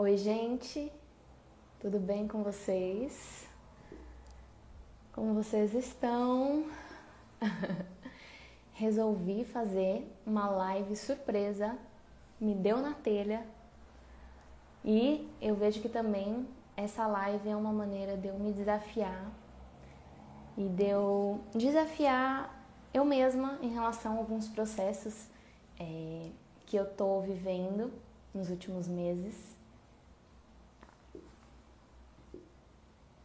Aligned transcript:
Oi, 0.00 0.16
gente, 0.16 0.92
tudo 1.80 1.98
bem 1.98 2.28
com 2.28 2.44
vocês? 2.44 3.48
Como 5.12 5.34
vocês 5.34 5.74
estão? 5.74 6.66
Resolvi 8.74 9.44
fazer 9.44 10.06
uma 10.24 10.48
live 10.50 10.94
surpresa, 10.94 11.76
me 12.40 12.54
deu 12.54 12.76
na 12.76 12.94
telha 12.94 13.44
e 14.84 15.28
eu 15.42 15.56
vejo 15.56 15.82
que 15.82 15.88
também 15.88 16.46
essa 16.76 17.04
live 17.08 17.48
é 17.48 17.56
uma 17.56 17.72
maneira 17.72 18.16
de 18.16 18.28
eu 18.28 18.38
me 18.38 18.52
desafiar 18.52 19.32
e 20.56 20.68
de 20.68 20.90
eu 20.90 21.40
desafiar 21.52 22.64
eu 22.94 23.04
mesma 23.04 23.58
em 23.60 23.74
relação 23.74 24.14
a 24.14 24.18
alguns 24.18 24.46
processos 24.46 25.26
é, 25.76 26.30
que 26.66 26.76
eu 26.76 26.86
tô 26.86 27.20
vivendo 27.20 27.92
nos 28.32 28.48
últimos 28.48 28.86
meses 28.86 29.57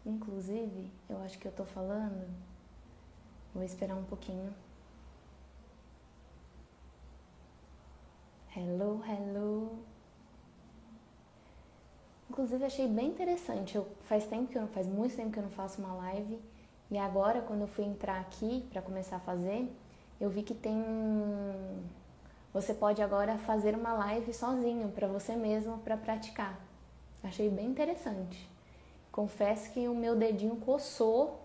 Inclusive, 0.05 0.91
eu 1.09 1.21
acho 1.23 1.37
que 1.39 1.47
eu 1.47 1.51
tô 1.51 1.63
falando. 1.63 2.27
Vou 3.53 3.63
esperar 3.63 3.95
um 3.95 4.03
pouquinho. 4.03 4.53
Hello, 8.55 9.01
hello. 9.07 9.79
Inclusive 12.29 12.65
achei 12.65 12.87
bem 12.87 13.09
interessante. 13.09 13.75
Eu, 13.75 13.87
faz 14.03 14.25
tempo 14.25 14.51
que 14.51 14.57
eu 14.57 14.67
faz 14.67 14.87
muito 14.87 15.15
tempo 15.15 15.31
que 15.31 15.39
eu 15.39 15.43
não 15.43 15.51
faço 15.51 15.81
uma 15.81 15.93
live 15.93 16.39
e 16.91 16.97
agora 16.97 17.41
quando 17.41 17.61
eu 17.61 17.67
fui 17.67 17.85
entrar 17.85 18.19
aqui 18.19 18.65
para 18.71 18.81
começar 18.81 19.15
a 19.17 19.19
fazer, 19.19 19.71
eu 20.19 20.29
vi 20.29 20.43
que 20.43 20.53
tem 20.53 20.83
você 22.53 22.73
pode 22.73 23.01
agora 23.01 23.37
fazer 23.39 23.75
uma 23.75 23.93
live 23.93 24.31
sozinho 24.31 24.91
para 24.91 25.07
você 25.07 25.35
mesmo 25.35 25.79
para 25.79 25.97
praticar. 25.97 26.59
Achei 27.23 27.49
bem 27.49 27.67
interessante. 27.67 28.52
Confesso 29.13 29.71
que 29.71 29.87
o 29.87 29.93
meu 29.93 30.15
dedinho 30.15 30.55
coçou 30.55 31.39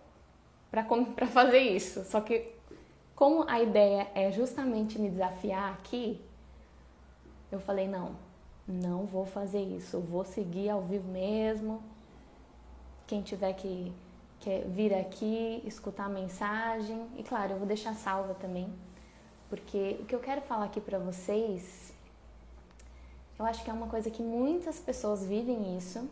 para 0.70 1.26
fazer 1.28 1.58
isso. 1.58 2.02
Só 2.02 2.18
que, 2.18 2.50
como 3.14 3.44
a 3.46 3.60
ideia 3.60 4.10
é 4.14 4.32
justamente 4.32 4.98
me 4.98 5.10
desafiar 5.10 5.74
aqui, 5.74 6.18
eu 7.52 7.60
falei: 7.60 7.86
não, 7.86 8.16
não 8.66 9.04
vou 9.04 9.26
fazer 9.26 9.60
isso. 9.60 9.96
Eu 9.96 10.00
vou 10.00 10.24
seguir 10.24 10.70
ao 10.70 10.80
vivo 10.80 11.12
mesmo. 11.12 11.82
Quem 13.06 13.20
tiver 13.20 13.52
que, 13.52 13.92
que 14.40 14.60
vir 14.60 14.94
aqui, 14.94 15.62
escutar 15.66 16.06
a 16.06 16.08
mensagem. 16.08 17.06
E 17.18 17.22
claro, 17.22 17.52
eu 17.52 17.58
vou 17.58 17.66
deixar 17.66 17.94
salva 17.94 18.32
também. 18.32 18.72
Porque 19.50 19.98
o 20.00 20.06
que 20.06 20.14
eu 20.14 20.20
quero 20.20 20.40
falar 20.40 20.64
aqui 20.64 20.80
para 20.80 20.98
vocês, 20.98 21.92
eu 23.38 23.44
acho 23.44 23.62
que 23.62 23.68
é 23.68 23.74
uma 23.74 23.88
coisa 23.88 24.10
que 24.10 24.22
muitas 24.22 24.80
pessoas 24.80 25.22
vivem 25.22 25.76
isso 25.76 26.08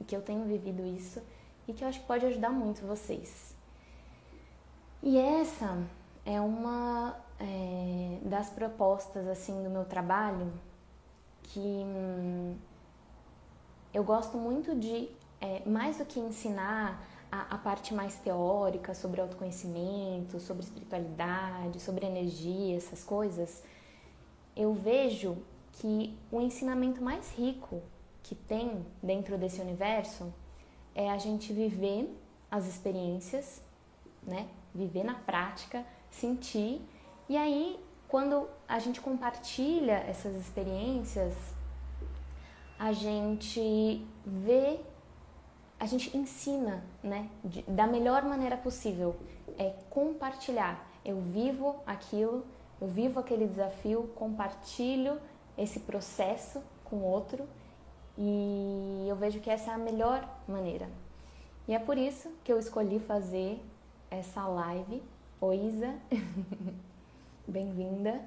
e 0.00 0.04
que 0.04 0.16
eu 0.16 0.22
tenho 0.22 0.44
vivido 0.44 0.84
isso 0.86 1.22
e 1.66 1.72
que 1.72 1.84
eu 1.84 1.88
acho 1.88 2.00
que 2.00 2.06
pode 2.06 2.24
ajudar 2.26 2.50
muito 2.50 2.86
vocês. 2.86 3.54
E 5.02 5.18
essa 5.18 5.78
é 6.24 6.40
uma 6.40 7.16
é, 7.38 8.18
das 8.22 8.50
propostas 8.50 9.26
assim 9.28 9.62
do 9.62 9.70
meu 9.70 9.84
trabalho 9.84 10.52
que 11.42 11.60
hum, 11.60 12.56
eu 13.92 14.04
gosto 14.04 14.36
muito 14.36 14.74
de 14.74 15.08
é, 15.40 15.62
mais 15.66 15.98
do 15.98 16.04
que 16.04 16.18
ensinar 16.18 17.02
a, 17.30 17.54
a, 17.54 17.58
parte 17.58 17.94
mais 17.94 18.16
teórica 18.16 18.94
sobre 18.94 19.20
autoconhecimento, 19.20 20.40
sobre 20.40 20.64
espiritualidade, 20.64 21.80
sobre 21.80 22.06
energia, 22.06 22.76
essas 22.76 23.04
coisas, 23.04 23.62
eu 24.56 24.74
vejo 24.74 25.36
que 25.72 26.18
o 26.32 26.40
ensinamento 26.40 27.02
mais 27.02 27.30
rico 27.32 27.82
que 28.28 28.34
tem 28.34 28.84
dentro 29.02 29.38
desse 29.38 29.58
universo 29.58 30.30
é 30.94 31.10
a 31.10 31.16
gente 31.16 31.50
viver 31.50 32.14
as 32.50 32.66
experiências, 32.66 33.62
né? 34.22 34.46
Viver 34.74 35.02
na 35.02 35.14
prática, 35.14 35.82
sentir. 36.10 36.82
E 37.26 37.38
aí, 37.38 37.82
quando 38.06 38.46
a 38.68 38.78
gente 38.78 39.00
compartilha 39.00 39.94
essas 40.06 40.36
experiências, 40.36 41.32
a 42.78 42.92
gente 42.92 44.06
vê, 44.26 44.78
a 45.80 45.86
gente 45.86 46.14
ensina, 46.14 46.84
né? 47.02 47.30
De, 47.42 47.62
da 47.62 47.86
melhor 47.86 48.24
maneira 48.24 48.58
possível. 48.58 49.16
É 49.56 49.74
compartilhar. 49.88 50.86
Eu 51.02 51.18
vivo 51.18 51.76
aquilo, 51.86 52.44
eu 52.78 52.88
vivo 52.88 53.20
aquele 53.20 53.46
desafio, 53.46 54.10
compartilho 54.14 55.18
esse 55.56 55.80
processo 55.80 56.62
com 56.84 57.00
outro 57.00 57.48
e 58.18 59.06
eu 59.08 59.14
vejo 59.14 59.38
que 59.38 59.48
essa 59.48 59.70
é 59.70 59.74
a 59.74 59.78
melhor 59.78 60.28
maneira. 60.48 60.88
E 61.68 61.74
é 61.74 61.78
por 61.78 61.96
isso 61.96 62.28
que 62.42 62.52
eu 62.52 62.58
escolhi 62.58 62.98
fazer 62.98 63.62
essa 64.10 64.44
live. 64.44 65.00
Oi, 65.40 65.56
Isa. 65.56 65.94
Bem-vinda. 67.46 68.20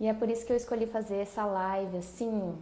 E 0.00 0.08
é 0.08 0.12
por 0.12 0.28
isso 0.28 0.44
que 0.44 0.52
eu 0.52 0.56
escolhi 0.56 0.86
fazer 0.86 1.18
essa 1.18 1.46
live 1.46 1.98
assim, 1.98 2.58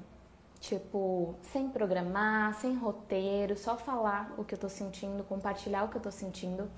tipo, 0.61 1.35
sem 1.51 1.69
programar, 1.69 2.55
sem 2.55 2.77
roteiro, 2.77 3.57
só 3.57 3.77
falar 3.77 4.35
o 4.37 4.45
que 4.45 4.55
eu 4.55 4.59
tô 4.59 4.69
sentindo, 4.69 5.25
compartilhar 5.25 5.85
o 5.85 5.89
que 5.89 5.97
eu 5.97 6.03
tô 6.03 6.11
sentindo, 6.11 6.71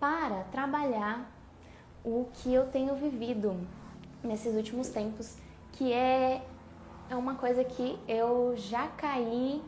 para 0.00 0.42
trabalhar 0.44 1.30
o 2.04 2.26
que 2.34 2.52
eu 2.52 2.66
tenho 2.66 2.94
vivido 2.96 3.56
nesses 4.22 4.54
últimos 4.54 4.88
tempos, 4.88 5.36
que 5.72 5.92
é 5.92 6.42
é 7.08 7.16
uma 7.16 7.34
coisa 7.34 7.62
que 7.64 7.98
eu 8.08 8.54
já 8.56 8.88
caí 8.88 9.62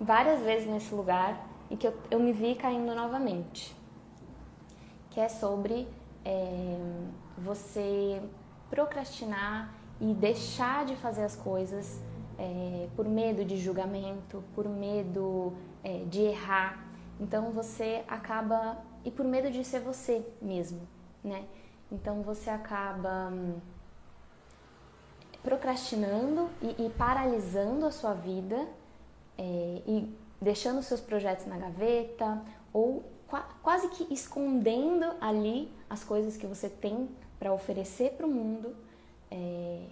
várias 0.00 0.40
vezes 0.40 0.68
nesse 0.68 0.94
lugar 0.94 1.46
e 1.70 1.76
que 1.76 1.86
eu, 1.86 1.94
eu 2.10 2.18
me 2.18 2.32
vi 2.32 2.54
caindo 2.54 2.94
novamente. 2.94 3.76
Que 5.10 5.20
é 5.20 5.28
sobre 5.28 5.88
é, 6.24 6.78
você 7.36 8.22
procrastinar 8.68 9.74
e 10.00 10.14
deixar 10.14 10.84
de 10.84 10.96
fazer 10.96 11.24
as 11.24 11.36
coisas 11.36 12.00
é, 12.38 12.88
por 12.96 13.06
medo 13.06 13.44
de 13.44 13.56
julgamento, 13.56 14.42
por 14.54 14.68
medo 14.68 15.52
é, 15.82 16.04
de 16.04 16.22
errar. 16.22 16.86
Então 17.18 17.50
você 17.50 18.04
acaba. 18.08 18.78
E 19.04 19.10
por 19.10 19.24
medo 19.24 19.50
de 19.50 19.64
ser 19.64 19.80
você 19.80 20.24
mesmo, 20.42 20.86
né? 21.24 21.44
Então 21.90 22.22
você 22.22 22.50
acaba 22.50 23.30
hum, 23.32 23.58
procrastinando 25.42 26.48
e, 26.60 26.86
e 26.86 26.90
paralisando 26.90 27.86
a 27.86 27.90
sua 27.90 28.14
vida 28.14 28.68
é, 29.38 29.82
e 29.86 30.14
deixando 30.40 30.82
seus 30.82 31.00
projetos 31.00 31.46
na 31.46 31.56
gaveta 31.58 32.42
ou 32.72 33.04
qua, 33.26 33.48
quase 33.62 33.88
que 33.88 34.12
escondendo 34.12 35.06
ali 35.20 35.70
as 35.88 36.04
coisas 36.04 36.36
que 36.36 36.46
você 36.46 36.68
tem 36.68 37.08
para 37.38 37.52
oferecer 37.52 38.12
para 38.12 38.26
o 38.26 38.30
mundo 38.30 38.74
é, 39.30 39.84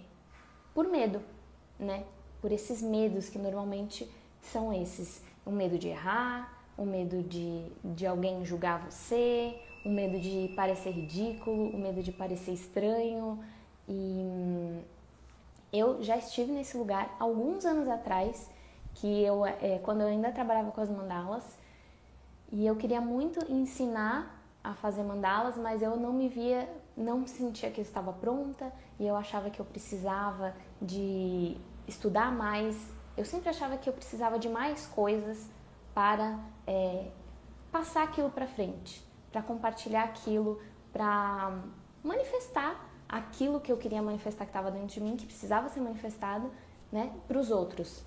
por 0.73 0.87
medo, 0.87 1.21
né? 1.79 2.03
Por 2.41 2.51
esses 2.51 2.81
medos 2.81 3.29
que 3.29 3.37
normalmente 3.37 4.09
são 4.41 4.71
esses: 4.71 5.21
o 5.45 5.51
medo 5.51 5.77
de 5.77 5.89
errar, 5.89 6.63
o 6.77 6.85
medo 6.85 7.23
de, 7.23 7.65
de 7.83 8.05
alguém 8.05 8.45
julgar 8.45 8.89
você, 8.89 9.59
o 9.83 9.89
medo 9.89 10.19
de 10.19 10.53
parecer 10.55 10.91
ridículo, 10.91 11.69
o 11.69 11.77
medo 11.77 12.03
de 12.03 12.11
parecer 12.11 12.53
estranho 12.53 13.43
e 13.87 14.79
eu 15.71 16.01
já 16.01 16.17
estive 16.17 16.51
nesse 16.51 16.77
lugar 16.77 17.15
alguns 17.19 17.65
anos 17.65 17.87
atrás, 17.87 18.49
que 18.95 19.23
eu, 19.23 19.45
é, 19.45 19.79
quando 19.83 20.01
eu 20.01 20.07
ainda 20.07 20.31
trabalhava 20.31 20.71
com 20.71 20.81
as 20.81 20.89
mandalas, 20.89 21.57
e 22.51 22.65
eu 22.65 22.75
queria 22.75 22.99
muito 22.99 23.39
ensinar 23.51 24.43
a 24.63 24.73
fazer 24.73 25.03
mandalas, 25.03 25.55
mas 25.57 25.81
eu 25.81 25.95
não 25.95 26.11
me 26.11 26.27
via, 26.27 26.67
não 26.97 27.25
sentia 27.25 27.69
que 27.71 27.79
eu 27.79 27.83
estava 27.83 28.11
pronta 28.11 28.71
e 28.99 29.07
eu 29.07 29.15
achava 29.15 29.49
que 29.49 29.59
eu 29.59 29.65
precisava 29.65 30.53
de 30.81 31.55
estudar 31.87 32.31
mais. 32.31 32.91
Eu 33.15 33.23
sempre 33.23 33.49
achava 33.49 33.77
que 33.77 33.87
eu 33.87 33.93
precisava 33.93 34.39
de 34.39 34.49
mais 34.49 34.87
coisas 34.87 35.49
para 35.93 36.39
é, 36.65 37.11
passar 37.71 38.03
aquilo 38.03 38.29
para 38.31 38.47
frente, 38.47 39.05
para 39.31 39.41
compartilhar 39.41 40.03
aquilo, 40.03 40.59
para 40.91 41.53
manifestar 42.03 42.88
aquilo 43.09 43.59
que 43.59 43.71
eu 43.71 43.77
queria 43.77 44.01
manifestar 44.01 44.45
que 44.45 44.51
estava 44.51 44.69
dentro 44.69 44.87
de 44.87 45.01
mim, 45.01 45.17
que 45.17 45.25
precisava 45.25 45.67
ser 45.67 45.81
manifestado, 45.81 46.51
né, 46.91 47.11
para 47.27 47.39
os 47.39 47.49
outros. 47.49 48.03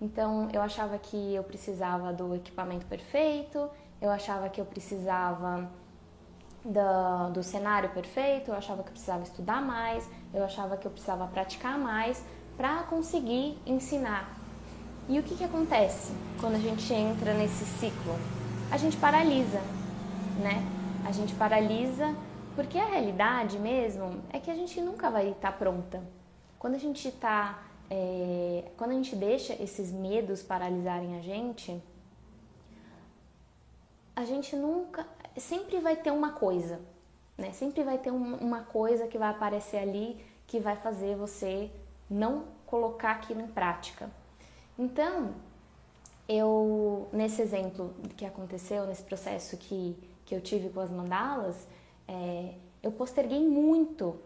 Então, 0.00 0.48
eu 0.52 0.62
achava 0.62 0.98
que 0.98 1.34
eu 1.34 1.44
precisava 1.44 2.12
do 2.12 2.34
equipamento 2.34 2.86
perfeito, 2.86 3.68
eu 4.00 4.10
achava 4.10 4.48
que 4.48 4.60
eu 4.60 4.64
precisava 4.64 5.70
do, 6.64 7.32
do 7.32 7.42
cenário 7.42 7.90
perfeito, 7.90 8.50
eu 8.50 8.54
achava 8.54 8.82
que 8.82 8.88
eu 8.88 8.92
precisava 8.92 9.22
estudar 9.22 9.62
mais, 9.62 10.08
eu 10.34 10.44
achava 10.44 10.76
que 10.76 10.86
eu 10.86 10.90
precisava 10.90 11.26
praticar 11.26 11.78
mais 11.78 12.22
para 12.56 12.82
conseguir 12.84 13.58
ensinar. 13.66 14.36
E 15.08 15.18
o 15.18 15.22
que, 15.22 15.36
que 15.36 15.44
acontece 15.44 16.12
quando 16.40 16.56
a 16.56 16.58
gente 16.58 16.92
entra 16.92 17.32
nesse 17.32 17.64
ciclo? 17.64 18.18
A 18.70 18.76
gente 18.76 18.96
paralisa, 18.96 19.60
né? 20.42 20.62
A 21.06 21.12
gente 21.12 21.32
paralisa 21.34 22.14
porque 22.56 22.78
a 22.78 22.86
realidade 22.86 23.58
mesmo 23.58 24.22
é 24.32 24.40
que 24.40 24.50
a 24.50 24.54
gente 24.54 24.80
nunca 24.80 25.10
vai 25.10 25.30
estar 25.30 25.52
pronta. 25.52 26.02
Quando 26.58 26.74
a 26.74 26.78
gente 26.78 27.06
está 27.06 27.62
é, 27.90 28.64
quando 28.76 28.90
a 28.90 28.94
gente 28.94 29.14
deixa 29.14 29.52
esses 29.62 29.92
medos 29.92 30.42
paralisarem 30.42 31.16
a 31.16 31.20
gente, 31.20 31.80
a 34.14 34.24
gente 34.24 34.56
nunca, 34.56 35.06
sempre 35.36 35.78
vai 35.78 35.94
ter 35.94 36.10
uma 36.10 36.32
coisa, 36.32 36.80
né? 37.36 37.52
Sempre 37.52 37.84
vai 37.84 37.98
ter 37.98 38.10
uma 38.10 38.62
coisa 38.62 39.06
que 39.06 39.18
vai 39.18 39.30
aparecer 39.30 39.76
ali 39.76 40.24
que 40.46 40.58
vai 40.60 40.76
fazer 40.76 41.16
você 41.16 41.70
não 42.08 42.44
colocar 42.66 43.12
aquilo 43.12 43.40
em 43.40 43.48
prática. 43.48 44.08
Então, 44.78 45.34
eu, 46.28 47.08
nesse 47.12 47.42
exemplo 47.42 47.94
que 48.16 48.24
aconteceu, 48.24 48.86
nesse 48.86 49.02
processo 49.02 49.56
que, 49.56 49.96
que 50.24 50.34
eu 50.34 50.40
tive 50.40 50.68
com 50.70 50.80
as 50.80 50.90
mandalas, 50.90 51.66
é, 52.08 52.54
eu 52.82 52.92
posterguei 52.92 53.46
muito 53.46 54.18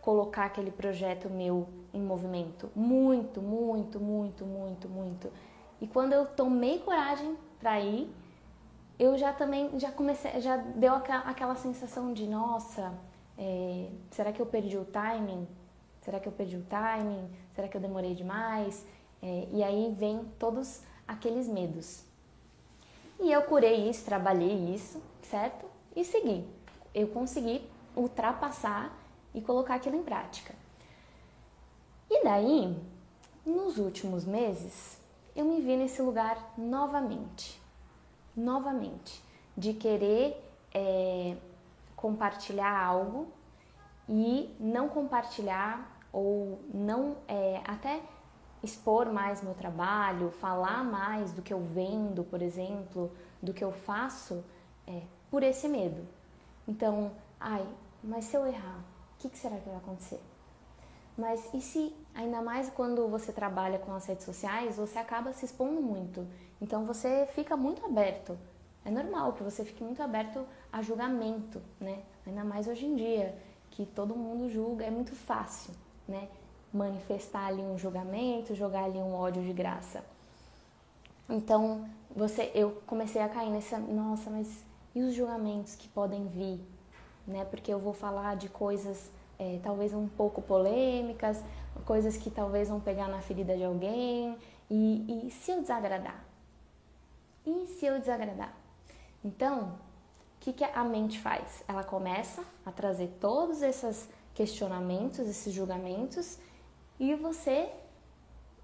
colocar 0.00 0.46
aquele 0.46 0.70
projeto 0.70 1.28
meu 1.28 1.68
em 1.92 2.00
movimento. 2.00 2.70
Muito, 2.74 3.40
muito, 3.42 4.00
muito, 4.00 4.44
muito, 4.44 4.88
muito. 4.88 5.30
E 5.80 5.86
quando 5.86 6.12
eu 6.12 6.26
tomei 6.26 6.78
coragem 6.80 7.36
para 7.60 7.80
ir, 7.80 8.10
eu 8.98 9.16
já 9.16 9.32
também 9.32 9.78
já 9.78 9.92
comecei, 9.92 10.40
já 10.40 10.56
deu 10.56 10.92
aquela 10.94 11.54
sensação 11.54 12.12
de 12.12 12.26
nossa, 12.26 12.92
é, 13.38 13.88
será 14.10 14.32
que 14.32 14.42
eu 14.42 14.46
perdi 14.46 14.76
o 14.76 14.84
timing? 14.84 15.46
Será 16.00 16.18
que 16.18 16.26
eu 16.26 16.32
perdi 16.32 16.56
o 16.56 16.62
timing? 16.62 17.30
Será 17.54 17.68
que 17.68 17.76
eu 17.76 17.80
demorei 17.80 18.14
demais? 18.14 18.84
É, 19.22 19.48
e 19.52 19.62
aí 19.62 19.94
vem 19.96 20.24
todos 20.38 20.82
aqueles 21.06 21.46
medos. 21.46 22.04
E 23.20 23.30
eu 23.30 23.42
curei 23.42 23.88
isso, 23.88 24.04
trabalhei 24.04 24.74
isso, 24.74 25.00
certo? 25.22 25.66
E 25.94 26.04
segui. 26.04 26.44
Eu 26.94 27.08
consegui 27.08 27.68
ultrapassar 27.96 28.96
e 29.34 29.40
colocar 29.40 29.74
aquilo 29.74 29.96
em 29.96 30.02
prática. 30.02 30.54
E 32.10 32.24
daí, 32.24 32.76
nos 33.44 33.78
últimos 33.78 34.24
meses, 34.24 34.98
eu 35.36 35.44
me 35.44 35.60
vi 35.60 35.76
nesse 35.76 36.00
lugar 36.02 36.52
novamente. 36.56 37.60
Novamente. 38.36 39.22
De 39.56 39.74
querer 39.74 40.42
é, 40.72 41.36
compartilhar 41.94 42.78
algo 42.78 43.28
e 44.08 44.54
não 44.58 44.88
compartilhar 44.88 45.98
ou 46.12 46.60
não 46.72 47.16
é, 47.26 47.60
até 47.64 48.00
expor 48.62 49.12
mais 49.12 49.42
meu 49.42 49.54
trabalho, 49.54 50.30
falar 50.30 50.82
mais 50.82 51.32
do 51.32 51.42
que 51.42 51.52
eu 51.52 51.60
vendo, 51.60 52.24
por 52.24 52.42
exemplo, 52.42 53.12
do 53.42 53.52
que 53.52 53.62
eu 53.62 53.72
faço, 53.72 54.44
é, 54.86 55.02
por 55.30 55.42
esse 55.42 55.68
medo. 55.68 56.06
Então, 56.68 57.10
ai, 57.40 57.66
mas 58.04 58.26
se 58.26 58.36
eu 58.36 58.46
errar, 58.46 58.84
o 59.14 59.18
que, 59.18 59.30
que 59.30 59.38
será 59.38 59.56
que 59.56 59.66
vai 59.66 59.78
acontecer? 59.78 60.20
Mas 61.16 61.52
e 61.52 61.60
se, 61.62 61.92
ainda 62.14 62.42
mais 62.42 62.68
quando 62.68 63.08
você 63.08 63.32
trabalha 63.32 63.78
com 63.78 63.92
as 63.92 64.06
redes 64.06 64.24
sociais, 64.24 64.76
você 64.76 64.98
acaba 64.98 65.32
se 65.32 65.46
expondo 65.46 65.80
muito. 65.80 66.24
Então 66.60 66.84
você 66.84 67.26
fica 67.34 67.56
muito 67.56 67.84
aberto. 67.84 68.38
É 68.84 68.90
normal 68.90 69.32
que 69.32 69.42
você 69.42 69.64
fique 69.64 69.82
muito 69.82 70.02
aberto 70.02 70.46
a 70.72 70.82
julgamento, 70.82 71.60
né? 71.80 72.02
Ainda 72.26 72.44
mais 72.44 72.68
hoje 72.68 72.86
em 72.86 72.94
dia, 72.94 73.34
que 73.70 73.84
todo 73.86 74.14
mundo 74.14 74.48
julga, 74.48 74.84
é 74.84 74.90
muito 74.90 75.14
fácil, 75.16 75.72
né? 76.06 76.28
Manifestar 76.72 77.46
ali 77.46 77.62
um 77.62 77.78
julgamento, 77.78 78.54
jogar 78.54 78.84
ali 78.84 78.98
um 78.98 79.14
ódio 79.14 79.42
de 79.42 79.52
graça. 79.52 80.04
Então, 81.28 81.88
você, 82.14 82.50
eu 82.54 82.80
comecei 82.86 83.20
a 83.20 83.28
cair 83.28 83.50
nessa, 83.50 83.78
nossa, 83.78 84.30
mas 84.30 84.67
e 84.98 85.02
os 85.02 85.14
julgamentos 85.14 85.76
que 85.76 85.86
podem 85.88 86.26
vir, 86.26 86.60
né? 87.24 87.44
Porque 87.44 87.72
eu 87.72 87.78
vou 87.78 87.92
falar 87.92 88.34
de 88.34 88.48
coisas 88.48 89.10
é, 89.38 89.60
talvez 89.62 89.94
um 89.94 90.08
pouco 90.08 90.42
polêmicas, 90.42 91.40
coisas 91.84 92.16
que 92.16 92.28
talvez 92.28 92.68
vão 92.68 92.80
pegar 92.80 93.06
na 93.06 93.20
ferida 93.20 93.56
de 93.56 93.62
alguém. 93.62 94.36
E, 94.68 95.28
e 95.28 95.30
se 95.30 95.52
eu 95.52 95.60
desagradar? 95.60 96.24
E 97.46 97.66
se 97.66 97.86
eu 97.86 98.00
desagradar? 98.00 98.52
Então, 99.24 99.68
o 99.68 100.40
que, 100.40 100.52
que 100.52 100.64
a 100.64 100.82
mente 100.82 101.20
faz? 101.20 101.62
Ela 101.68 101.84
começa 101.84 102.42
a 102.66 102.72
trazer 102.72 103.16
todos 103.20 103.62
esses 103.62 104.08
questionamentos, 104.34 105.20
esses 105.20 105.54
julgamentos, 105.54 106.38
e 106.98 107.14
você, 107.14 107.70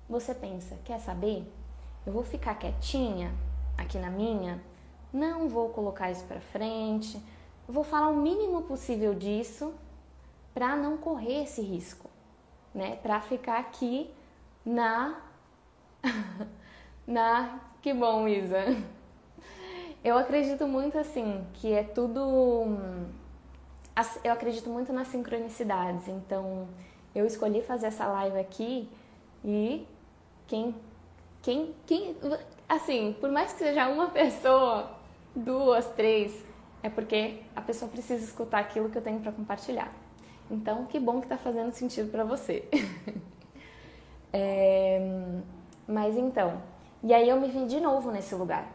você 0.09 0.35
pensa, 0.35 0.77
quer 0.85 0.99
saber? 0.99 1.49
Eu 2.05 2.13
vou 2.13 2.25
ficar 2.25 2.57
quietinha 2.57 3.33
aqui 3.79 3.99
na 3.99 4.11
minha, 4.11 4.61
não 5.15 5.49
vou 5.49 5.69
colocar 5.69 6.11
isso 6.11 6.25
para 6.25 6.41
frente, 6.41 7.23
vou 7.69 7.85
falar 7.85 8.09
o 8.09 8.17
mínimo 8.17 8.63
possível 8.63 9.15
disso 9.15 9.73
para 10.53 10.77
não 10.77 10.97
correr 10.97 11.45
esse 11.45 11.63
risco, 11.63 12.11
né? 12.75 12.97
Para 12.97 13.21
ficar 13.21 13.59
aqui 13.59 14.11
na 14.67 15.21
na 17.07 17.61
que 17.81 17.95
bom, 17.95 18.27
Isa. 18.27 18.65
Eu 20.03 20.19
acredito 20.19 20.67
muito 20.67 20.99
assim 20.99 21.47
que 21.55 21.73
é 21.73 21.85
tudo 21.85 22.77
eu 24.25 24.33
acredito 24.33 24.69
muito 24.69 24.93
nas 24.93 25.07
sincronicidades. 25.09 26.09
Então, 26.09 26.69
eu 27.15 27.25
escolhi 27.25 27.63
fazer 27.63 27.87
essa 27.87 28.07
live 28.09 28.39
aqui 28.39 28.91
e 29.45 29.87
quem 30.49 30.75
quem 31.41 31.75
quem 31.87 32.17
assim, 32.69 33.17
por 33.21 33.31
mais 33.31 33.53
que 33.53 33.61
seja 33.61 33.89
uma 33.89 34.09
pessoa, 34.11 34.91
duas, 35.35 35.87
três, 35.95 36.45
é 36.83 36.89
porque 36.89 37.41
a 37.57 37.61
pessoa 37.61 37.91
precisa 37.91 38.25
escutar 38.25 38.59
aquilo 38.61 38.89
que 38.91 38.99
eu 38.99 39.03
tenho 39.03 39.21
para 39.21 39.33
compartilhar. 39.33 39.93
Então, 40.51 40.85
que 40.85 41.01
bom 41.01 41.21
que 41.21 41.27
está 41.27 41.39
fazendo 41.39 41.73
sentido 41.73 42.11
para 42.11 42.25
você. 42.25 42.69
é, 44.33 45.01
mas 45.89 46.17
então, 46.17 46.61
e 47.03 47.13
aí 47.13 47.29
eu 47.29 47.41
me 47.41 47.49
vi 47.49 47.67
de 47.67 47.81
novo 47.81 48.11
nesse 48.11 48.35
lugar, 48.35 48.71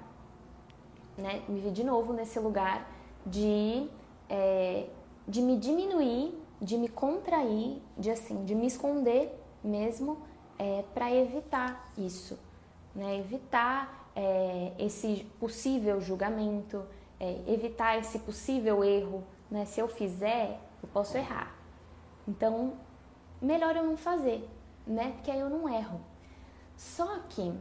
né? 1.17 1.41
Me 1.47 1.59
vi 1.59 1.71
de 1.71 1.83
novo 1.83 2.13
nesse 2.13 2.39
lugar 2.39 2.89
de, 3.25 3.87
é, 4.29 4.87
de 5.27 5.41
me 5.41 5.57
diminuir, 5.57 6.33
de 6.61 6.77
me 6.77 6.87
contrair, 6.87 7.81
de 7.97 8.09
assim, 8.09 8.43
de 8.45 8.55
me 8.55 8.67
esconder 8.67 9.39
mesmo 9.63 10.17
é, 10.57 10.83
para 10.93 11.13
evitar 11.13 11.91
isso, 11.97 12.39
né? 12.95 13.17
Evitar 13.17 14.08
é, 14.19 14.73
esse 14.77 15.25
possível 15.39 16.01
julgamento, 16.01 16.85
é, 17.17 17.39
evitar 17.47 17.97
esse 17.97 18.19
possível 18.19 18.83
erro, 18.83 19.23
né? 19.49 19.63
Se 19.63 19.79
eu 19.79 19.87
fizer, 19.87 20.59
eu 20.83 20.89
posso 20.89 21.17
errar. 21.17 21.55
Então, 22.27 22.73
melhor 23.41 23.77
eu 23.77 23.83
não 23.83 23.95
fazer, 23.95 24.45
né? 24.85 25.13
Porque 25.13 25.31
aí 25.31 25.39
eu 25.39 25.49
não 25.49 25.73
erro. 25.73 26.01
Só 26.75 27.19
que, 27.29 27.53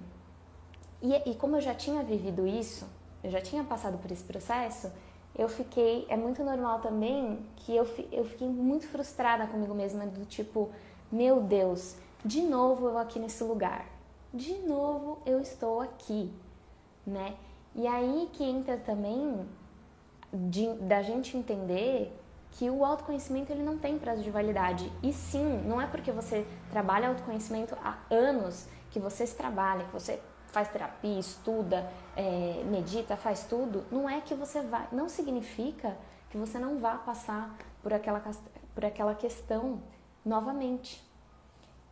e, 1.01 1.31
e 1.31 1.35
como 1.37 1.57
eu 1.57 1.61
já 1.61 1.75
tinha 1.77 2.03
vivido 2.03 2.45
isso, 2.45 2.89
eu 3.23 3.31
já 3.31 3.41
tinha 3.41 3.63
passado 3.63 3.97
por 3.99 4.11
esse 4.11 4.25
processo, 4.25 4.91
eu 5.37 5.49
fiquei, 5.49 6.07
é 6.09 6.17
muito 6.17 6.43
normal 6.43 6.81
também 6.81 7.39
que 7.55 7.75
eu, 7.75 7.85
eu 8.11 8.25
fiquei 8.25 8.49
muito 8.49 8.89
frustrada 8.89 9.47
comigo 9.47 9.75
mesma, 9.75 10.07
do 10.07 10.25
tipo, 10.25 10.71
meu 11.11 11.41
Deus, 11.41 11.95
de 12.25 12.43
novo 12.43 12.89
eu 12.89 12.99
aqui 12.99 13.21
nesse 13.21 13.45
lugar, 13.45 13.87
de 14.35 14.55
novo 14.59 15.19
eu 15.25 15.41
estou 15.41 15.81
aqui, 15.81 16.33
né? 17.09 17.37
E 17.75 17.87
aí 17.87 18.29
que 18.33 18.45
entra 18.45 18.77
também 18.77 19.47
de, 20.33 20.73
da 20.75 21.03
gente 21.03 21.37
entender 21.37 22.13
que 22.53 22.69
o 22.71 22.85
autoconhecimento 22.85 23.53
ele 23.53 23.63
não 23.63 23.79
tem 23.79 23.99
prazo 23.99 24.23
de 24.23 24.31
validade. 24.31 24.91
E 25.03 25.13
sim, 25.13 25.63
não 25.65 25.81
é 25.81 25.87
porque 25.87 26.11
você 26.11 26.47
trabalha 26.71 27.09
autoconhecimento 27.09 27.77
há 27.83 27.99
anos 28.11 28.67
que 28.91 28.99
você 28.99 29.27
se 29.27 29.37
trabalha, 29.37 29.85
que 29.85 29.93
você 29.93 30.21
faz 30.47 30.69
terapia, 30.69 31.19
estuda, 31.19 31.91
é, 32.17 32.63
medita, 32.65 33.17
faz 33.17 33.45
tudo, 33.45 33.85
não 33.91 34.09
é 34.09 34.21
que 34.21 34.35
você 34.35 34.63
vai, 34.63 34.89
não 34.91 35.09
significa 35.09 35.97
que 36.31 36.39
você 36.39 36.59
não 36.59 36.79
vá 36.79 36.97
passar 36.97 37.55
por 37.83 37.93
aquela, 37.93 38.23
por 38.75 38.85
aquela 38.85 39.15
questão 39.15 39.81
novamente. 40.25 41.07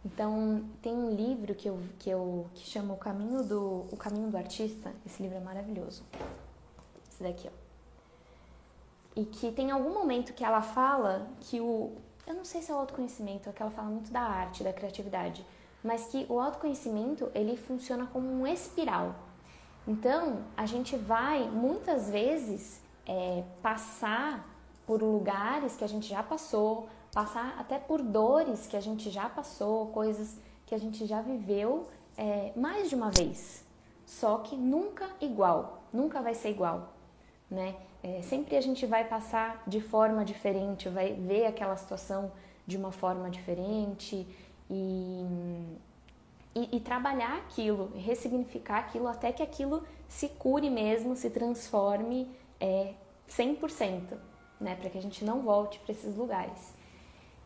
Então, 0.06 0.64
tem 0.80 0.94
um 0.94 1.10
livro 1.10 1.54
que 1.54 1.68
eu, 1.68 1.78
que 1.98 2.08
eu 2.08 2.46
que 2.54 2.66
chama 2.66 2.94
O 2.94 2.96
Caminho 2.96 3.42
do 3.42 3.86
o 3.90 3.96
Caminho 3.96 4.30
do 4.30 4.36
Artista. 4.36 4.92
Esse 5.04 5.22
livro 5.22 5.36
é 5.36 5.40
maravilhoso. 5.40 6.04
Esse 7.10 7.22
daqui, 7.22 7.48
ó 7.48 7.66
e 9.16 9.24
que 9.24 9.50
tem 9.50 9.70
algum 9.70 9.94
momento 9.94 10.34
que 10.34 10.44
ela 10.44 10.60
fala 10.60 11.26
que 11.40 11.58
o. 11.58 11.92
Eu 12.26 12.34
não 12.34 12.44
sei 12.44 12.60
se 12.60 12.70
é 12.70 12.74
o 12.74 12.78
autoconhecimento, 12.78 13.48
é 13.48 13.52
que 13.52 13.62
ela 13.62 13.70
fala 13.70 13.88
muito 13.88 14.12
da 14.12 14.20
arte, 14.20 14.62
da 14.62 14.72
criatividade, 14.72 15.46
mas 15.82 16.06
que 16.08 16.26
o 16.28 16.38
autoconhecimento 16.38 17.30
ele 17.34 17.56
funciona 17.56 18.06
como 18.12 18.28
um 18.28 18.46
espiral. 18.46 19.14
Então, 19.86 20.42
a 20.56 20.66
gente 20.66 20.96
vai 20.96 21.48
muitas 21.48 22.10
vezes 22.10 22.82
é, 23.06 23.44
passar 23.62 24.44
por 24.84 25.00
lugares 25.00 25.76
que 25.76 25.84
a 25.84 25.86
gente 25.86 26.08
já 26.08 26.22
passou, 26.22 26.88
passar 27.16 27.56
até 27.58 27.78
por 27.78 28.02
dores 28.02 28.66
que 28.66 28.76
a 28.76 28.80
gente 28.80 29.08
já 29.08 29.26
passou, 29.26 29.86
coisas 29.86 30.36
que 30.66 30.74
a 30.74 30.78
gente 30.78 31.06
já 31.06 31.22
viveu 31.22 31.86
é, 32.14 32.52
mais 32.54 32.90
de 32.90 32.94
uma 32.94 33.10
vez. 33.10 33.64
Só 34.04 34.36
que 34.36 34.54
nunca 34.54 35.08
igual, 35.18 35.82
nunca 35.90 36.20
vai 36.20 36.34
ser 36.34 36.50
igual, 36.50 36.92
né? 37.50 37.74
É, 38.02 38.20
sempre 38.20 38.54
a 38.54 38.60
gente 38.60 38.84
vai 38.84 39.02
passar 39.02 39.62
de 39.66 39.80
forma 39.80 40.26
diferente, 40.26 40.90
vai 40.90 41.14
ver 41.14 41.46
aquela 41.46 41.74
situação 41.74 42.30
de 42.66 42.76
uma 42.76 42.92
forma 42.92 43.30
diferente 43.30 44.28
e, 44.68 45.24
e, 46.54 46.76
e 46.76 46.80
trabalhar 46.80 47.38
aquilo, 47.38 47.92
ressignificar 47.96 48.80
aquilo 48.80 49.08
até 49.08 49.32
que 49.32 49.42
aquilo 49.42 49.82
se 50.06 50.28
cure 50.28 50.68
mesmo, 50.68 51.16
se 51.16 51.30
transforme 51.30 52.30
é, 52.60 52.92
100%, 53.26 54.18
né? 54.60 54.76
Para 54.76 54.90
que 54.90 54.98
a 54.98 55.02
gente 55.02 55.24
não 55.24 55.40
volte 55.40 55.78
para 55.78 55.92
esses 55.92 56.14
lugares. 56.14 56.75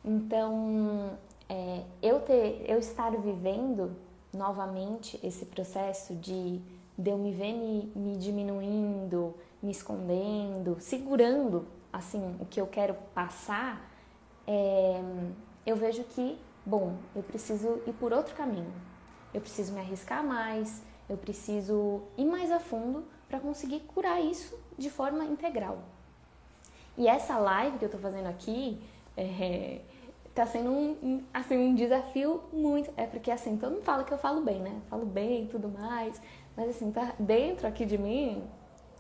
Então, 0.04 1.19
é, 1.49 1.83
eu, 2.02 2.21
ter, 2.21 2.64
eu 2.69 2.78
estar 2.78 3.11
vivendo 3.11 3.97
novamente 4.33 5.19
esse 5.23 5.45
processo 5.47 6.14
de, 6.14 6.61
de 6.97 7.11
eu 7.11 7.19
me 7.19 7.33
ver 7.33 7.52
me, 7.52 7.92
me 7.95 8.16
diminuindo, 8.16 9.35
me 9.62 9.71
escondendo, 9.73 10.76
segurando 10.80 11.66
assim 11.92 12.37
o 12.40 12.47
que 12.47 12.61
eu 12.61 12.66
quero 12.66 12.95
passar, 13.14 13.90
é, 14.47 15.02
eu 15.66 15.76
vejo 15.76 16.04
que, 16.04 16.38
bom, 16.64 16.95
eu 17.14 17.23
preciso 17.23 17.80
ir 17.87 17.92
por 17.95 18.12
outro 18.12 18.35
caminho. 18.35 18.73
Eu 19.35 19.40
preciso 19.40 19.73
me 19.73 19.80
arriscar 19.80 20.25
mais, 20.25 20.83
eu 21.09 21.16
preciso 21.16 22.02
ir 22.16 22.25
mais 22.25 22.50
a 22.50 22.59
fundo 22.59 23.04
para 23.28 23.38
conseguir 23.38 23.80
curar 23.80 24.21
isso 24.21 24.59
de 24.78 24.90
forma 24.90 25.25
integral. 25.25 25.78
E 26.97 27.07
essa 27.09 27.38
live 27.38 27.78
que 27.78 27.85
eu 27.85 27.87
estou 27.87 28.00
fazendo 28.00 28.26
aqui 28.26 28.80
é, 29.16 29.80
tá 30.40 30.47
sendo 30.47 30.70
um, 30.70 31.23
assim, 31.35 31.56
um 31.56 31.75
desafio 31.75 32.42
muito. 32.50 32.90
É 32.97 33.04
porque 33.04 33.30
assim, 33.30 33.59
todo 33.59 33.73
mundo 33.73 33.82
fala 33.82 34.04
que 34.04 34.12
eu 34.12 34.16
falo 34.16 34.40
bem, 34.40 34.61
né? 34.61 34.80
Falo 34.88 35.04
bem 35.04 35.44
e 35.44 35.47
tudo 35.49 35.68
mais. 35.68 36.20
Mas 36.56 36.70
assim, 36.70 36.90
tá 36.90 37.14
dentro 37.18 37.66
aqui 37.66 37.85
de 37.85 37.99
mim, 37.99 38.42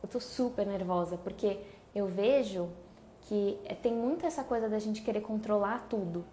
eu 0.02 0.08
tô 0.08 0.20
super 0.20 0.66
nervosa, 0.66 1.16
porque 1.16 1.58
eu 1.94 2.06
vejo 2.06 2.68
que 3.22 3.58
é, 3.64 3.74
tem 3.74 3.92
muito 3.92 4.26
essa 4.26 4.44
coisa 4.44 4.68
da 4.68 4.78
gente 4.78 5.00
querer 5.00 5.22
controlar 5.22 5.86
tudo. 5.88 6.24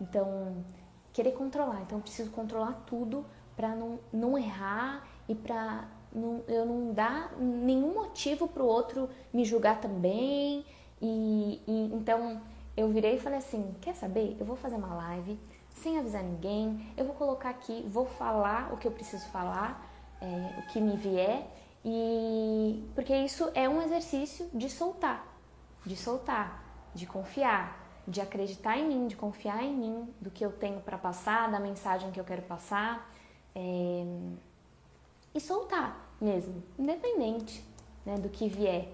Então, 0.00 0.64
querer 1.12 1.32
controlar. 1.32 1.82
Então, 1.82 1.98
eu 1.98 2.02
preciso 2.02 2.30
controlar 2.30 2.84
tudo 2.86 3.24
para 3.56 3.74
não, 3.74 3.98
não 4.12 4.38
errar 4.38 5.04
e 5.28 5.34
para 5.34 5.88
eu 6.46 6.64
não 6.64 6.92
dar 6.92 7.32
nenhum 7.38 7.92
motivo 7.92 8.46
para 8.46 8.62
o 8.62 8.66
outro 8.66 9.08
me 9.32 9.44
julgar 9.44 9.80
também. 9.80 10.64
E, 11.02 11.60
e, 11.66 11.90
então 11.92 12.40
eu 12.76 12.88
virei 12.88 13.16
e 13.16 13.20
falei 13.20 13.38
assim: 13.38 13.74
quer 13.80 13.94
saber? 13.94 14.36
Eu 14.38 14.46
vou 14.46 14.56
fazer 14.56 14.76
uma 14.76 14.94
live 14.94 15.38
sem 15.74 15.98
avisar 15.98 16.22
ninguém. 16.22 16.92
Eu 16.96 17.04
vou 17.04 17.14
colocar 17.14 17.50
aqui, 17.50 17.84
vou 17.88 18.06
falar 18.06 18.72
o 18.72 18.76
que 18.76 18.86
eu 18.86 18.92
preciso 18.92 19.26
falar, 19.28 19.86
é, 20.20 20.60
o 20.60 20.66
que 20.68 20.80
me 20.80 20.96
vier. 20.96 21.46
E 21.84 22.82
porque 22.94 23.14
isso 23.14 23.50
é 23.54 23.68
um 23.68 23.82
exercício 23.82 24.48
de 24.54 24.70
soltar, 24.70 25.26
de 25.84 25.96
soltar, 25.96 26.64
de 26.94 27.06
confiar, 27.06 28.02
de 28.08 28.20
acreditar 28.20 28.78
em 28.78 28.88
mim, 28.88 29.06
de 29.06 29.16
confiar 29.16 29.62
em 29.62 29.76
mim, 29.76 30.14
do 30.20 30.30
que 30.30 30.44
eu 30.44 30.52
tenho 30.52 30.80
para 30.80 30.96
passar, 30.96 31.50
da 31.50 31.60
mensagem 31.60 32.10
que 32.10 32.18
eu 32.18 32.24
quero 32.24 32.42
passar. 32.42 33.10
É, 33.54 34.04
e 35.34 35.40
soltar 35.40 36.14
mesmo, 36.20 36.62
independente 36.78 37.64
né, 38.06 38.16
do 38.16 38.28
que 38.28 38.48
vier. 38.48 38.88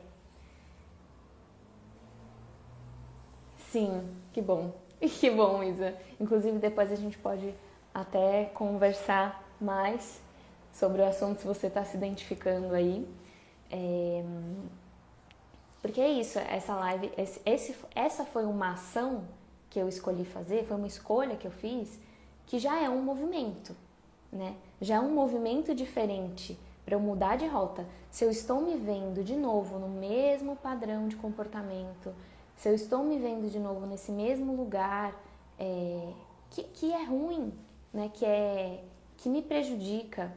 Sim, 3.71 4.03
que 4.33 4.41
bom. 4.41 4.73
Que 5.01 5.31
bom, 5.31 5.63
Isa. 5.63 5.95
Inclusive, 6.21 6.59
depois 6.59 6.93
a 6.93 6.97
gente 6.97 7.17
pode 7.17 7.55
até 7.95 8.45
conversar 8.53 9.43
mais 9.59 10.21
sobre 10.73 11.01
o 11.01 11.07
assunto 11.07 11.41
se 11.41 11.47
você 11.47 11.69
está 11.69 11.85
se 11.85 11.97
identificando 11.97 12.75
aí. 12.75 13.09
É... 13.71 14.23
Porque 15.81 16.01
é 16.01 16.11
isso, 16.11 16.39
essa 16.39 16.75
live, 16.75 17.11
esse, 17.17 17.41
esse, 17.47 17.75
essa 17.95 18.25
foi 18.27 18.45
uma 18.45 18.73
ação 18.73 19.25
que 19.71 19.79
eu 19.79 19.89
escolhi 19.89 20.27
fazer, 20.27 20.67
foi 20.67 20.77
uma 20.77 20.87
escolha 20.87 21.37
que 21.37 21.47
eu 21.47 21.51
fiz, 21.51 21.99
que 22.47 22.59
já 22.59 22.79
é 22.83 22.91
um 22.91 23.01
movimento, 23.01 23.75
né? 24.31 24.55
Já 24.81 24.97
é 24.97 25.01
um 25.01 25.15
movimento 25.15 25.75
diferente 25.75 26.59
para 26.85 26.95
eu 26.95 27.01
mudar 27.01 27.37
de 27.37 27.47
rota. 27.47 27.87
Se 28.11 28.25
eu 28.25 28.31
estou 28.31 28.61
me 28.61 28.77
vendo 28.77 29.25
de 29.25 29.37
novo 29.37 29.79
no 29.79 29.89
mesmo 29.89 30.57
padrão 30.57 31.09
de 31.09 31.17
comportamento, 31.17 32.13
se 32.61 32.69
eu 32.69 32.75
estou 32.75 33.03
me 33.03 33.19
vendo 33.19 33.51
de 33.51 33.59
novo 33.59 33.87
nesse 33.87 34.13
mesmo 34.13 34.55
lugar 34.55 35.15
é, 35.59 36.13
que, 36.51 36.63
que 36.65 36.93
é 36.93 37.05
ruim, 37.05 37.55
né? 37.91 38.11
Que 38.13 38.27
é 38.27 38.85
que 39.17 39.31
me 39.31 39.41
prejudica, 39.41 40.31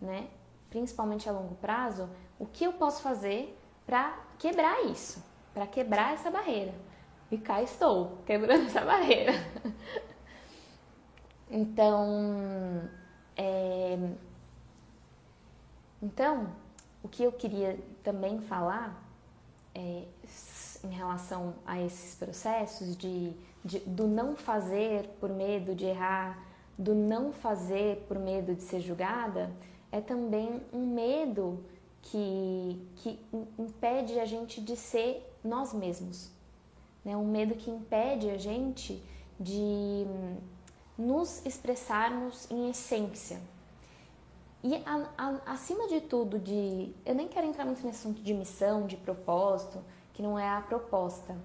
né? 0.00 0.26
Principalmente 0.68 1.28
a 1.28 1.32
longo 1.32 1.54
prazo, 1.54 2.10
o 2.36 2.46
que 2.46 2.64
eu 2.64 2.72
posso 2.72 3.00
fazer 3.00 3.56
para 3.86 4.12
quebrar 4.40 4.86
isso, 4.86 5.24
para 5.54 5.64
quebrar 5.64 6.14
essa 6.14 6.32
barreira? 6.32 6.74
E 7.30 7.38
cá 7.38 7.62
estou, 7.62 8.18
quebrando 8.26 8.66
essa 8.66 8.80
barreira. 8.80 9.32
então, 11.48 12.90
é... 13.36 13.96
então, 16.02 16.48
o 17.04 17.08
que 17.08 17.22
eu 17.22 17.30
queria 17.30 17.78
também 18.02 18.40
falar 18.40 19.00
é, 19.72 20.04
em 20.84 20.90
relação 20.90 21.54
a 21.66 21.80
esses 21.80 22.14
processos 22.14 22.96
de, 22.96 23.32
de, 23.64 23.78
do 23.80 24.06
não 24.06 24.36
fazer 24.36 25.08
por 25.20 25.30
medo 25.30 25.74
de 25.74 25.86
errar, 25.86 26.42
do 26.76 26.94
não 26.94 27.32
fazer 27.32 28.04
por 28.08 28.18
medo 28.18 28.54
de 28.54 28.62
ser 28.62 28.80
julgada, 28.80 29.50
é 29.90 30.00
também 30.00 30.60
um 30.72 30.86
medo 30.86 31.64
que, 32.02 32.80
que 32.96 33.18
impede 33.58 34.18
a 34.18 34.24
gente 34.24 34.60
de 34.60 34.76
ser 34.76 35.22
nós 35.44 35.72
mesmos. 35.72 36.30
Né? 37.04 37.16
Um 37.16 37.26
medo 37.26 37.54
que 37.54 37.70
impede 37.70 38.30
a 38.30 38.38
gente 38.38 39.02
de 39.38 40.06
nos 40.96 41.44
expressarmos 41.44 42.50
em 42.50 42.70
essência. 42.70 43.40
E 44.62 44.76
a, 44.86 45.08
a, 45.18 45.52
acima 45.52 45.88
de 45.88 46.00
tudo, 46.00 46.38
de 46.38 46.92
eu 47.04 47.14
nem 47.14 47.26
quero 47.26 47.46
entrar 47.46 47.64
muito 47.64 47.84
nesse 47.84 47.98
assunto 47.98 48.22
de 48.22 48.32
missão, 48.32 48.86
de 48.86 48.96
propósito, 48.96 49.80
que 50.12 50.22
não 50.22 50.38
é 50.38 50.48
a 50.48 50.60
proposta. 50.60 51.36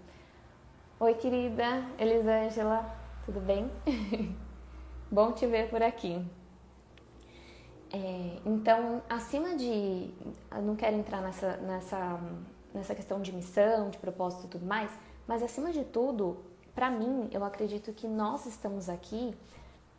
Oi, 0.99 1.13
querida 1.13 1.85
Elisângela, 1.97 2.85
tudo 3.25 3.39
bem? 3.39 3.71
Bom 5.11 5.31
te 5.31 5.45
ver 5.47 5.69
por 5.69 5.81
aqui. 5.81 6.25
É, 7.91 8.39
então, 8.45 9.01
acima 9.09 9.55
de. 9.55 10.13
Não 10.63 10.75
quero 10.75 10.97
entrar 10.97 11.21
nessa, 11.21 11.57
nessa, 11.57 12.19
nessa 12.73 12.93
questão 12.93 13.21
de 13.21 13.31
missão, 13.31 13.89
de 13.89 13.97
propósito 13.97 14.45
e 14.45 14.49
tudo 14.49 14.65
mais, 14.65 14.91
mas 15.25 15.41
acima 15.41 15.71
de 15.71 15.85
tudo, 15.85 16.37
para 16.75 16.89
mim, 16.89 17.29
eu 17.31 17.43
acredito 17.45 17.93
que 17.93 18.07
nós 18.07 18.45
estamos 18.45 18.89
aqui 18.89 19.33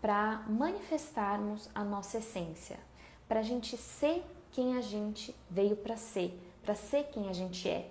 para 0.01 0.45
manifestarmos 0.49 1.71
a 1.75 1.83
nossa 1.83 2.19
essência, 2.19 2.79
para 3.27 3.41
a 3.41 3.43
gente 3.43 3.77
ser 3.77 4.25
quem 4.51 4.77
a 4.77 4.81
gente 4.81 5.35
veio 5.51 5.77
para 5.77 5.97
ser, 5.97 6.39
para 6.63 6.75
ser 6.75 7.05
quem 7.05 7.29
a 7.29 7.33
gente 7.33 7.69
é, 7.69 7.91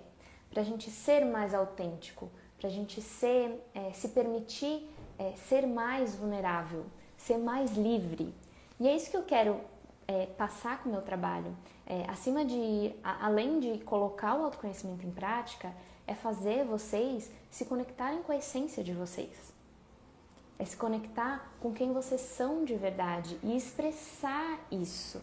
para 0.50 0.62
a 0.62 0.64
gente 0.64 0.90
ser 0.90 1.24
mais 1.24 1.54
autêntico, 1.54 2.30
para 2.58 2.68
a 2.68 2.70
gente 2.70 3.00
ser, 3.00 3.64
é, 3.74 3.92
se 3.92 4.08
permitir 4.08 4.88
é, 5.18 5.32
ser 5.32 5.66
mais 5.66 6.14
vulnerável, 6.14 6.86
ser 7.16 7.38
mais 7.38 7.76
livre. 7.76 8.34
E 8.80 8.86
é 8.86 8.94
isso 8.94 9.10
que 9.10 9.16
eu 9.16 9.24
quero 9.24 9.60
é, 10.06 10.26
passar 10.26 10.82
com 10.82 10.88
o 10.88 10.92
meu 10.92 11.02
trabalho. 11.02 11.54
É, 11.86 12.04
acima 12.08 12.44
de, 12.44 12.94
a, 13.02 13.26
além 13.26 13.60
de 13.60 13.78
colocar 13.78 14.34
o 14.34 14.44
autoconhecimento 14.44 15.06
em 15.06 15.10
prática, 15.10 15.72
é 16.06 16.14
fazer 16.14 16.64
vocês 16.64 17.30
se 17.50 17.64
conectarem 17.64 18.22
com 18.22 18.32
a 18.32 18.36
essência 18.36 18.82
de 18.82 18.92
vocês. 18.92 19.52
É 20.58 20.64
se 20.64 20.76
conectar 20.76 21.52
com 21.60 21.72
quem 21.72 21.92
vocês 21.92 22.20
são 22.20 22.64
de 22.64 22.74
verdade 22.74 23.38
e 23.42 23.56
expressar 23.56 24.58
isso. 24.70 25.22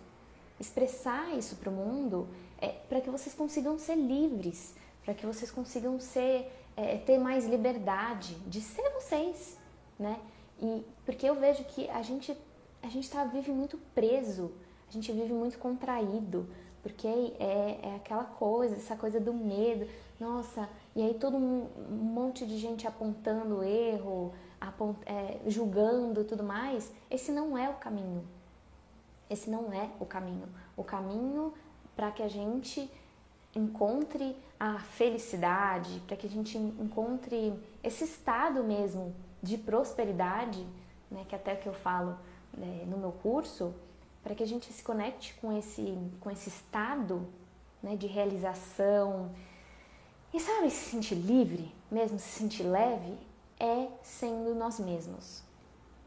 Expressar 0.60 1.36
isso 1.38 1.58
para 1.58 1.70
o 1.70 1.74
mundo 1.74 2.30
é, 2.58 2.70
para 2.70 3.02
que 3.02 3.10
vocês 3.10 3.36
consigam 3.36 3.78
ser 3.78 3.96
livres, 3.96 4.74
para 5.06 5.14
que 5.14 5.26
vocês 5.26 5.50
consigam 5.52 6.00
ser, 6.00 6.52
é, 6.76 6.98
ter 6.98 7.18
mais 7.18 7.46
liberdade 7.46 8.36
de 8.48 8.60
ser 8.60 8.90
vocês, 8.90 9.58
né? 9.98 10.20
E 10.60 10.84
porque 11.06 11.26
eu 11.30 11.36
vejo 11.36 11.64
que 11.64 11.90
a 11.90 12.02
gente 12.02 12.36
a 12.84 12.88
gente 12.88 13.10
tá, 13.10 13.24
vive 13.24 13.52
muito 13.52 13.78
preso 13.96 14.52
a 14.88 14.92
gente 14.92 15.12
vive 15.12 15.34
muito 15.34 15.58
contraído, 15.58 16.48
porque 16.82 17.08
é, 17.08 17.80
é 17.82 17.96
aquela 17.96 18.24
coisa, 18.24 18.76
essa 18.76 18.96
coisa 18.96 19.20
do 19.20 19.34
medo. 19.34 19.88
Nossa, 20.20 20.70
e 20.96 21.02
aí 21.02 21.16
todo 21.16 21.36
um, 21.36 21.68
um 21.90 21.96
monte 21.96 22.46
de 22.46 22.58
gente 22.58 22.88
apontando 22.88 23.64
erro, 23.64 24.34
apont, 24.62 24.98
é, 25.06 25.40
julgando 25.48 26.24
tudo 26.24 26.44
mais. 26.44 26.92
Esse 27.10 27.32
não 27.32 27.58
é 27.58 27.70
o 27.70 27.74
caminho. 27.74 28.26
Esse 29.30 29.50
não 29.50 29.74
é 29.74 29.90
o 30.00 30.06
caminho. 30.06 30.48
O 30.78 30.84
caminho 30.84 31.54
para 31.96 32.12
que 32.12 32.22
a 32.22 32.28
gente 32.28 32.90
encontre 33.56 34.36
a 34.60 34.80
felicidade, 34.80 36.02
para 36.08 36.16
que 36.16 36.28
a 36.28 36.30
gente 36.30 36.58
encontre 36.58 37.54
esse 37.84 38.04
estado 38.04 38.64
mesmo 38.64 39.14
de 39.42 39.58
prosperidade, 39.58 40.66
né, 41.12 41.26
que 41.28 41.36
até 41.36 41.56
que 41.56 41.68
eu 41.68 41.74
falo 41.74 42.18
né, 42.54 42.84
no 42.88 42.98
meu 42.98 43.12
curso, 43.12 43.74
para 44.24 44.34
que 44.34 44.42
a 44.42 44.48
gente 44.48 44.72
se 44.72 44.84
conecte 44.84 45.36
com 45.36 45.56
esse, 45.56 45.98
com 46.20 46.32
esse 46.32 46.50
estado 46.50 47.28
né, 47.84 47.96
de 47.96 48.08
realização 48.08 49.32
e 50.34 50.40
sabe 50.40 50.70
se 50.70 50.90
sentir 50.90 51.16
livre, 51.16 51.74
mesmo 51.90 52.18
se 52.18 52.40
sentir 52.40 52.64
leve, 52.64 53.18
é 53.60 53.88
sendo 54.02 54.54
nós 54.56 54.80
mesmos, 54.80 55.44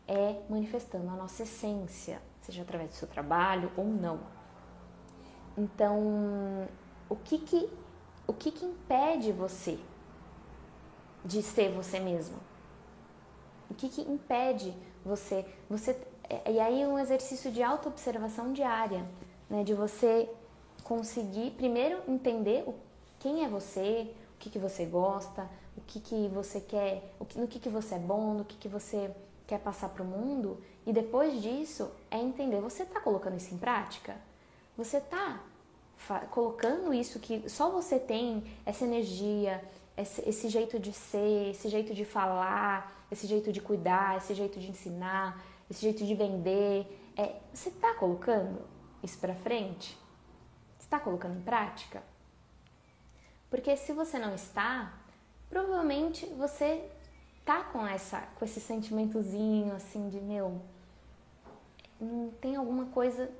é 0.06 0.42
manifestando 0.50 1.08
a 1.08 1.14
nossa 1.14 1.44
essência, 1.44 2.20
seja 2.42 2.62
através 2.62 2.90
do 2.90 2.96
seu 2.96 3.08
trabalho 3.08 3.70
ou 3.76 3.84
não. 3.84 4.20
Então, 5.56 6.68
o 7.08 7.16
que 7.16 7.38
que, 7.38 7.70
o 8.28 8.32
que, 8.34 8.52
que 8.52 8.64
impede 8.64 9.32
você 9.32 9.78
de 11.24 11.42
ser 11.42 11.72
você 11.72 11.98
mesmo? 11.98 12.36
O 13.70 13.74
que, 13.74 13.88
que 13.88 14.02
impede 14.02 14.72
você, 15.04 15.44
você 15.68 15.98
e 16.46 16.60
aí 16.60 16.86
um 16.86 16.98
exercício 16.98 17.50
de 17.50 17.62
autoobservação 17.62 18.52
diária, 18.52 19.04
né, 19.48 19.64
de 19.64 19.72
você 19.72 20.30
conseguir 20.84 21.52
primeiro 21.52 22.02
entender 22.06 22.64
quem 23.18 23.44
é 23.44 23.48
você, 23.48 24.14
o 24.34 24.38
que, 24.38 24.50
que 24.50 24.58
você 24.58 24.84
gosta, 24.84 25.48
o 25.76 25.80
que, 25.80 25.98
que 25.98 26.28
você 26.28 26.60
quer, 26.60 27.14
no 27.34 27.48
que, 27.48 27.58
que 27.58 27.68
você 27.68 27.94
é 27.94 27.98
bom, 27.98 28.34
no 28.34 28.44
que, 28.44 28.56
que 28.56 28.68
você 28.68 29.10
quer 29.46 29.58
passar 29.58 29.88
para 29.88 30.02
o 30.02 30.06
mundo, 30.06 30.62
e 30.86 30.92
depois 30.92 31.42
disso 31.42 31.90
é 32.10 32.18
entender, 32.18 32.60
você 32.60 32.82
está 32.82 33.00
colocando 33.00 33.36
isso 33.36 33.54
em 33.54 33.58
prática? 33.58 34.16
Você 34.76 34.98
está 34.98 35.40
colocando 36.30 36.94
isso 36.94 37.18
que 37.18 37.48
só 37.48 37.70
você 37.70 37.98
tem, 37.98 38.44
essa 38.64 38.84
energia, 38.84 39.62
esse, 39.96 40.26
esse 40.28 40.48
jeito 40.48 40.78
de 40.78 40.92
ser, 40.92 41.50
esse 41.50 41.68
jeito 41.68 41.92
de 41.92 42.04
falar, 42.04 43.06
esse 43.10 43.26
jeito 43.26 43.52
de 43.52 43.60
cuidar, 43.60 44.16
esse 44.16 44.34
jeito 44.34 44.58
de 44.60 44.70
ensinar, 44.70 45.44
esse 45.70 45.82
jeito 45.82 46.04
de 46.04 46.14
vender, 46.14 46.86
é, 47.16 47.36
você 47.52 47.68
está 47.68 47.94
colocando 47.94 48.60
isso 49.02 49.18
para 49.18 49.34
frente? 49.34 49.98
Está 50.78 51.00
colocando 51.00 51.36
em 51.36 51.42
prática? 51.42 52.02
Porque 53.50 53.76
se 53.76 53.92
você 53.92 54.18
não 54.18 54.34
está, 54.34 54.94
provavelmente 55.50 56.26
você 56.26 56.88
tá 57.44 57.64
com 57.64 57.86
essa 57.86 58.20
com 58.38 58.44
esse 58.44 58.60
sentimentozinho 58.60 59.72
assim 59.74 60.10
de 60.10 60.20
meu 60.20 60.60
não 62.00 62.30
tem 62.40 62.56
alguma 62.56 62.86
coisa 62.86 63.30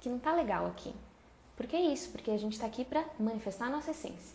que 0.00 0.08
não 0.08 0.18
tá 0.18 0.32
legal 0.32 0.66
aqui. 0.66 0.94
Por 1.60 1.66
que 1.66 1.76
isso? 1.76 2.08
Porque 2.08 2.30
a 2.30 2.38
gente 2.38 2.54
está 2.54 2.66
aqui 2.66 2.86
para 2.86 3.04
manifestar 3.18 3.66
a 3.66 3.68
nossa 3.68 3.90
essência. 3.90 4.34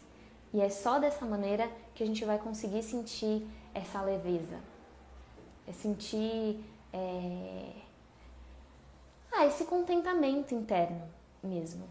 E 0.53 0.61
é 0.61 0.69
só 0.69 0.99
dessa 0.99 1.25
maneira 1.25 1.67
que 1.95 2.03
a 2.03 2.05
gente 2.05 2.23
vai 2.23 2.37
conseguir 2.37 2.83
sentir 2.83 3.43
essa 3.73 3.99
leveza. 4.03 4.59
É 5.67 5.71
sentir 5.71 6.63
é... 6.93 7.71
Ah, 9.31 9.47
esse 9.47 9.65
contentamento 9.65 10.53
interno 10.53 11.01
mesmo. 11.41 11.89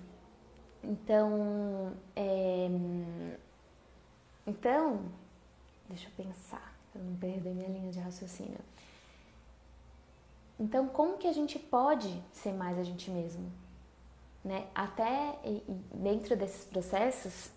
Então, 0.84 1.92
é... 2.14 2.68
então, 4.46 5.00
deixa 5.88 6.06
eu 6.06 6.24
pensar, 6.24 6.76
para 6.92 7.02
não 7.02 7.16
perder 7.16 7.52
minha 7.52 7.68
linha 7.70 7.90
de 7.90 7.98
raciocínio. 7.98 8.60
Então, 10.60 10.86
como 10.86 11.18
que 11.18 11.26
a 11.26 11.32
gente 11.32 11.58
pode 11.58 12.22
ser 12.32 12.52
mais 12.52 12.78
a 12.78 12.84
gente 12.84 13.10
mesmo? 13.10 13.63
Né? 14.44 14.66
Até 14.74 15.38
dentro 15.94 16.36
desses 16.36 16.64
processos, 16.64 17.50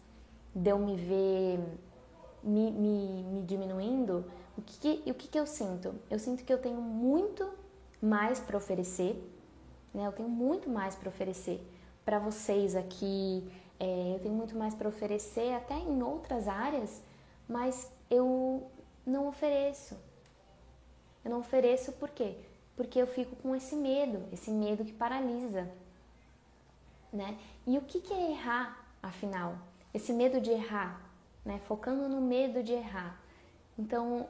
de 0.56 0.70
eu 0.70 0.80
me 0.80 0.96
ver 0.96 1.60
me, 2.44 2.72
me, 2.72 3.24
me 3.24 3.42
diminuindo, 3.42 4.26
o, 4.58 4.62
que, 4.62 5.04
o 5.06 5.14
que, 5.14 5.28
que 5.28 5.40
eu 5.40 5.46
sinto? 5.46 5.94
Eu 6.10 6.18
sinto 6.18 6.44
que 6.44 6.54
eu 6.54 6.58
tenho 6.58 6.82
muito 6.82 7.48
mais 8.02 8.40
para 8.40 8.58
oferecer, 8.58 9.16
né? 9.94 10.08
eu 10.08 10.12
tenho 10.12 10.30
muito 10.30 10.70
mais 10.70 10.96
para 10.96 11.10
oferecer 11.10 11.62
para 12.06 12.20
vocês 12.20 12.76
aqui, 12.76 13.52
é, 13.80 14.14
eu 14.16 14.20
tenho 14.20 14.34
muito 14.34 14.56
mais 14.56 14.74
para 14.74 14.88
oferecer 14.88 15.54
até 15.54 15.76
em 15.76 16.02
outras 16.02 16.48
áreas, 16.48 17.02
mas 17.48 17.92
eu 18.10 18.72
não 19.06 19.28
ofereço. 19.28 19.98
Eu 21.24 21.32
não 21.32 21.40
ofereço 21.40 21.92
por 21.94 22.10
quê? 22.10 22.36
Porque 22.76 22.98
eu 22.98 23.08
fico 23.08 23.36
com 23.36 23.54
esse 23.56 23.76
medo, 23.76 24.24
esse 24.32 24.50
medo 24.52 24.86
que 24.86 24.94
paralisa, 24.94 25.70
né? 27.12 27.38
E 27.66 27.78
o 27.78 27.82
que, 27.82 28.00
que 28.00 28.14
é 28.14 28.32
errar, 28.32 28.88
afinal? 29.02 29.58
Esse 29.94 30.14
medo 30.14 30.40
de 30.42 30.52
errar, 30.52 31.02
né? 31.46 31.60
Focando 31.60 32.08
no 32.08 32.22
medo 32.22 32.64
de 32.64 32.74
errar. 32.74 33.20
Então, 33.78 34.28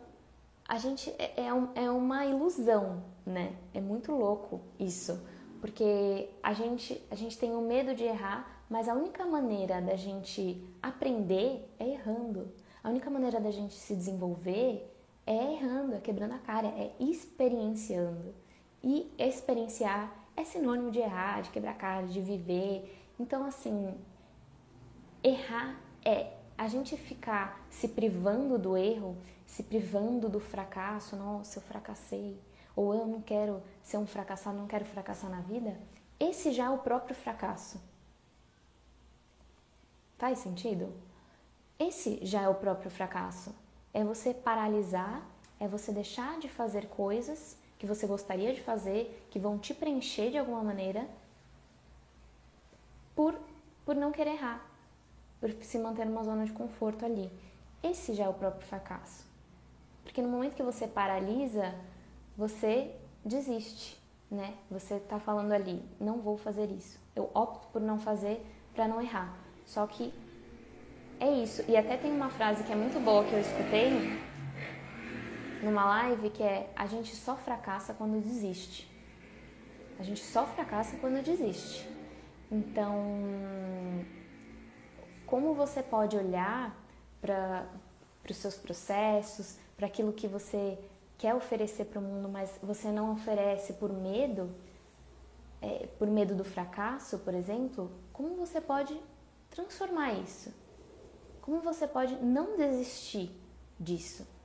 a 0.67 0.77
gente 0.77 1.09
é, 1.17 1.41
é, 1.41 1.83
é 1.85 1.91
uma 1.91 2.25
ilusão, 2.25 3.03
né? 3.25 3.55
É 3.73 3.81
muito 3.81 4.11
louco 4.11 4.61
isso 4.79 5.19
porque 5.59 6.29
a 6.41 6.53
gente, 6.53 7.01
a 7.09 7.15
gente 7.15 7.37
tem 7.37 7.55
o 7.55 7.61
medo 7.61 7.95
de 7.95 8.03
errar, 8.03 8.63
mas 8.69 8.87
a 8.87 8.93
única 8.93 9.25
maneira 9.25 9.81
da 9.81 9.95
gente 9.95 10.63
aprender 10.81 11.67
é 11.79 11.89
errando. 11.89 12.51
A 12.83 12.89
única 12.89 13.09
maneira 13.09 13.39
da 13.39 13.51
gente 13.51 13.73
se 13.73 13.95
desenvolver 13.95 14.93
é 15.25 15.53
errando, 15.53 15.95
é 15.95 15.99
quebrando 15.99 16.33
a 16.33 16.39
cara, 16.39 16.67
é 16.67 16.93
experienciando. 16.99 18.33
E 18.83 19.11
experienciar 19.17 20.13
é 20.37 20.43
sinônimo 20.45 20.91
de 20.91 20.99
errar, 20.99 21.41
de 21.41 21.49
quebrar 21.49 21.73
cara, 21.73 22.05
de 22.05 22.21
viver. 22.21 23.03
Então, 23.19 23.43
assim, 23.43 23.93
errar 25.23 25.75
é 26.05 26.31
a 26.55 26.67
gente 26.67 26.95
ficar 26.95 27.65
se 27.69 27.89
privando 27.89 28.57
do 28.57 28.77
erro, 28.77 29.17
se 29.45 29.63
privando 29.63 30.29
do 30.29 30.39
fracasso. 30.39 31.15
Nossa, 31.15 31.57
eu 31.57 31.63
fracassei 31.63 32.39
ou 32.75 32.93
eu 32.93 33.07
não 33.07 33.19
quero 33.19 33.61
ser 33.81 33.97
um 33.97 34.05
fracassado, 34.05 34.55
não 34.55 34.67
quero 34.67 34.85
fracassar 34.85 35.31
na 35.31 35.41
vida, 35.41 35.75
esse 36.19 36.51
já 36.51 36.65
é 36.65 36.69
o 36.69 36.77
próprio 36.77 37.15
fracasso. 37.15 37.81
Faz 40.19 40.37
sentido? 40.37 40.93
Esse 41.79 42.23
já 42.23 42.43
é 42.43 42.49
o 42.49 42.53
próprio 42.53 42.91
fracasso. 42.91 43.53
É 43.91 44.03
você 44.03 44.31
paralisar, 44.31 45.27
é 45.59 45.67
você 45.67 45.91
deixar 45.91 46.39
de 46.39 46.47
fazer 46.47 46.87
coisas 46.87 47.57
que 47.77 47.85
você 47.85 48.07
gostaria 48.07 48.53
de 48.53 48.61
fazer, 48.61 49.27
que 49.29 49.39
vão 49.39 49.57
te 49.57 49.73
preencher 49.73 50.31
de 50.31 50.37
alguma 50.37 50.63
maneira, 50.63 51.07
por, 53.15 53.35
por 53.85 53.95
não 53.95 54.11
querer 54.11 54.31
errar, 54.31 54.65
por 55.39 55.51
se 55.61 55.77
manter 55.77 56.05
numa 56.05 56.23
zona 56.23 56.45
de 56.45 56.51
conforto 56.51 57.05
ali. 57.05 57.29
Esse 57.83 58.13
já 58.13 58.25
é 58.25 58.29
o 58.29 58.33
próprio 58.33 58.67
fracasso. 58.67 59.25
Porque 60.03 60.21
no 60.21 60.29
momento 60.29 60.55
que 60.55 60.63
você 60.63 60.87
paralisa, 60.87 61.75
você 62.35 62.95
desiste, 63.23 63.99
né? 64.29 64.55
Você 64.71 64.95
está 64.95 65.19
falando 65.19 65.51
ali, 65.51 65.83
não 65.99 66.19
vou 66.19 66.37
fazer 66.37 66.71
isso. 66.71 66.99
Eu 67.15 67.29
opto 67.33 67.67
por 67.67 67.81
não 67.81 67.99
fazer 67.99 68.43
para 68.73 68.87
não 68.87 69.01
errar. 69.01 69.37
Só 69.65 69.85
que 69.85 70.13
é 71.19 71.31
isso. 71.31 71.63
E 71.67 71.75
até 71.75 71.97
tem 71.97 72.11
uma 72.11 72.29
frase 72.29 72.63
que 72.63 72.71
é 72.71 72.75
muito 72.75 72.99
boa 73.03 73.23
que 73.23 73.33
eu 73.33 73.39
escutei 73.39 74.26
numa 75.61 75.85
live 75.85 76.29
que 76.29 76.43
é: 76.43 76.71
a 76.75 76.85
gente 76.85 77.15
só 77.15 77.35
fracassa 77.35 77.93
quando 77.93 78.21
desiste. 78.21 78.89
A 79.99 80.03
gente 80.03 80.23
só 80.23 80.45
fracassa 80.45 80.97
quando 80.97 81.23
desiste. 81.23 81.87
Então, 82.51 82.95
como 85.25 85.53
você 85.53 85.81
pode 85.81 86.15
olhar 86.15 86.75
para 87.19 87.67
os 88.29 88.37
seus 88.37 88.55
processos, 88.55 89.57
para 89.75 89.87
aquilo 89.87 90.13
que 90.13 90.27
você 90.27 90.77
quer 91.17 91.33
oferecer 91.33 91.85
para 91.85 91.99
o 91.99 92.01
mundo, 92.01 92.29
mas 92.29 92.57
você 92.61 92.91
não 92.91 93.11
oferece 93.13 93.73
por 93.73 93.91
medo, 93.91 94.53
é, 95.61 95.87
por 95.97 96.07
medo 96.07 96.35
do 96.35 96.43
fracasso, 96.43 97.19
por 97.19 97.33
exemplo, 97.33 97.91
como 98.13 98.35
você 98.35 98.61
pode 98.61 98.99
transformar 99.49 100.13
isso? 100.13 100.53
Como 101.41 101.59
você 101.61 101.87
pode 101.87 102.15
não 102.17 102.55
desistir 102.55 103.31
disso? 103.79 104.36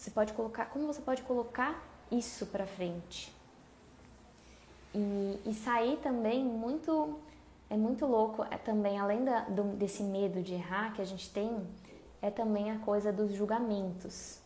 Você 0.00 0.10
pode 0.10 0.32
colocar, 0.32 0.64
como 0.70 0.86
você 0.86 1.02
pode 1.02 1.20
colocar 1.24 1.78
isso 2.10 2.46
para 2.46 2.66
frente? 2.66 3.30
E, 4.94 5.38
e, 5.44 5.52
sair 5.52 5.98
também 5.98 6.42
muito 6.42 7.18
é 7.68 7.76
muito 7.76 8.06
louco. 8.06 8.42
É 8.50 8.56
também 8.56 8.98
além 8.98 9.22
da, 9.22 9.40
do, 9.40 9.62
desse 9.76 10.02
medo 10.02 10.40
de 10.40 10.54
errar 10.54 10.94
que 10.94 11.02
a 11.02 11.04
gente 11.04 11.30
tem, 11.30 11.54
é 12.22 12.30
também 12.30 12.70
a 12.70 12.78
coisa 12.78 13.12
dos 13.12 13.34
julgamentos 13.34 14.40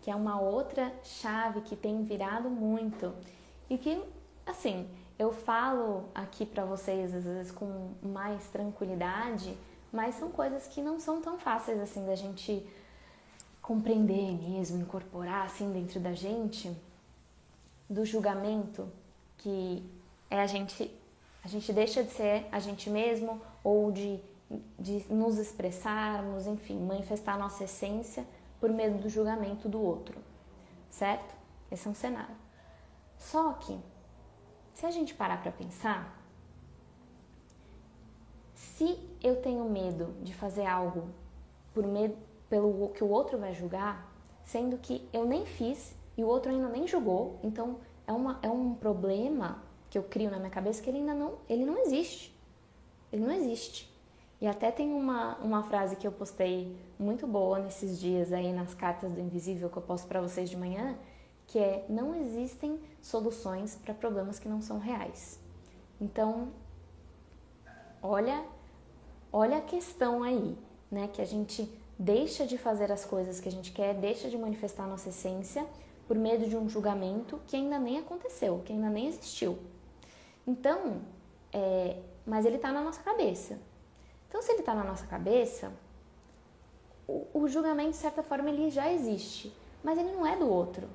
que 0.00 0.10
é 0.10 0.16
uma 0.16 0.40
outra 0.40 0.90
chave 1.04 1.60
que 1.60 1.76
tem 1.76 2.02
virado 2.02 2.48
muito 2.48 3.12
e 3.68 3.76
que, 3.76 4.02
assim, 4.46 4.88
eu 5.18 5.30
falo 5.30 6.08
aqui 6.14 6.46
para 6.46 6.64
vocês 6.64 7.14
às 7.14 7.24
vezes 7.24 7.52
com 7.52 7.90
mais 8.02 8.46
tranquilidade, 8.46 9.54
mas 9.92 10.14
são 10.14 10.30
coisas 10.30 10.66
que 10.68 10.80
não 10.80 10.98
são 10.98 11.20
tão 11.20 11.38
fáceis 11.38 11.78
assim 11.78 12.06
da 12.06 12.14
gente 12.14 12.66
compreender 13.70 14.32
mesmo, 14.32 14.80
incorporar 14.80 15.46
assim 15.46 15.70
dentro 15.70 16.00
da 16.00 16.12
gente, 16.12 16.76
do 17.88 18.04
julgamento 18.04 18.90
que 19.38 19.88
é 20.28 20.40
a 20.40 20.46
gente 20.48 20.92
a 21.44 21.46
gente 21.46 21.72
deixa 21.72 22.02
de 22.02 22.10
ser 22.10 22.48
a 22.50 22.58
gente 22.58 22.90
mesmo 22.90 23.40
ou 23.62 23.92
de, 23.92 24.18
de 24.76 25.04
nos 25.08 25.38
expressarmos, 25.38 26.48
enfim, 26.48 26.80
manifestar 26.80 27.38
nossa 27.38 27.62
essência 27.62 28.26
por 28.58 28.70
medo 28.70 28.98
do 28.98 29.08
julgamento 29.08 29.68
do 29.68 29.80
outro, 29.80 30.18
certo? 30.90 31.32
Esse 31.70 31.86
é 31.86 31.90
um 31.92 31.94
cenário. 31.94 32.34
Só 33.16 33.52
que, 33.52 33.78
se 34.74 34.84
a 34.84 34.90
gente 34.90 35.14
parar 35.14 35.40
para 35.40 35.52
pensar, 35.52 36.20
se 38.52 38.98
eu 39.22 39.40
tenho 39.40 39.64
medo 39.70 40.12
de 40.24 40.34
fazer 40.34 40.66
algo 40.66 41.08
por 41.72 41.86
medo 41.86 42.29
pelo 42.50 42.88
que 42.88 43.02
o 43.02 43.08
outro 43.08 43.38
vai 43.38 43.54
julgar, 43.54 44.12
sendo 44.42 44.76
que 44.76 45.08
eu 45.12 45.24
nem 45.24 45.46
fiz 45.46 45.94
e 46.16 46.24
o 46.24 46.26
outro 46.26 46.50
ainda 46.50 46.68
nem 46.68 46.86
julgou, 46.86 47.38
então 47.42 47.78
é, 48.06 48.12
uma, 48.12 48.38
é 48.42 48.48
um 48.50 48.74
problema 48.74 49.62
que 49.88 49.96
eu 49.96 50.02
crio 50.02 50.30
na 50.30 50.38
minha 50.38 50.50
cabeça 50.50 50.82
que 50.82 50.90
ele 50.90 50.98
ainda 50.98 51.14
não, 51.14 51.38
ele 51.48 51.64
não 51.64 51.78
existe. 51.78 52.36
Ele 53.12 53.24
não 53.24 53.32
existe. 53.32 53.90
E 54.40 54.46
até 54.46 54.70
tem 54.70 54.92
uma, 54.92 55.36
uma 55.36 55.62
frase 55.62 55.96
que 55.96 56.06
eu 56.06 56.12
postei 56.12 56.76
muito 56.98 57.26
boa 57.26 57.58
nesses 57.58 57.98
dias 58.00 58.32
aí 58.32 58.52
nas 58.52 58.74
cartas 58.74 59.12
do 59.12 59.20
invisível 59.20 59.70
que 59.70 59.76
eu 59.76 59.82
posto 59.82 60.08
para 60.08 60.20
vocês 60.20 60.50
de 60.50 60.56
manhã, 60.56 60.96
que 61.46 61.58
é 61.58 61.84
não 61.88 62.14
existem 62.14 62.80
soluções 63.00 63.76
para 63.76 63.94
problemas 63.94 64.38
que 64.38 64.48
não 64.48 64.60
são 64.60 64.78
reais. 64.78 65.38
Então, 66.00 66.48
olha, 68.02 68.44
olha 69.32 69.58
a 69.58 69.60
questão 69.60 70.22
aí, 70.22 70.56
né, 70.90 71.08
que 71.08 71.20
a 71.20 71.24
gente 71.24 71.70
deixa 72.00 72.46
de 72.46 72.56
fazer 72.56 72.90
as 72.90 73.04
coisas 73.04 73.40
que 73.40 73.48
a 73.48 73.52
gente 73.52 73.72
quer, 73.72 73.94
deixa 73.94 74.30
de 74.30 74.38
manifestar 74.38 74.86
nossa 74.86 75.10
essência 75.10 75.66
por 76.08 76.16
medo 76.16 76.48
de 76.48 76.56
um 76.56 76.66
julgamento 76.66 77.38
que 77.46 77.54
ainda 77.54 77.78
nem 77.78 77.98
aconteceu, 77.98 78.62
que 78.64 78.72
ainda 78.72 78.88
nem 78.88 79.06
existiu. 79.06 79.58
Então, 80.46 81.02
é, 81.52 81.98
mas 82.24 82.46
ele 82.46 82.56
está 82.56 82.72
na 82.72 82.80
nossa 82.80 83.02
cabeça. 83.02 83.58
Então, 84.28 84.40
se 84.40 84.50
ele 84.50 84.60
está 84.60 84.74
na 84.74 84.82
nossa 84.82 85.06
cabeça, 85.06 85.70
o, 87.06 87.26
o 87.34 87.48
julgamento, 87.48 87.90
de 87.90 87.96
certa 87.96 88.22
forma, 88.22 88.48
ele 88.48 88.70
já 88.70 88.90
existe, 88.90 89.54
mas 89.84 89.98
ele 89.98 90.10
não 90.10 90.26
é 90.26 90.38
do 90.38 90.48
outro. 90.48 90.88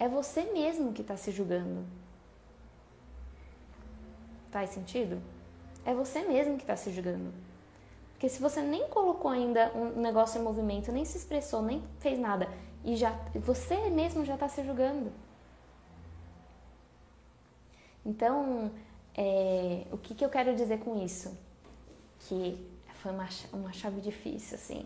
É 0.00 0.08
você 0.08 0.44
mesmo 0.44 0.94
que 0.94 1.02
está 1.02 1.16
se 1.16 1.30
julgando. 1.30 1.84
Faz 4.50 4.70
sentido? 4.70 5.20
É 5.84 5.92
você 5.92 6.22
mesmo 6.22 6.56
que 6.56 6.62
está 6.62 6.74
se 6.74 6.90
julgando. 6.90 7.34
Porque 8.18 8.28
se 8.28 8.42
você 8.42 8.60
nem 8.60 8.88
colocou 8.88 9.30
ainda 9.30 9.70
um 9.76 10.00
negócio 10.00 10.40
em 10.40 10.42
movimento, 10.42 10.90
nem 10.90 11.04
se 11.04 11.16
expressou, 11.16 11.62
nem 11.62 11.80
fez 12.00 12.18
nada, 12.18 12.48
e 12.84 12.96
já 12.96 13.12
você 13.36 13.90
mesmo 13.90 14.24
já 14.24 14.34
está 14.34 14.48
se 14.48 14.64
julgando. 14.64 15.12
Então, 18.04 18.72
é, 19.14 19.86
o 19.92 19.98
que, 19.98 20.16
que 20.16 20.24
eu 20.24 20.28
quero 20.28 20.52
dizer 20.56 20.80
com 20.80 21.00
isso? 21.00 21.38
Que 22.18 22.68
foi 22.94 23.12
uma, 23.12 23.28
uma 23.52 23.72
chave 23.72 24.00
difícil, 24.00 24.56
assim, 24.56 24.84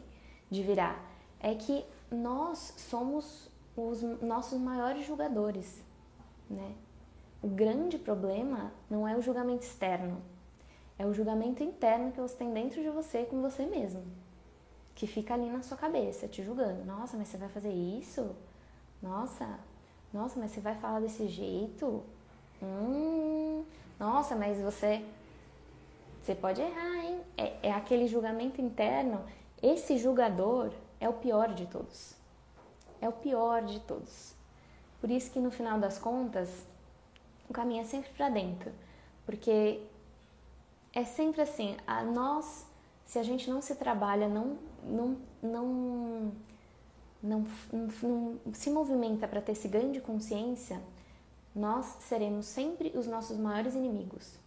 de 0.51 0.63
virar. 0.63 1.03
É 1.41 1.55
que 1.55 1.87
nós 2.11 2.75
somos 2.77 3.49
os 3.75 4.03
nossos 4.21 4.61
maiores 4.61 5.07
julgadores, 5.07 5.83
né? 6.51 6.75
O 7.41 7.49
grande 7.49 7.97
problema 7.97 8.75
não 8.91 9.09
é 9.09 9.17
o 9.17 9.23
julgamento 9.23 9.63
externo, 9.63 10.21
é 11.03 11.07
o 11.07 11.13
julgamento 11.13 11.65
interno 11.65 12.13
que 12.13 12.21
você 12.21 12.37
tem 12.37 12.53
dentro 12.53 12.81
de 12.81 12.89
você 12.89 13.25
com 13.25 13.43
você 13.43 13.67
mesmo. 13.67 14.05
Que 14.95 15.07
fica 15.07 15.35
ali 15.35 15.51
na 15.51 15.61
sua 15.61 15.77
cabeça, 15.77 16.29
te 16.29 16.45
julgando. 16.45 16.85
Nossa, 16.85 17.17
mas 17.17 17.27
você 17.27 17.37
vai 17.37 17.49
fazer 17.49 17.73
isso? 17.73 18.37
Nossa, 19.03 19.59
nossa, 20.13 20.39
mas 20.39 20.53
você 20.53 20.61
vai 20.61 20.77
falar 20.77 21.01
desse 21.01 21.27
jeito? 21.27 22.05
Hum, 22.63 23.65
nossa, 23.99 24.37
mas 24.37 24.61
você. 24.61 25.05
Você 26.21 26.37
pode 26.37 26.61
errar, 26.61 27.05
hein? 27.05 27.21
É, 27.37 27.69
é 27.69 27.73
aquele 27.73 28.07
julgamento 28.07 28.61
interno. 28.61 29.25
Esse 29.61 29.99
julgador 29.99 30.71
é 31.01 31.09
o 31.09 31.15
pior 31.15 31.53
de 31.53 31.67
todos. 31.67 32.15
É 33.01 33.09
o 33.09 33.13
pior 33.13 33.63
de 33.63 33.81
todos. 33.81 34.37
Por 35.01 35.11
isso 35.11 35.33
que 35.33 35.41
no 35.41 35.51
final 35.51 35.81
das 35.81 35.99
contas, 35.99 36.65
o 37.51 37.53
caminho 37.53 37.81
é 37.81 37.85
sempre 37.85 38.11
para 38.11 38.29
dentro. 38.29 38.71
Porque 39.27 39.83
é 40.95 41.05
sempre 41.05 41.41
assim, 41.41 41.77
a 41.87 42.03
nós, 42.03 42.67
se 43.05 43.19
a 43.19 43.23
gente 43.23 43.49
não 43.49 43.63
se 43.63 43.75
trabalha, 43.75 44.29
não, 44.29 44.59
não, 44.85 45.17
não, 45.43 46.33
não, 47.23 47.47
não, 47.73 48.53
se 48.53 48.71
movimenta 48.71 49.27
para 49.27 49.41
ter 49.41 49.53
esse 49.53 49.69
ganho 49.69 49.93
de 49.93 50.01
consciência, 50.01 50.83
nós 51.55 51.87
seremos 52.01 52.47
sempre 52.47 52.93
os 52.95 53.07
nossos 53.07 53.39
maiores 53.39 53.75
inimigos. 53.75 54.39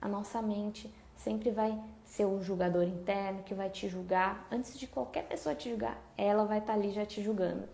A 0.00 0.08
nossa 0.08 0.40
mente 0.40 0.92
sempre 1.14 1.50
vai 1.50 1.78
ser 2.04 2.24
o 2.24 2.40
julgador 2.42 2.84
interno 2.84 3.42
que 3.42 3.54
vai 3.54 3.68
te 3.68 3.88
julgar. 3.88 4.46
Antes 4.50 4.78
de 4.78 4.86
qualquer 4.86 5.28
pessoa 5.28 5.54
te 5.54 5.68
julgar, 5.68 6.00
ela 6.16 6.44
vai 6.44 6.58
estar 6.58 6.72
tá 6.72 6.78
ali 6.78 6.90
já 6.90 7.04
te 7.04 7.22
julgando, 7.22 7.68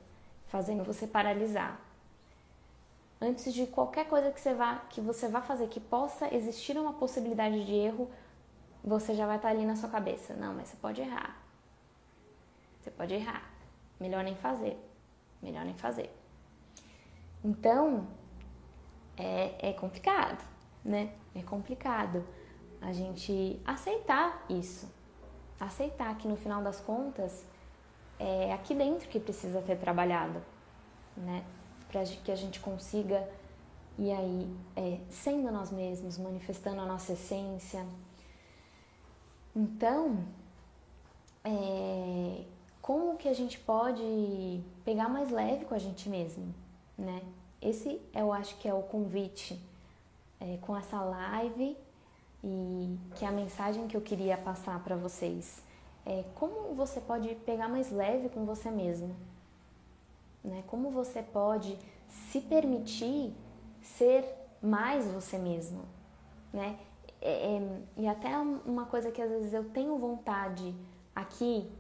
fazendo 0.48 0.82
você 0.82 1.06
paralisar 1.06 1.85
antes 3.20 3.52
de 3.52 3.66
qualquer 3.66 4.08
coisa 4.08 4.30
que 4.30 4.40
você 4.40 4.54
vá 4.54 4.76
que 4.90 5.00
você 5.00 5.28
vá 5.28 5.40
fazer 5.40 5.68
que 5.68 5.80
possa 5.80 6.34
existir 6.34 6.76
uma 6.78 6.92
possibilidade 6.92 7.64
de 7.64 7.74
erro, 7.74 8.10
você 8.84 9.14
já 9.14 9.26
vai 9.26 9.36
estar 9.36 9.48
ali 9.48 9.64
na 9.64 9.74
sua 9.74 9.88
cabeça. 9.88 10.34
Não, 10.34 10.54
mas 10.54 10.68
você 10.68 10.76
pode 10.76 11.00
errar. 11.00 11.42
Você 12.80 12.90
pode 12.90 13.14
errar. 13.14 13.50
Melhor 13.98 14.22
nem 14.22 14.36
fazer. 14.36 14.78
Melhor 15.42 15.64
nem 15.64 15.74
fazer. 15.74 16.10
Então, 17.44 18.06
é, 19.16 19.70
é 19.70 19.72
complicado, 19.72 20.44
né? 20.84 21.12
É 21.34 21.42
complicado 21.42 22.24
a 22.80 22.92
gente 22.92 23.60
aceitar 23.64 24.44
isso. 24.48 24.92
Aceitar 25.58 26.16
que 26.16 26.28
no 26.28 26.36
final 26.36 26.62
das 26.62 26.80
contas 26.80 27.44
é 28.18 28.52
aqui 28.52 28.74
dentro 28.74 29.08
que 29.08 29.18
precisa 29.18 29.62
ser 29.62 29.76
trabalhado, 29.78 30.42
né? 31.16 31.44
Para 31.96 32.16
que 32.16 32.30
a 32.30 32.36
gente 32.36 32.60
consiga 32.60 33.26
e 33.98 34.12
aí 34.12 34.54
é, 34.76 34.98
sendo 35.08 35.50
nós 35.50 35.70
mesmos, 35.70 36.18
manifestando 36.18 36.80
a 36.80 36.86
nossa 36.86 37.14
essência. 37.14 37.86
Então, 39.54 40.18
é, 41.42 42.44
como 42.82 43.16
que 43.16 43.28
a 43.28 43.32
gente 43.32 43.58
pode 43.58 44.60
pegar 44.84 45.08
mais 45.08 45.30
leve 45.30 45.64
com 45.64 45.74
a 45.74 45.78
gente 45.78 46.10
mesmo, 46.10 46.54
né? 46.98 47.22
Esse 47.62 48.00
eu 48.14 48.32
acho 48.32 48.56
que 48.58 48.68
é 48.68 48.74
o 48.74 48.82
convite 48.82 49.58
é, 50.38 50.58
com 50.58 50.76
essa 50.76 51.00
live 51.02 51.76
e 52.44 52.98
que 53.14 53.24
é 53.24 53.28
a 53.28 53.32
mensagem 53.32 53.88
que 53.88 53.96
eu 53.96 54.02
queria 54.02 54.36
passar 54.36 54.78
para 54.84 54.94
vocês. 54.94 55.62
É 56.04 56.22
como 56.34 56.74
você 56.74 57.00
pode 57.00 57.34
pegar 57.46 57.68
mais 57.68 57.90
leve 57.90 58.28
com 58.28 58.44
você 58.44 58.70
mesmo, 58.70 59.16
né? 60.46 60.62
Como 60.66 60.90
você 60.90 61.22
pode 61.22 61.76
se 62.08 62.40
permitir 62.40 63.34
ser 63.80 64.24
mais 64.62 65.06
você 65.06 65.38
mesmo, 65.38 65.82
né? 66.52 66.78
É, 67.20 67.56
é, 67.56 67.80
e 67.96 68.06
até 68.06 68.36
uma 68.38 68.86
coisa 68.86 69.10
que 69.10 69.20
às 69.20 69.30
vezes 69.30 69.52
eu 69.52 69.64
tenho 69.70 69.96
vontade 69.98 70.74
aqui, 71.14 71.70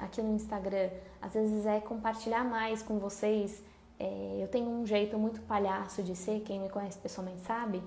aqui 0.00 0.22
no 0.22 0.34
Instagram, 0.34 0.90
às 1.20 1.32
vezes 1.32 1.66
é 1.66 1.80
compartilhar 1.80 2.44
mais 2.44 2.82
com 2.82 2.98
vocês. 2.98 3.62
É, 3.98 4.38
eu 4.40 4.48
tenho 4.48 4.68
um 4.68 4.86
jeito 4.86 5.18
muito 5.18 5.40
palhaço 5.42 6.02
de 6.02 6.14
ser, 6.14 6.40
quem 6.40 6.60
me 6.60 6.70
conhece 6.70 6.98
pessoalmente 6.98 7.40
sabe, 7.40 7.82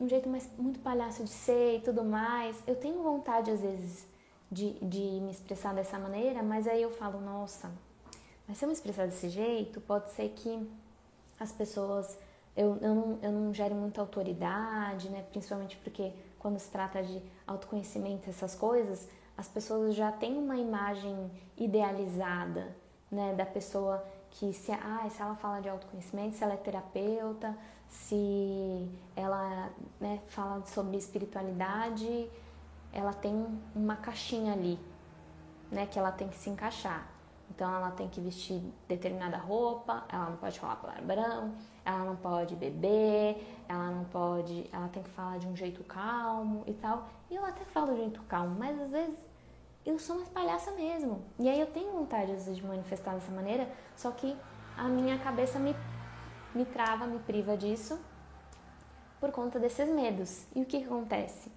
um 0.00 0.08
jeito 0.08 0.28
mais, 0.28 0.48
muito 0.56 0.80
palhaço 0.80 1.24
de 1.24 1.30
ser 1.30 1.76
e 1.76 1.80
tudo 1.80 2.04
mais. 2.04 2.62
Eu 2.66 2.76
tenho 2.76 3.02
vontade 3.02 3.50
às 3.50 3.60
vezes 3.60 4.06
de, 4.50 4.72
de 4.84 5.20
me 5.20 5.30
expressar 5.30 5.74
dessa 5.74 5.98
maneira, 5.98 6.42
mas 6.42 6.66
aí 6.66 6.82
eu 6.82 6.90
falo, 6.90 7.20
nossa, 7.20 7.70
mas 8.50 8.58
se 8.58 8.64
eu 8.64 8.66
me 8.66 8.74
expressar 8.74 9.06
desse 9.06 9.28
jeito, 9.28 9.80
pode 9.80 10.10
ser 10.10 10.28
que 10.30 10.68
as 11.38 11.52
pessoas. 11.52 12.18
Eu, 12.56 12.76
eu, 12.82 12.94
não, 12.96 13.18
eu 13.22 13.30
não 13.30 13.54
gere 13.54 13.72
muita 13.72 14.00
autoridade, 14.00 15.08
né? 15.08 15.24
Principalmente 15.30 15.76
porque 15.76 16.12
quando 16.36 16.58
se 16.58 16.68
trata 16.68 17.00
de 17.00 17.22
autoconhecimento, 17.46 18.28
essas 18.28 18.56
coisas, 18.56 19.08
as 19.38 19.46
pessoas 19.46 19.94
já 19.94 20.10
têm 20.10 20.36
uma 20.36 20.56
imagem 20.56 21.30
idealizada, 21.56 22.76
né? 23.08 23.34
Da 23.34 23.46
pessoa 23.46 24.04
que 24.32 24.52
se, 24.52 24.72
ah, 24.72 25.08
se 25.08 25.22
ela 25.22 25.36
fala 25.36 25.60
de 25.60 25.68
autoconhecimento, 25.68 26.34
se 26.34 26.42
ela 26.42 26.54
é 26.54 26.56
terapeuta, 26.56 27.56
se 27.88 28.90
ela 29.14 29.70
né, 30.00 30.20
fala 30.26 30.66
sobre 30.66 30.96
espiritualidade, 30.96 32.28
ela 32.92 33.12
tem 33.12 33.46
uma 33.76 33.94
caixinha 33.94 34.54
ali, 34.54 34.76
né, 35.70 35.86
que 35.86 35.96
ela 35.96 36.10
tem 36.10 36.28
que 36.28 36.36
se 36.36 36.50
encaixar. 36.50 37.09
Então 37.60 37.74
ela 37.74 37.90
tem 37.90 38.08
que 38.08 38.22
vestir 38.22 38.58
determinada 38.88 39.36
roupa, 39.36 40.02
ela 40.08 40.30
não 40.30 40.36
pode 40.38 40.58
falar 40.58 40.76
palavrão, 40.76 41.52
ela 41.84 42.04
não 42.06 42.16
pode 42.16 42.56
beber, 42.56 43.36
ela 43.68 43.90
não 43.90 44.04
pode, 44.04 44.66
ela 44.72 44.88
tem 44.88 45.02
que 45.02 45.10
falar 45.10 45.38
de 45.38 45.46
um 45.46 45.54
jeito 45.54 45.84
calmo 45.84 46.64
e 46.66 46.72
tal. 46.72 47.06
E 47.30 47.34
eu 47.34 47.44
até 47.44 47.62
falo 47.66 47.88
de 47.88 47.92
um 47.92 47.96
jeito 47.96 48.22
calmo, 48.22 48.56
mas 48.58 48.80
às 48.80 48.90
vezes 48.90 49.18
eu 49.84 49.98
sou 49.98 50.16
uma 50.16 50.24
palhaça 50.24 50.70
mesmo. 50.70 51.22
E 51.38 51.50
aí 51.50 51.60
eu 51.60 51.66
tenho 51.66 51.92
vontade 51.92 52.32
às 52.32 52.46
vezes 52.46 52.56
de 52.56 52.64
manifestar 52.64 53.12
dessa 53.12 53.30
maneira, 53.30 53.70
só 53.94 54.10
que 54.10 54.34
a 54.74 54.84
minha 54.84 55.18
cabeça 55.18 55.58
me, 55.58 55.76
me 56.54 56.64
trava, 56.64 57.06
me 57.06 57.18
priva 57.18 57.58
disso 57.58 58.00
por 59.20 59.30
conta 59.32 59.58
desses 59.58 59.86
medos. 59.86 60.46
E 60.54 60.62
o 60.62 60.64
que, 60.64 60.78
que 60.78 60.86
acontece? 60.86 61.52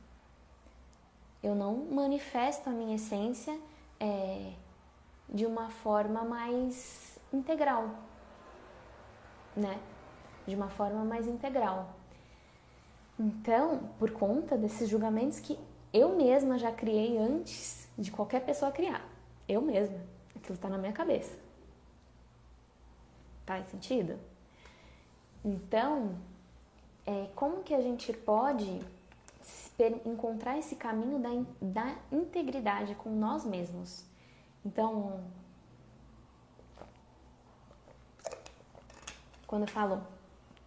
Eu 1.41 1.55
não 1.55 1.77
manifesto 1.77 2.69
a 2.69 2.73
minha 2.73 2.95
essência. 2.95 3.57
É, 4.01 4.51
de 5.27 5.45
uma 5.45 5.69
forma 5.69 6.23
mais 6.23 7.17
integral, 7.31 7.89
né? 9.55 9.79
De 10.45 10.55
uma 10.55 10.69
forma 10.69 11.03
mais 11.03 11.27
integral. 11.27 11.93
Então, 13.19 13.89
por 13.99 14.11
conta 14.11 14.57
desses 14.57 14.89
julgamentos 14.89 15.39
que 15.39 15.57
eu 15.93 16.15
mesma 16.15 16.57
já 16.57 16.71
criei 16.71 17.17
antes 17.17 17.87
de 17.97 18.11
qualquer 18.11 18.43
pessoa 18.45 18.71
criar, 18.71 19.07
eu 19.47 19.61
mesma, 19.61 19.99
aquilo 20.35 20.55
está 20.55 20.67
na 20.67 20.77
minha 20.77 20.93
cabeça. 20.93 21.37
Faz 23.45 23.67
sentido? 23.67 24.19
Então, 25.43 26.15
é, 27.05 27.27
como 27.35 27.63
que 27.63 27.73
a 27.73 27.81
gente 27.81 28.11
pode 28.13 28.81
encontrar 30.05 30.57
esse 30.57 30.75
caminho 30.75 31.19
da, 31.19 31.29
da 31.61 31.95
integridade 32.11 32.95
com 32.95 33.09
nós 33.09 33.43
mesmos. 33.43 34.05
Então, 34.65 35.19
quando 39.45 39.63
eu 39.63 39.67
falo 39.67 40.01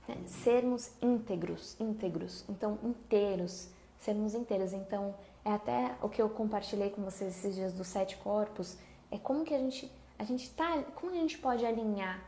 né, 0.09 0.16
sermos 0.26 0.92
íntegros, 1.02 1.76
íntegros, 1.80 2.44
então 2.48 2.78
inteiros, 2.82 3.68
sermos 3.98 4.35
inteiros. 4.35 4.72
Então, 4.72 5.14
é 5.44 5.52
até 5.52 5.96
o 6.02 6.09
que 6.09 6.20
eu 6.20 6.28
compartilhei 6.28 6.90
com 6.90 7.02
vocês 7.02 7.37
esses 7.37 7.54
dias 7.54 7.72
dos 7.72 7.87
sete 7.87 8.16
corpos, 8.18 8.76
é 9.11 9.18
como 9.18 9.44
que 9.44 9.54
a 9.54 9.59
gente, 9.59 9.90
a 10.18 10.24
gente 10.24 10.50
tá, 10.50 10.82
como 10.94 11.12
a 11.12 11.16
gente 11.16 11.38
pode 11.38 11.64
alinhar 11.64 12.22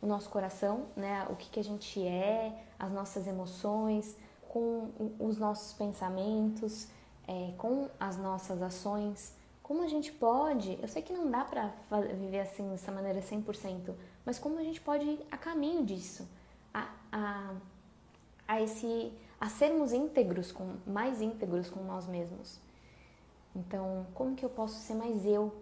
o 0.00 0.06
nosso 0.06 0.28
coração, 0.28 0.86
né, 0.96 1.26
o 1.30 1.36
que, 1.36 1.48
que 1.48 1.60
a 1.60 1.64
gente 1.64 2.04
é, 2.04 2.52
as 2.78 2.90
nossas 2.90 3.26
emoções, 3.26 4.16
com 4.48 4.90
os 5.18 5.38
nossos 5.38 5.72
pensamentos, 5.72 6.88
é, 7.26 7.52
com 7.56 7.88
as 7.98 8.16
nossas 8.18 8.60
ações. 8.60 9.34
Como 9.62 9.82
a 9.82 9.88
gente 9.88 10.12
pode, 10.12 10.78
eu 10.80 10.88
sei 10.88 11.02
que 11.02 11.12
não 11.12 11.30
dá 11.30 11.44
para 11.44 11.72
viver 12.14 12.40
assim 12.40 12.68
dessa 12.70 12.90
maneira 12.90 13.20
100%, 13.20 13.94
mas 14.24 14.38
como 14.38 14.58
a 14.58 14.62
gente 14.62 14.80
pode 14.80 15.04
ir 15.04 15.26
a 15.30 15.36
caminho 15.36 15.84
disso, 15.84 16.28
a, 16.74 16.88
a, 17.12 17.54
a, 18.48 18.60
esse, 18.60 19.12
a 19.40 19.48
sermos 19.48 19.92
íntegros, 19.92 20.50
com, 20.50 20.74
mais 20.86 21.20
íntegros 21.20 21.70
com 21.70 21.82
nós 21.84 22.06
mesmos. 22.06 22.58
Então, 23.54 24.06
como 24.14 24.34
que 24.34 24.44
eu 24.44 24.50
posso 24.50 24.80
ser 24.80 24.94
mais 24.94 25.24
eu? 25.24 25.54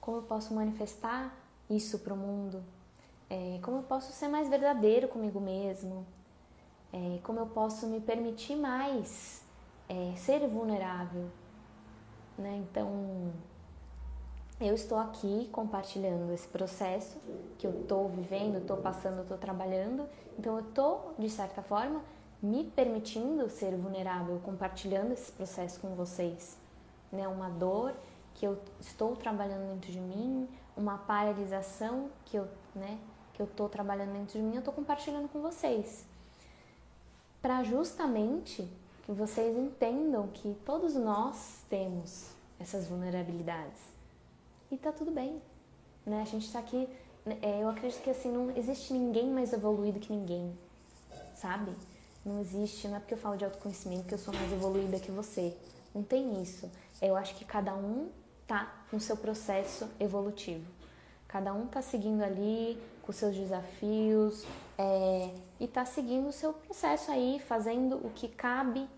Como 0.00 0.18
eu 0.18 0.22
posso 0.22 0.54
manifestar 0.54 1.36
isso 1.68 1.98
para 1.98 2.14
o 2.14 2.16
mundo? 2.16 2.62
É, 3.28 3.58
como 3.62 3.78
eu 3.78 3.82
posso 3.82 4.12
ser 4.12 4.28
mais 4.28 4.48
verdadeiro 4.48 5.08
comigo 5.08 5.40
mesmo? 5.40 6.06
é, 6.92 7.18
como 7.22 7.40
eu 7.40 7.46
posso 7.46 7.86
me 7.86 8.00
permitir 8.00 8.54
mais 8.54 9.42
é, 9.88 10.12
ser 10.16 10.46
vulnerável. 10.46 11.30
Né? 12.42 12.62
Então, 12.68 13.32
eu 14.60 14.74
estou 14.74 14.98
aqui 14.98 15.48
compartilhando 15.52 16.32
esse 16.32 16.46
processo 16.48 17.18
que 17.58 17.66
eu 17.66 17.80
estou 17.80 18.08
vivendo, 18.08 18.58
estou 18.58 18.76
passando, 18.76 19.22
estou 19.22 19.38
trabalhando. 19.38 20.08
Então, 20.38 20.58
eu 20.58 20.68
estou, 20.68 21.14
de 21.18 21.30
certa 21.30 21.62
forma, 21.62 22.02
me 22.42 22.64
permitindo 22.64 23.48
ser 23.48 23.76
vulnerável, 23.76 24.40
compartilhando 24.44 25.12
esse 25.12 25.30
processo 25.32 25.80
com 25.80 25.94
vocês. 25.94 26.58
Né? 27.10 27.28
Uma 27.28 27.48
dor 27.48 27.94
que 28.34 28.44
eu 28.44 28.58
estou 28.80 29.14
trabalhando 29.14 29.72
dentro 29.72 29.92
de 29.92 30.00
mim, 30.00 30.48
uma 30.76 30.98
paralisação 30.98 32.10
que 32.24 32.36
eu 32.36 32.48
né, 32.74 32.98
que 33.34 33.40
eu 33.40 33.46
estou 33.46 33.68
trabalhando 33.68 34.12
dentro 34.12 34.38
de 34.38 34.44
mim, 34.44 34.54
eu 34.54 34.60
estou 34.60 34.72
compartilhando 34.72 35.28
com 35.28 35.40
vocês 35.40 36.06
para 37.42 37.62
justamente 37.64 38.66
que 39.02 39.12
vocês 39.12 39.56
entendam 39.56 40.28
que 40.28 40.54
todos 40.64 40.94
nós 40.94 41.64
temos 41.68 42.30
essas 42.58 42.86
vulnerabilidades. 42.86 43.80
E 44.70 44.76
tá 44.76 44.92
tudo 44.92 45.10
bem, 45.10 45.42
né? 46.06 46.22
A 46.22 46.24
gente 46.24 46.50
tá 46.50 46.58
aqui, 46.58 46.88
é, 47.26 47.62
eu 47.62 47.68
acredito 47.68 48.02
que 48.02 48.10
assim, 48.10 48.32
não 48.32 48.50
existe 48.56 48.92
ninguém 48.92 49.30
mais 49.30 49.52
evoluído 49.52 50.00
que 50.00 50.12
ninguém, 50.12 50.56
sabe? 51.34 51.72
Não 52.24 52.40
existe, 52.40 52.86
não 52.86 52.96
é 52.96 53.00
porque 53.00 53.14
eu 53.14 53.18
falo 53.18 53.36
de 53.36 53.44
autoconhecimento 53.44 54.04
que 54.04 54.14
eu 54.14 54.18
sou 54.18 54.32
mais 54.32 54.52
evoluída 54.52 54.98
que 55.00 55.10
você. 55.10 55.56
Não 55.94 56.02
tem 56.02 56.40
isso. 56.40 56.70
Eu 57.00 57.16
acho 57.16 57.34
que 57.34 57.44
cada 57.44 57.74
um 57.74 58.08
tá 58.46 58.72
no 58.92 59.00
seu 59.00 59.16
processo 59.16 59.88
evolutivo. 59.98 60.64
Cada 61.26 61.52
um 61.52 61.66
tá 61.66 61.82
seguindo 61.82 62.22
ali 62.22 62.80
com 63.02 63.12
seus 63.12 63.34
desafios 63.36 64.44
é, 64.78 65.34
e 65.60 65.66
tá 65.66 65.84
seguindo 65.84 66.28
o 66.28 66.32
seu 66.32 66.52
processo 66.52 67.10
aí, 67.10 67.40
fazendo 67.40 67.96
o 67.96 68.10
que 68.10 68.28
cabe 68.28 68.88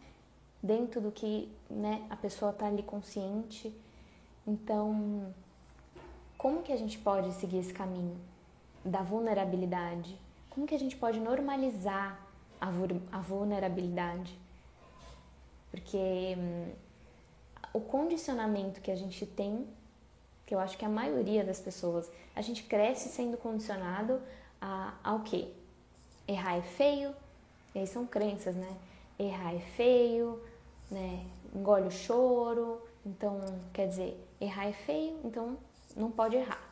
dentro 0.62 1.00
do 1.00 1.10
que 1.10 1.50
né, 1.68 2.06
a 2.08 2.16
pessoa 2.16 2.52
tá 2.52 2.66
ali 2.66 2.82
consciente. 2.82 3.74
Então, 4.46 5.34
como 6.38 6.62
que 6.62 6.72
a 6.72 6.76
gente 6.76 6.98
pode 6.98 7.32
seguir 7.32 7.58
esse 7.58 7.72
caminho 7.72 8.16
da 8.84 9.02
vulnerabilidade? 9.02 10.18
Como 10.50 10.66
que 10.66 10.74
a 10.74 10.78
gente 10.78 10.96
pode 10.96 11.18
normalizar 11.18 12.20
a, 12.60 12.68
a 13.12 13.20
vulnerabilidade? 13.20 14.38
Porque 15.70 16.36
hum, 16.38 16.72
o 17.72 17.80
condicionamento 17.80 18.80
que 18.80 18.90
a 18.90 18.96
gente 18.96 19.26
tem 19.26 19.66
que 20.46 20.54
eu 20.54 20.58
acho 20.58 20.76
que 20.76 20.84
a 20.84 20.88
maioria 20.88 21.44
das 21.44 21.60
pessoas, 21.60 22.10
a 22.34 22.42
gente 22.42 22.64
cresce 22.64 23.08
sendo 23.08 23.36
condicionado 23.36 24.20
a, 24.60 24.94
ao 25.02 25.20
quê? 25.20 25.48
Errar 26.26 26.56
é 26.56 26.62
feio, 26.62 27.14
e 27.74 27.78
aí 27.78 27.86
são 27.86 28.06
crenças, 28.06 28.54
né? 28.54 28.76
Errar 29.18 29.54
é 29.54 29.60
feio, 29.60 30.42
né? 30.90 31.24
Engole 31.54 31.88
o 31.88 31.90
choro, 31.90 32.80
então, 33.04 33.40
quer 33.72 33.88
dizer, 33.88 34.18
errar 34.40 34.68
é 34.68 34.72
feio, 34.72 35.18
então 35.24 35.58
não 35.96 36.10
pode 36.10 36.36
errar. 36.36 36.62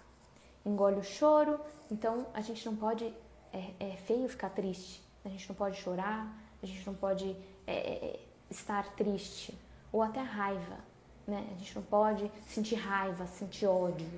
Engole 0.65 0.99
o 0.99 1.03
choro, 1.03 1.61
então 1.91 2.27
a 2.33 2.41
gente 2.41 2.65
não 2.67 2.77
pode, 2.77 3.13
é, 3.53 3.73
é 3.81 3.97
feio 3.97 4.29
ficar 4.29 4.51
triste, 4.51 5.03
a 5.25 5.29
gente 5.29 5.49
não 5.49 5.57
pode 5.57 5.77
chorar, 5.77 6.35
a 6.63 6.67
gente 6.67 6.87
não 6.87 6.95
pode 6.95 7.37
é, 7.67 7.75
é 7.75 8.21
estar 8.51 8.95
triste, 8.95 9.57
ou 9.93 10.03
até 10.03 10.21
raiva, 10.21 10.79
né? 11.27 11.47
A 11.51 11.59
gente 11.59 11.75
não 11.75 11.83
pode 11.83 12.31
sentir 12.47 12.77
raiva, 12.77 13.27
sentir 13.27 13.67
ódio, 13.67 14.09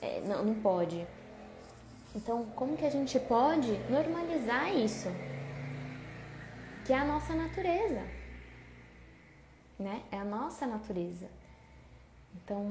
é, 0.00 0.20
não, 0.20 0.44
não 0.44 0.54
pode. 0.54 1.06
Então, 2.14 2.44
como 2.56 2.76
que 2.76 2.84
a 2.84 2.90
gente 2.90 3.18
pode 3.20 3.72
normalizar 3.90 4.74
isso? 4.74 5.08
Que 6.84 6.92
é 6.92 6.98
a 6.98 7.04
nossa 7.04 7.34
natureza, 7.34 8.02
né? 9.78 10.02
É 10.12 10.18
a 10.18 10.24
nossa 10.24 10.66
natureza. 10.66 11.28
Então, 12.34 12.62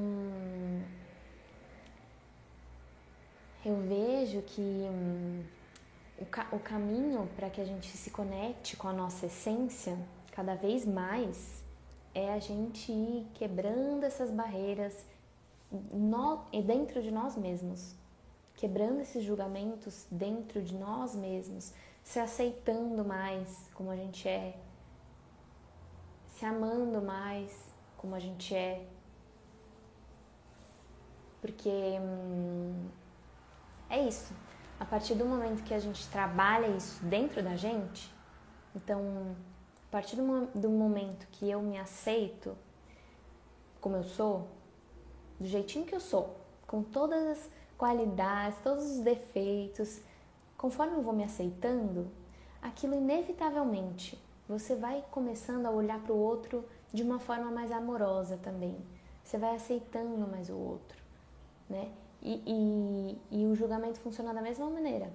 eu 3.65 3.75
vejo 3.81 4.41
que 4.41 4.61
hum, 4.61 5.43
o, 6.19 6.25
ca 6.25 6.47
o 6.51 6.59
caminho 6.59 7.27
para 7.35 7.49
que 7.49 7.59
a 7.59 7.65
gente 7.65 7.87
se 7.97 8.11
conecte 8.11 8.77
com 8.77 8.87
a 8.87 8.93
nossa 8.93 9.25
essência 9.25 9.97
cada 10.31 10.55
vez 10.55 10.85
mais 10.85 11.62
é 12.13 12.33
a 12.33 12.39
gente 12.39 12.91
ir 12.91 13.27
quebrando 13.33 14.03
essas 14.03 14.29
barreiras 14.29 15.05
no, 15.91 16.45
dentro 16.65 17.01
de 17.01 17.11
nós 17.11 17.35
mesmos, 17.35 17.95
quebrando 18.55 19.01
esses 19.01 19.23
julgamentos 19.23 20.05
dentro 20.11 20.61
de 20.61 20.75
nós 20.75 21.15
mesmos, 21.15 21.73
se 22.01 22.19
aceitando 22.19 23.03
mais 23.03 23.69
como 23.73 23.89
a 23.89 23.95
gente 23.95 24.27
é, 24.27 24.55
se 26.27 26.45
amando 26.45 27.01
mais 27.01 27.73
como 27.97 28.15
a 28.15 28.19
gente 28.19 28.53
é. 28.53 28.85
Porque 31.41 31.69
hum, 31.99 32.89
é 33.89 34.07
isso. 34.07 34.33
A 34.79 34.85
partir 34.85 35.15
do 35.15 35.25
momento 35.25 35.63
que 35.63 35.73
a 35.73 35.79
gente 35.79 36.07
trabalha 36.09 36.67
isso 36.67 37.03
dentro 37.05 37.41
da 37.41 37.55
gente, 37.55 38.13
então 38.75 39.35
partir 39.93 40.15
do, 40.15 40.47
do 40.55 40.71
momento 40.71 41.27
que 41.33 41.47
eu 41.47 41.61
me 41.61 41.77
aceito 41.77 42.57
como 43.79 43.95
eu 43.95 44.03
sou, 44.03 44.47
do 45.39 45.45
jeitinho 45.45 45.85
que 45.85 45.93
eu 45.93 45.99
sou, 45.99 46.35
com 46.65 46.81
todas 46.81 47.23
as 47.27 47.49
qualidades, 47.77 48.57
todos 48.63 48.83
os 48.83 48.99
defeitos, 49.01 50.01
conforme 50.57 50.95
eu 50.95 51.03
vou 51.03 51.13
me 51.13 51.23
aceitando, 51.23 52.07
aquilo 52.59 52.95
inevitavelmente 52.95 54.19
você 54.49 54.73
vai 54.75 55.03
começando 55.11 55.67
a 55.67 55.69
olhar 55.69 55.99
para 55.99 56.11
o 56.11 56.17
outro 56.17 56.65
de 56.91 57.03
uma 57.03 57.19
forma 57.19 57.51
mais 57.51 57.71
amorosa 57.71 58.39
também. 58.41 58.75
Você 59.23 59.37
vai 59.37 59.55
aceitando 59.55 60.27
mais 60.27 60.49
o 60.49 60.55
outro, 60.55 60.97
né? 61.69 61.91
E, 62.19 62.41
e, 63.31 63.41
e 63.41 63.45
o 63.45 63.53
julgamento 63.53 63.99
funciona 63.99 64.33
da 64.33 64.41
mesma 64.41 64.67
maneira. 64.69 65.11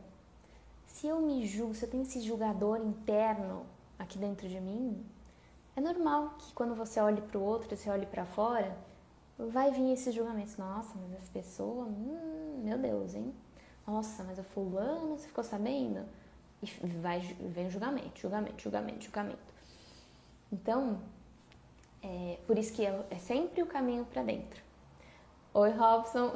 Se 0.87 1.09
eu 1.09 1.21
me 1.21 1.45
julgo, 1.47 1.75
se 1.75 1.85
eu 1.85 1.91
tenho 1.91 2.03
esse 2.05 2.21
julgador 2.21 2.79
interno 2.79 3.67
aqui 3.99 4.19
dentro 4.19 4.49
de 4.49 4.61
mim, 4.61 5.05
é 5.77 5.81
normal 5.81 6.35
que 6.39 6.53
quando 6.53 6.75
você 6.75 7.01
olhe 7.01 7.21
para 7.21 7.39
o 7.39 7.43
outro, 7.43 7.77
você 7.77 7.89
olhe 7.91 8.07
para 8.07 8.25
fora, 8.25 8.77
vai 9.39 9.71
vir 9.71 9.93
esses 9.93 10.15
julgamentos. 10.15 10.57
Nossa, 10.57 10.99
mas 10.99 11.13
essa 11.15 11.31
pessoa, 11.33 11.85
hum, 11.85 12.63
meu 12.65 12.79
Deus, 12.79 13.15
hein? 13.15 13.35
Nossa, 13.87 14.25
mas 14.25 14.39
o 14.39 14.43
fulano, 14.43 15.17
você 15.17 15.29
ficou 15.29 15.45
sabendo? 15.45 16.05
E 16.63 16.67
vai, 17.01 17.21
vem 17.21 17.71
julgamento, 17.71 18.21
julgamento, 18.21 18.63
julgamento, 18.63 19.05
julgamento. 19.05 19.55
Então, 20.53 21.01
é, 22.03 22.39
por 22.47 22.59
isso 22.59 22.73
que 22.73 22.85
é, 22.85 23.07
é 23.11 23.19
sempre 23.19 23.63
o 23.63 23.67
caminho 23.67 24.05
para 24.05 24.23
dentro. 24.23 24.63
Oi, 25.55 25.71
Robson. 25.71 26.33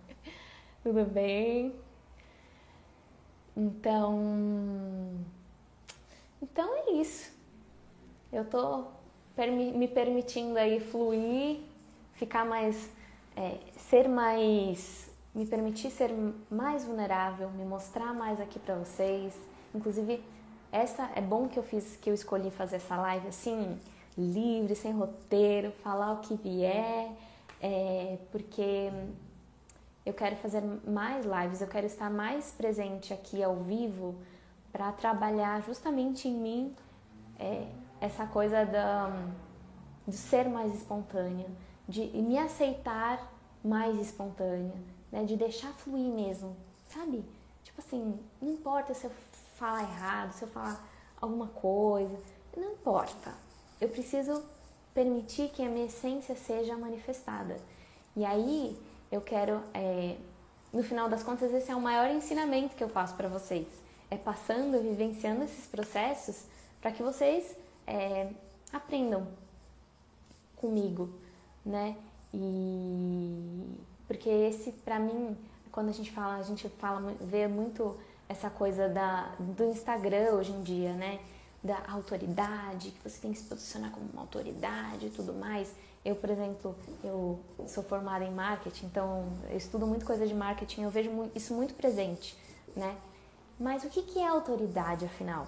Tudo 0.82 1.04
bem? 1.04 1.74
Então, 3.56 5.24
então 6.44 6.76
é 6.76 6.92
isso. 6.92 7.32
Eu 8.30 8.44
tô 8.44 8.84
me 9.36 9.88
permitindo 9.88 10.58
aí 10.58 10.78
fluir, 10.78 11.60
ficar 12.12 12.44
mais, 12.44 12.90
é, 13.34 13.58
ser 13.76 14.08
mais, 14.08 15.10
me 15.34 15.46
permitir 15.46 15.90
ser 15.90 16.10
mais 16.50 16.84
vulnerável, 16.84 17.48
me 17.50 17.64
mostrar 17.64 18.12
mais 18.12 18.38
aqui 18.40 18.58
para 18.58 18.74
vocês. 18.74 19.34
Inclusive, 19.74 20.22
essa 20.70 21.10
é 21.14 21.20
bom 21.22 21.48
que 21.48 21.58
eu 21.58 21.62
fiz, 21.62 21.96
que 21.96 22.10
eu 22.10 22.14
escolhi 22.14 22.50
fazer 22.50 22.76
essa 22.76 22.94
live 22.96 23.28
assim, 23.28 23.80
livre, 24.18 24.74
sem 24.74 24.92
roteiro, 24.92 25.72
falar 25.82 26.12
o 26.12 26.18
que 26.18 26.34
vier, 26.34 27.10
é, 27.60 28.18
porque 28.30 28.92
eu 30.04 30.12
quero 30.12 30.36
fazer 30.36 30.62
mais 30.86 31.24
lives, 31.24 31.62
eu 31.62 31.68
quero 31.68 31.86
estar 31.86 32.10
mais 32.10 32.52
presente 32.52 33.14
aqui 33.14 33.42
ao 33.42 33.56
vivo 33.56 34.14
para 34.74 34.90
trabalhar 34.90 35.62
justamente 35.62 36.26
em 36.26 36.34
mim 36.34 36.76
é, 37.38 37.68
essa 38.00 38.26
coisa 38.26 38.66
da, 38.66 39.08
de 40.04 40.16
ser 40.16 40.48
mais 40.48 40.74
espontânea, 40.74 41.46
de 41.88 42.08
me 42.08 42.36
aceitar 42.36 43.32
mais 43.62 43.96
espontânea, 44.00 44.74
né? 45.12 45.22
de 45.22 45.36
deixar 45.36 45.72
fluir 45.74 46.12
mesmo, 46.12 46.56
sabe? 46.86 47.24
Tipo 47.62 47.80
assim, 47.80 48.18
não 48.42 48.52
importa 48.52 48.92
se 48.94 49.04
eu 49.06 49.12
falar 49.54 49.82
errado, 49.82 50.32
se 50.32 50.42
eu 50.42 50.48
falar 50.48 50.84
alguma 51.20 51.46
coisa, 51.46 52.18
não 52.56 52.72
importa. 52.72 53.32
Eu 53.80 53.88
preciso 53.88 54.42
permitir 54.92 55.50
que 55.50 55.62
a 55.62 55.68
minha 55.68 55.86
essência 55.86 56.34
seja 56.34 56.76
manifestada. 56.76 57.58
E 58.16 58.24
aí 58.24 58.76
eu 59.12 59.20
quero, 59.20 59.62
é, 59.72 60.16
no 60.72 60.82
final 60.82 61.08
das 61.08 61.22
contas, 61.22 61.54
esse 61.54 61.70
é 61.70 61.76
o 61.76 61.80
maior 61.80 62.10
ensinamento 62.10 62.74
que 62.74 62.82
eu 62.82 62.88
faço 62.88 63.14
para 63.14 63.28
vocês. 63.28 63.83
É 64.10 64.16
passando, 64.16 64.80
vivenciando 64.80 65.44
esses 65.44 65.66
processos 65.66 66.44
para 66.80 66.92
que 66.92 67.02
vocês 67.02 67.56
é, 67.86 68.30
aprendam 68.72 69.26
comigo, 70.56 71.10
né? 71.64 71.96
E 72.32 73.76
porque 74.06 74.28
esse, 74.28 74.72
para 74.72 74.98
mim, 74.98 75.36
quando 75.72 75.88
a 75.88 75.92
gente 75.92 76.10
fala, 76.10 76.36
a 76.36 76.42
gente 76.42 76.68
fala, 76.68 77.14
vê 77.20 77.46
muito 77.46 77.96
essa 78.28 78.50
coisa 78.50 78.88
da, 78.88 79.34
do 79.38 79.64
Instagram 79.64 80.34
hoje 80.34 80.52
em 80.52 80.62
dia, 80.62 80.92
né? 80.92 81.20
Da 81.62 81.82
autoridade, 81.88 82.90
que 82.90 83.08
você 83.08 83.20
tem 83.20 83.32
que 83.32 83.38
se 83.38 83.44
posicionar 83.44 83.90
como 83.90 84.06
uma 84.12 84.22
autoridade 84.22 85.06
e 85.06 85.10
tudo 85.10 85.32
mais. 85.32 85.72
Eu, 86.04 86.14
por 86.16 86.28
exemplo, 86.28 86.76
eu 87.02 87.40
sou 87.66 87.82
formada 87.82 88.24
em 88.24 88.30
marketing, 88.30 88.86
então 88.86 89.26
eu 89.50 89.56
estudo 89.56 89.86
muito 89.86 90.04
coisa 90.04 90.26
de 90.26 90.34
marketing, 90.34 90.82
eu 90.82 90.90
vejo 90.90 91.10
isso 91.34 91.54
muito 91.54 91.74
presente, 91.74 92.36
né? 92.76 92.94
Mas 93.58 93.84
o 93.84 93.88
que 93.88 94.18
é 94.18 94.26
autoridade, 94.26 95.04
afinal? 95.04 95.46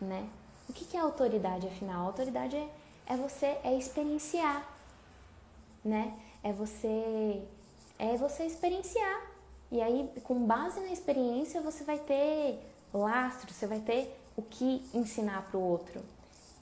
Né? 0.00 0.28
O 0.68 0.72
que 0.72 0.96
é 0.96 1.00
autoridade, 1.00 1.66
afinal? 1.66 2.06
Autoridade 2.06 2.56
é, 2.56 2.68
é 3.06 3.16
você 3.16 3.58
é 3.64 3.76
experienciar, 3.76 4.66
né? 5.84 6.16
É 6.42 6.52
você 6.52 7.42
é 7.98 8.16
você 8.16 8.44
experienciar. 8.44 9.22
E 9.70 9.80
aí, 9.80 10.10
com 10.24 10.44
base 10.46 10.80
na 10.80 10.92
experiência, 10.92 11.60
você 11.60 11.84
vai 11.84 11.98
ter 11.98 12.60
lastro, 12.92 13.52
você 13.52 13.66
vai 13.66 13.80
ter 13.80 14.18
o 14.36 14.42
que 14.42 14.84
ensinar 14.92 15.42
para 15.50 15.58
o 15.58 15.62
outro. 15.62 16.02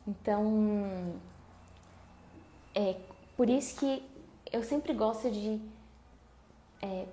Então, 0.07 1.15
é 2.75 2.97
por 3.37 3.49
isso 3.49 3.77
que 3.77 4.03
eu 4.53 4.63
sempre 4.63 4.93
gosto 4.93 5.31
de 5.31 5.61
é, 6.83 7.07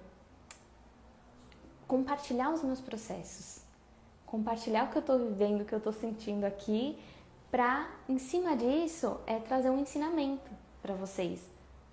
compartilhar 1.87 2.51
os 2.51 2.63
meus 2.63 2.81
processos, 2.81 3.61
compartilhar 4.25 4.85
o 4.85 4.89
que 4.89 4.97
eu 4.97 5.01
estou 5.01 5.19
vivendo, 5.19 5.61
o 5.61 5.65
que 5.65 5.73
eu 5.73 5.77
estou 5.77 5.93
sentindo 5.93 6.43
aqui, 6.43 6.97
para 7.49 7.89
em 8.09 8.17
cima 8.17 8.55
disso 8.55 9.19
é 9.25 9.39
trazer 9.39 9.69
um 9.69 9.79
ensinamento 9.79 10.51
para 10.81 10.93
vocês, 10.93 11.41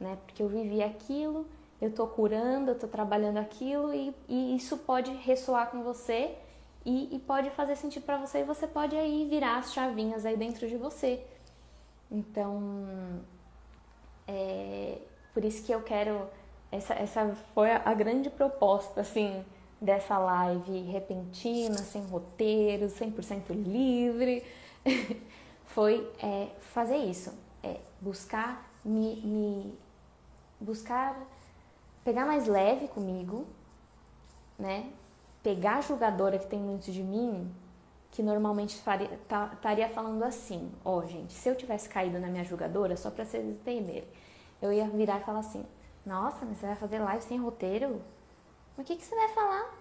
né? 0.00 0.18
Porque 0.26 0.42
eu 0.42 0.48
vivi 0.48 0.82
aquilo, 0.82 1.46
eu 1.80 1.90
estou 1.90 2.06
curando, 2.06 2.70
eu 2.70 2.74
estou 2.74 2.88
trabalhando 2.88 3.38
aquilo 3.38 3.94
e, 3.94 4.14
e, 4.28 4.56
isso 4.56 4.78
pode 4.78 5.12
ressoar 5.12 5.70
com 5.70 5.82
você 5.82 6.36
e, 6.84 7.14
e 7.14 7.18
pode 7.20 7.50
fazer 7.50 7.76
sentido 7.76 8.04
para 8.04 8.18
você 8.18 8.40
e 8.40 8.44
você 8.44 8.66
pode 8.66 8.96
aí 8.96 9.26
virar 9.28 9.58
as 9.58 9.72
chavinhas 9.72 10.26
aí 10.26 10.36
dentro 10.36 10.68
de 10.68 10.76
você. 10.76 11.24
Então, 12.10 12.86
é, 14.26 14.98
por 15.32 15.44
isso 15.44 15.64
que 15.64 15.72
eu 15.72 15.82
quero. 15.82 16.28
Essa, 16.70 16.94
essa 16.94 17.36
foi 17.54 17.70
a 17.70 17.94
grande 17.94 18.28
proposta, 18.28 19.00
assim, 19.00 19.44
dessa 19.80 20.18
live 20.18 20.82
repentina, 20.82 21.78
sem 21.78 22.02
roteiro, 22.02 22.86
100% 22.86 23.50
livre. 23.50 24.42
foi 25.66 26.08
é, 26.22 26.50
fazer 26.60 26.98
isso, 26.98 27.36
é 27.62 27.80
buscar 28.00 28.70
me, 28.84 29.16
me 29.16 29.78
buscar 30.60 31.16
pegar 32.04 32.24
mais 32.24 32.46
leve 32.46 32.86
comigo, 32.86 33.46
né? 34.58 34.90
Pegar 35.42 35.78
a 35.78 35.80
julgadora 35.80 36.38
que 36.38 36.46
tem 36.46 36.64
dentro 36.64 36.92
de 36.92 37.02
mim, 37.02 37.52
que 38.12 38.22
normalmente 38.22 38.76
estaria 38.76 39.88
falando 39.88 40.22
assim: 40.22 40.70
Ó, 40.84 40.98
oh, 40.98 41.06
gente, 41.06 41.32
se 41.32 41.48
eu 41.48 41.56
tivesse 41.56 41.88
caído 41.88 42.20
na 42.20 42.28
minha 42.28 42.44
julgadora, 42.44 42.96
só 42.96 43.10
pra 43.10 43.24
vocês 43.24 43.44
entenderem, 43.44 44.06
eu 44.62 44.72
ia 44.72 44.88
virar 44.88 45.20
e 45.20 45.24
falar 45.24 45.40
assim: 45.40 45.66
Nossa, 46.06 46.46
mas 46.46 46.58
você 46.58 46.66
vai 46.66 46.76
fazer 46.76 47.00
live 47.00 47.22
sem 47.24 47.38
roteiro? 47.38 48.00
Mas 48.76 48.84
o 48.84 48.86
que, 48.86 48.96
que 48.96 49.04
você 49.04 49.14
vai 49.14 49.28
falar? 49.28 49.72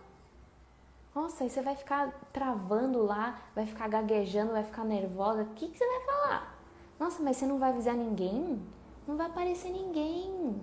Nossa, 1.16 1.44
aí 1.44 1.50
você 1.50 1.62
vai 1.62 1.76
ficar 1.76 2.12
travando 2.32 3.04
lá, 3.04 3.40
vai 3.54 3.66
ficar 3.66 3.88
gaguejando, 3.88 4.52
vai 4.52 4.64
ficar 4.64 4.84
nervosa. 4.84 5.44
O 5.44 5.54
que, 5.54 5.68
que 5.68 5.78
você 5.78 5.86
vai 5.86 6.02
falar? 6.06 6.60
Nossa, 7.00 7.22
mas 7.22 7.38
você 7.38 7.46
não 7.46 7.60
vai 7.60 7.70
avisar 7.70 7.96
ninguém? 7.96 8.62
Não 9.08 9.16
vai 9.16 9.28
aparecer 9.28 9.70
ninguém. 9.70 10.60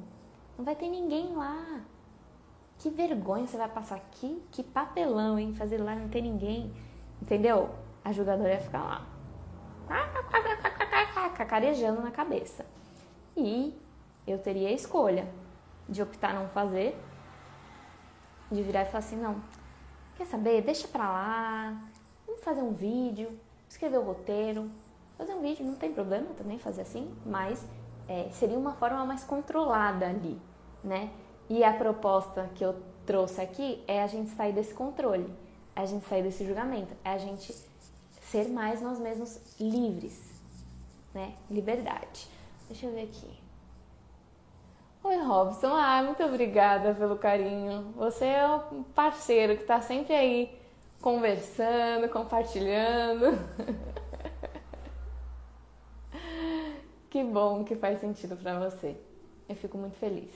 Não 0.56 0.64
vai 0.64 0.74
ter 0.74 0.88
ninguém 0.88 1.34
lá. 1.34 1.80
Que 2.78 2.90
vergonha 2.90 3.46
você 3.46 3.56
vai 3.56 3.68
passar 3.68 3.96
aqui? 3.96 4.42
Que 4.50 4.62
papelão, 4.62 5.38
hein? 5.38 5.54
Fazer 5.54 5.78
lá 5.78 5.94
não 5.94 6.08
ter 6.08 6.22
ninguém. 6.22 6.74
Entendeu? 7.20 7.70
A 8.04 8.12
jogadora 8.12 8.54
ia 8.54 8.60
ficar 8.60 8.82
lá. 8.82 9.06
Cacarejando 11.36 12.00
na 12.00 12.10
cabeça. 12.10 12.66
E 13.36 13.78
eu 14.26 14.38
teria 14.38 14.68
a 14.68 14.72
escolha 14.72 15.28
de 15.88 16.02
optar 16.02 16.34
não 16.34 16.48
fazer, 16.48 16.96
de 18.50 18.62
virar 18.62 18.82
e 18.82 18.86
falar 18.86 18.98
assim, 18.98 19.16
não, 19.16 19.42
quer 20.16 20.26
saber? 20.26 20.62
Deixa 20.62 20.88
pra 20.88 21.08
lá, 21.08 21.82
vamos 22.26 22.42
fazer 22.42 22.62
um 22.62 22.72
vídeo, 22.72 23.38
escrever 23.68 23.98
o 23.98 24.02
roteiro, 24.02 24.70
fazer 25.16 25.34
um 25.34 25.40
vídeo, 25.40 25.64
não 25.64 25.76
tem 25.76 25.92
problema 25.92 26.26
também 26.36 26.58
fazer 26.58 26.82
assim, 26.82 27.14
mas 27.24 27.64
é, 28.08 28.28
seria 28.32 28.58
uma 28.58 28.72
forma 28.72 29.04
mais 29.04 29.24
controlada 29.24 30.06
ali, 30.06 30.40
né? 30.82 31.10
E 31.48 31.62
a 31.64 31.72
proposta 31.72 32.50
que 32.54 32.64
eu 32.64 32.76
trouxe 33.06 33.40
aqui 33.40 33.82
é 33.86 34.02
a 34.02 34.06
gente 34.06 34.30
sair 34.30 34.52
desse 34.52 34.74
controle, 34.74 35.32
é 35.74 35.80
a 35.80 35.86
gente 35.86 36.06
sair 36.06 36.22
desse 36.22 36.44
julgamento, 36.46 36.94
é 37.04 37.10
a 37.10 37.18
gente 37.18 37.54
ser 38.22 38.48
mais 38.48 38.80
nós 38.80 38.98
mesmos 38.98 39.40
livres, 39.58 40.30
né? 41.12 41.34
Liberdade. 41.50 42.28
Deixa 42.68 42.86
eu 42.86 42.92
ver 42.92 43.02
aqui. 43.02 43.39
Oi, 45.02 45.16
Robson. 45.16 45.68
Ah, 45.74 46.02
muito 46.02 46.22
obrigada 46.22 46.94
pelo 46.94 47.16
carinho. 47.16 47.92
Você 47.96 48.26
é 48.26 48.46
um 48.70 48.82
parceiro 48.82 49.56
que 49.56 49.62
está 49.62 49.80
sempre 49.80 50.12
aí 50.12 50.54
conversando, 51.00 52.06
compartilhando. 52.10 53.32
que 57.08 57.24
bom 57.24 57.64
que 57.64 57.76
faz 57.76 57.98
sentido 58.00 58.36
para 58.36 58.58
você. 58.58 58.94
Eu 59.48 59.56
fico 59.56 59.78
muito 59.78 59.96
feliz. 59.96 60.30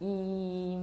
E, 0.00 0.78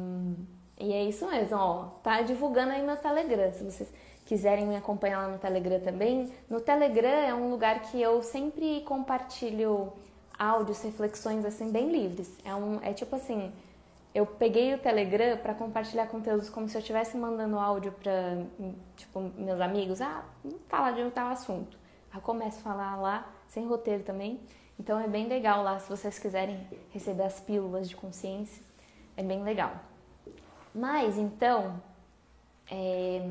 e 0.81 0.91
é 0.91 1.05
isso 1.05 1.25
mesmo, 1.25 1.55
ó. 1.57 1.85
Tá 2.03 2.21
divulgando 2.21 2.73
aí 2.73 2.85
meu 2.85 2.97
Telegram. 2.97 3.51
Se 3.53 3.63
vocês 3.63 3.93
quiserem 4.25 4.67
me 4.67 4.75
acompanhar 4.75 5.25
lá 5.25 5.29
no 5.29 5.39
Telegram 5.39 5.79
também. 5.79 6.33
No 6.49 6.59
Telegram 6.59 7.09
é 7.09 7.33
um 7.33 7.49
lugar 7.49 7.79
que 7.83 8.01
eu 8.01 8.21
sempre 8.21 8.81
compartilho 8.81 9.93
áudios, 10.37 10.81
reflexões 10.81 11.45
assim 11.45 11.71
bem 11.71 11.91
livres. 11.91 12.31
É 12.43 12.53
um 12.53 12.79
é 12.81 12.93
tipo 12.93 13.15
assim, 13.15 13.51
eu 14.13 14.25
peguei 14.25 14.73
o 14.73 14.79
Telegram 14.79 15.37
para 15.37 15.53
compartilhar 15.53 16.07
conteúdos 16.07 16.49
como 16.49 16.67
se 16.67 16.75
eu 16.75 16.79
estivesse 16.79 17.17
mandando 17.17 17.59
áudio 17.59 17.91
para 17.91 18.43
tipo 18.95 19.19
meus 19.37 19.59
amigos, 19.61 20.01
ah, 20.01 20.23
falar 20.67 20.91
de 20.91 21.01
um 21.01 21.09
tal 21.09 21.29
assunto. 21.29 21.77
Eu 22.13 22.21
começo 22.21 22.59
a 22.59 22.61
falar 22.61 22.95
lá 22.95 23.29
sem 23.47 23.67
roteiro 23.67 24.03
também. 24.03 24.39
Então 24.79 24.99
é 24.99 25.07
bem 25.07 25.27
legal 25.27 25.63
lá 25.63 25.79
se 25.79 25.89
vocês 25.89 26.19
quiserem 26.19 26.67
receber 26.91 27.23
as 27.23 27.39
pílulas 27.39 27.89
de 27.89 27.95
consciência, 27.95 28.63
é 29.15 29.23
bem 29.23 29.43
legal. 29.43 29.75
Mas 30.73 31.17
então, 31.17 31.81
é... 32.69 33.21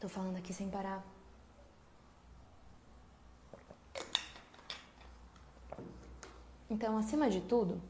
tô 0.00 0.08
falando 0.08 0.36
aqui 0.36 0.52
sem 0.52 0.68
parar. 0.68 1.13
Então, 6.74 6.98
acima 6.98 7.30
de 7.30 7.40
tudo, 7.40 7.80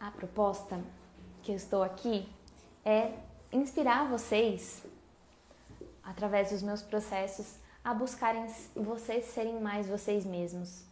a 0.00 0.10
proposta 0.10 0.80
que 1.40 1.52
eu 1.52 1.54
estou 1.54 1.80
aqui 1.80 2.28
é 2.84 3.12
inspirar 3.52 4.08
vocês, 4.08 4.82
através 6.02 6.50
dos 6.50 6.64
meus 6.64 6.82
processos, 6.82 7.58
a 7.84 7.94
buscarem 7.94 8.44
vocês 8.74 9.26
serem 9.26 9.60
mais 9.60 9.86
vocês 9.88 10.26
mesmos. 10.26 10.82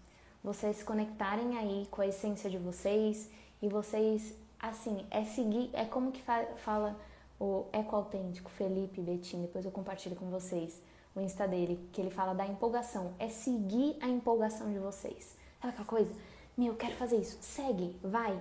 Vocês 0.45 0.77
se 0.77 0.85
conectarem 0.85 1.59
aí 1.59 1.89
com 1.91 2.01
a 2.01 2.07
essência 2.07 2.49
de 2.49 2.59
vocês 2.59 3.29
e 3.61 3.69
vocês 3.69 4.33
assim, 4.57 5.05
é 5.11 5.25
seguir, 5.25 5.69
é 5.73 5.85
como 5.85 6.13
que 6.13 6.23
fa 6.23 6.47
fala 6.59 6.97
o 7.41 7.67
Eco 7.73 7.97
Autêntico, 7.97 8.53
Felipe 8.53 9.01
Betim, 9.01 9.43
depois 9.43 9.65
eu 9.65 9.73
compartilho 9.73 10.15
com 10.15 10.31
vocês 10.31 10.81
o 11.13 11.21
Insta 11.21 11.49
dele, 11.49 11.89
que 11.93 12.01
ele 12.01 12.11
fala 12.11 12.35
da 12.35 12.47
empolgação, 12.47 13.15
é 13.19 13.29
seguir 13.29 13.97
a 14.01 14.07
empolgação 14.07 14.73
de 14.73 14.79
vocês. 14.79 15.40
Sabe 15.61 15.75
aquela 15.75 15.87
coisa? 15.87 16.15
Meu, 16.57 16.69
eu 16.69 16.77
quero 16.77 16.95
fazer 16.97 17.17
isso. 17.17 17.37
Segue, 17.41 17.95
vai. 18.03 18.41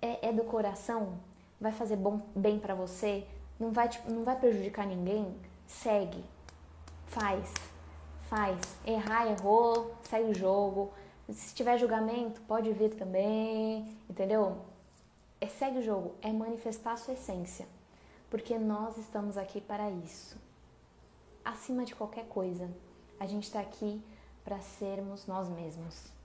É, 0.00 0.28
é 0.28 0.32
do 0.32 0.44
coração, 0.44 1.18
vai 1.60 1.72
fazer 1.72 1.96
bom, 1.96 2.22
bem 2.34 2.58
para 2.58 2.74
você, 2.74 3.26
não 3.58 3.70
vai, 3.70 3.90
não 4.08 4.24
vai 4.24 4.38
prejudicar 4.38 4.86
ninguém. 4.86 5.34
Segue, 5.66 6.24
faz, 7.06 7.52
faz. 8.28 8.58
Errar, 8.86 9.26
errou, 9.26 9.94
segue 10.02 10.30
o 10.30 10.34
jogo. 10.34 10.92
Se 11.28 11.54
tiver 11.54 11.76
julgamento, 11.76 12.40
pode 12.42 12.72
vir 12.72 12.94
também, 12.94 13.98
entendeu? 14.08 14.58
É 15.40 15.46
segue 15.46 15.78
o 15.78 15.82
jogo, 15.82 16.14
é 16.22 16.32
manifestar 16.32 16.92
a 16.92 16.96
sua 16.96 17.14
essência, 17.14 17.66
porque 18.30 18.58
nós 18.58 18.96
estamos 18.96 19.36
aqui 19.36 19.60
para 19.60 19.90
isso. 19.90 20.38
Acima 21.44 21.84
de 21.84 21.94
qualquer 21.94 22.26
coisa, 22.26 22.70
a 23.20 23.26
gente 23.26 23.44
está 23.44 23.60
aqui 23.60 24.02
para 24.42 24.60
sermos 24.60 25.26
nós 25.26 25.48
mesmos. 25.48 26.17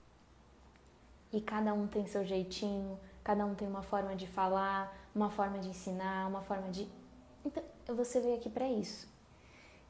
E 1.34 1.40
cada 1.40 1.74
um 1.74 1.88
tem 1.88 2.06
seu 2.06 2.24
jeitinho, 2.24 2.96
cada 3.24 3.44
um 3.44 3.56
tem 3.56 3.66
uma 3.66 3.82
forma 3.82 4.14
de 4.14 4.24
falar, 4.24 4.96
uma 5.12 5.28
forma 5.28 5.58
de 5.58 5.68
ensinar, 5.68 6.28
uma 6.28 6.40
forma 6.40 6.68
de. 6.70 6.88
Então, 7.44 7.64
você 7.96 8.20
veio 8.20 8.36
aqui 8.36 8.48
para 8.48 8.68
isso. 8.68 9.08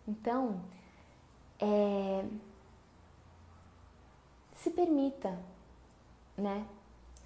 Então, 0.08 0.58
é... 1.60 2.24
se 4.54 4.70
permita, 4.70 5.38
né? 6.34 6.66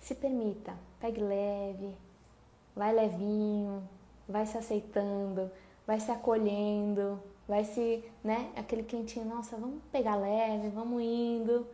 Se 0.00 0.16
permita, 0.16 0.74
pegue 0.98 1.20
leve, 1.20 1.96
vai 2.74 2.92
levinho, 2.92 3.88
vai 4.28 4.44
se 4.46 4.58
aceitando, 4.58 5.48
vai 5.86 6.00
se 6.00 6.10
acolhendo, 6.10 7.22
vai 7.46 7.62
se, 7.62 8.04
né, 8.24 8.50
aquele 8.56 8.82
quentinho, 8.82 9.26
nossa, 9.26 9.56
vamos 9.56 9.80
pegar 9.92 10.16
leve, 10.16 10.70
vamos 10.70 11.00
indo. 11.00 11.64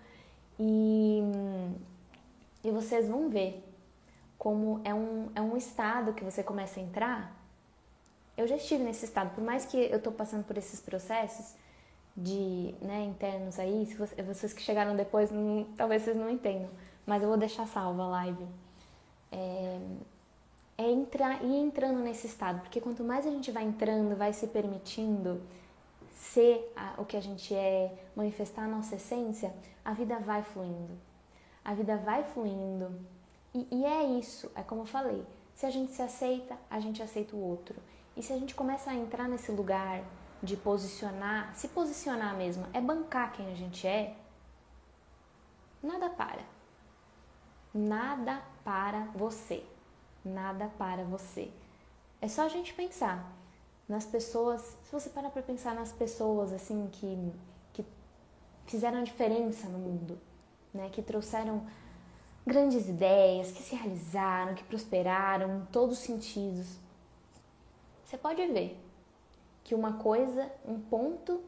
E, 0.58 1.22
e 2.64 2.70
vocês 2.70 3.08
vão 3.08 3.28
ver 3.28 3.62
como 4.38 4.80
é 4.84 4.92
um, 4.92 5.28
é 5.34 5.40
um 5.40 5.56
estado 5.56 6.12
que 6.12 6.24
você 6.24 6.42
começa 6.42 6.80
a 6.80 6.82
entrar. 6.82 7.36
Eu 8.36 8.46
já 8.46 8.56
estive 8.56 8.82
nesse 8.82 9.04
estado, 9.04 9.34
por 9.34 9.44
mais 9.44 9.64
que 9.64 9.76
eu 9.76 9.98
estou 9.98 10.12
passando 10.12 10.44
por 10.44 10.58
esses 10.58 10.80
processos 10.80 11.54
de 12.16 12.74
né, 12.80 13.04
internos 13.04 13.58
aí, 13.58 13.86
se 13.86 13.94
você, 13.94 14.22
vocês 14.22 14.52
que 14.52 14.62
chegaram 14.62 14.96
depois, 14.96 15.30
não, 15.30 15.66
talvez 15.76 16.02
vocês 16.02 16.16
não 16.16 16.30
entendam, 16.30 16.70
mas 17.06 17.22
eu 17.22 17.28
vou 17.28 17.36
deixar 17.36 17.66
salva 17.66 18.02
a 18.02 18.08
live. 18.08 18.46
É, 19.30 19.80
é 20.78 20.90
entrar 20.90 21.44
e 21.44 21.56
entrando 21.56 22.00
nesse 22.00 22.26
estado, 22.26 22.60
porque 22.60 22.80
quanto 22.80 23.04
mais 23.04 23.26
a 23.26 23.30
gente 23.30 23.50
vai 23.50 23.64
entrando, 23.64 24.16
vai 24.16 24.32
se 24.32 24.48
permitindo 24.48 25.40
ser 26.12 26.72
a, 26.76 26.94
o 26.98 27.04
que 27.04 27.16
a 27.16 27.20
gente 27.20 27.54
é, 27.54 27.92
manifestar 28.16 28.64
a 28.64 28.68
nossa 28.68 28.96
essência, 28.96 29.54
a 29.84 29.92
vida 29.92 30.18
vai 30.18 30.42
fluindo. 30.42 30.98
A 31.64 31.74
vida 31.74 31.96
vai 31.96 32.22
fluindo. 32.22 32.94
E, 33.54 33.66
e 33.70 33.84
é 33.84 34.04
isso, 34.04 34.50
é 34.54 34.62
como 34.62 34.82
eu 34.82 34.86
falei, 34.86 35.24
se 35.54 35.64
a 35.64 35.70
gente 35.70 35.92
se 35.92 36.02
aceita, 36.02 36.58
a 36.68 36.80
gente 36.80 37.02
aceita 37.02 37.36
o 37.36 37.40
outro. 37.40 37.76
E 38.16 38.22
se 38.22 38.32
a 38.32 38.38
gente 38.38 38.54
começa 38.54 38.90
a 38.90 38.94
entrar 38.94 39.28
nesse 39.28 39.50
lugar 39.52 40.02
de 40.42 40.56
posicionar, 40.56 41.54
se 41.54 41.68
posicionar 41.68 42.36
mesmo, 42.36 42.66
é 42.72 42.80
bancar 42.80 43.32
quem 43.32 43.50
a 43.50 43.54
gente 43.54 43.86
é, 43.86 44.16
nada 45.82 46.10
para. 46.10 46.42
Nada 47.72 48.42
para 48.64 49.06
você. 49.14 49.64
Nada 50.24 50.70
para 50.78 51.04
você. 51.04 51.50
É 52.20 52.28
só 52.28 52.42
a 52.42 52.48
gente 52.48 52.72
pensar 52.72 53.30
nas 53.88 54.06
pessoas, 54.06 54.60
se 54.84 54.92
você 54.92 55.10
parar 55.10 55.30
para 55.30 55.42
pensar 55.42 55.74
nas 55.74 55.92
pessoas 55.92 56.52
assim 56.52 56.88
que, 56.90 57.32
que 57.72 57.84
fizeram 58.66 59.00
a 59.00 59.04
diferença 59.04 59.68
no 59.68 59.78
mundo, 59.78 60.18
né, 60.74 60.90
que 60.90 61.00
trouxeram 61.00 61.64
grandes 62.44 62.88
ideias, 62.88 63.52
que 63.52 63.62
se 63.62 63.74
realizaram, 63.74 64.54
que 64.54 64.64
prosperaram 64.64 65.58
em 65.58 65.64
todos 65.66 65.98
os 65.98 66.04
sentidos. 66.04 66.76
Você 68.04 68.18
pode 68.18 68.44
ver 68.46 68.78
que 69.62 69.74
uma 69.74 69.94
coisa, 69.94 70.50
um 70.66 70.78
ponto 70.78 71.40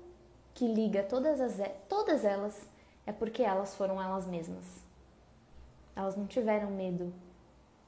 que 0.54 0.66
liga 0.66 1.02
todas 1.02 1.40
as 1.40 1.60
todas 1.86 2.24
elas 2.24 2.66
é 3.04 3.12
porque 3.12 3.42
elas 3.42 3.74
foram 3.74 4.00
elas 4.02 4.26
mesmas. 4.26 4.64
Elas 5.94 6.16
não 6.16 6.26
tiveram 6.26 6.70
medo, 6.70 7.12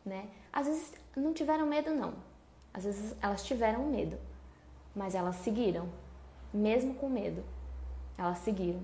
né? 0.04 0.28
Às 0.52 0.66
vezes 0.66 0.92
não 1.16 1.32
tiveram 1.32 1.66
medo 1.66 1.94
não. 1.94 2.14
Às 2.72 2.84
vezes 2.84 3.16
elas 3.22 3.42
tiveram 3.44 3.86
medo, 3.86 4.18
mas 4.94 5.14
elas 5.14 5.36
seguiram, 5.36 5.88
mesmo 6.52 6.94
com 6.94 7.08
medo. 7.08 7.42
Elas 8.16 8.38
seguiram. 8.38 8.80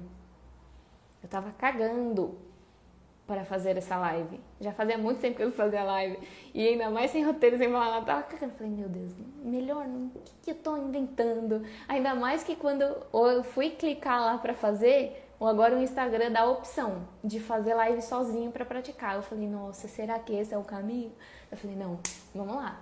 Eu 1.23 1.29
tava 1.29 1.53
cagando 1.53 2.37
para 3.27 3.45
fazer 3.45 3.77
essa 3.77 3.97
live. 3.97 4.39
Já 4.61 4.73
fazia 4.73 4.99
muito 4.99 5.21
tempo 5.21 5.37
que 5.37 5.43
eu 5.43 5.53
fazia 5.53 5.83
live. 5.83 6.19
E 6.53 6.69
ainda 6.69 6.91
mais 6.91 7.11
sem 7.11 7.25
roteiro, 7.25 7.57
sem 7.57 7.71
falar 7.71 8.01
nada. 8.01 8.23
Cagando. 8.23 8.53
Falei, 8.53 8.73
meu 8.73 8.89
Deus, 8.89 9.13
melhor, 9.43 9.87
o 9.87 10.11
que, 10.21 10.33
que 10.43 10.51
eu 10.51 10.55
tô 10.57 10.77
inventando? 10.77 11.63
Ainda 11.89 12.15
mais 12.15 12.45
que 12.45 12.55
quando 12.55 12.83
eu 12.83 13.45
fui 13.45 13.71
clicar 13.71 14.21
lá 14.21 14.39
para 14.39 14.55
fazer, 14.55 15.25
ou 15.41 15.49
agora 15.49 15.75
o 15.75 15.83
Instagram 15.83 16.31
dá 16.33 16.41
a 16.41 16.51
opção 16.51 17.09
de 17.23 17.41
fazer 17.41 17.75
live 17.75 18.03
sozinho 18.03 18.51
para 18.51 18.65
praticar. 18.65 19.17
Eu 19.17 19.23
falei, 19.23 19.49
nossa, 19.49 19.89
será 19.89 20.19
que 20.19 20.35
esse 20.35 20.53
é 20.53 20.59
o 20.59 20.65
caminho? 20.65 21.13
Eu 21.51 21.57
falei, 21.57 21.77
não, 21.77 21.99
vamos 22.35 22.55
lá. 22.55 22.81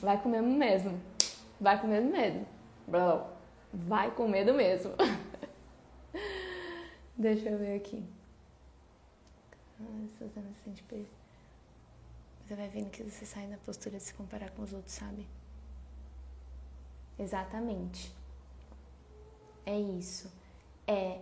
Vai 0.00 0.20
com 0.20 0.28
medo 0.28 0.46
mesmo. 0.46 1.00
Vai 1.60 1.80
com 1.80 1.86
medo 1.86 2.10
mesmo. 2.10 2.46
Vai 3.72 4.10
com 4.10 4.28
medo 4.28 4.54
mesmo. 4.54 4.92
Deixa 7.16 7.48
eu 7.48 7.58
ver 7.58 7.76
aqui. 7.76 8.04
Ah, 9.80 10.06
Suzana 10.18 10.52
sente 10.64 10.82
peso. 10.84 11.10
Você 12.46 12.54
vai 12.54 12.68
vendo 12.68 12.90
que 12.90 13.02
você 13.02 13.24
sai 13.24 13.46
da 13.46 13.56
postura 13.56 13.96
de 13.96 14.02
se 14.02 14.14
comparar 14.14 14.50
com 14.50 14.62
os 14.62 14.72
outros, 14.72 14.94
sabe? 14.94 15.26
Exatamente. 17.18 18.14
É 19.64 19.78
isso. 19.78 20.30
É, 20.86 21.20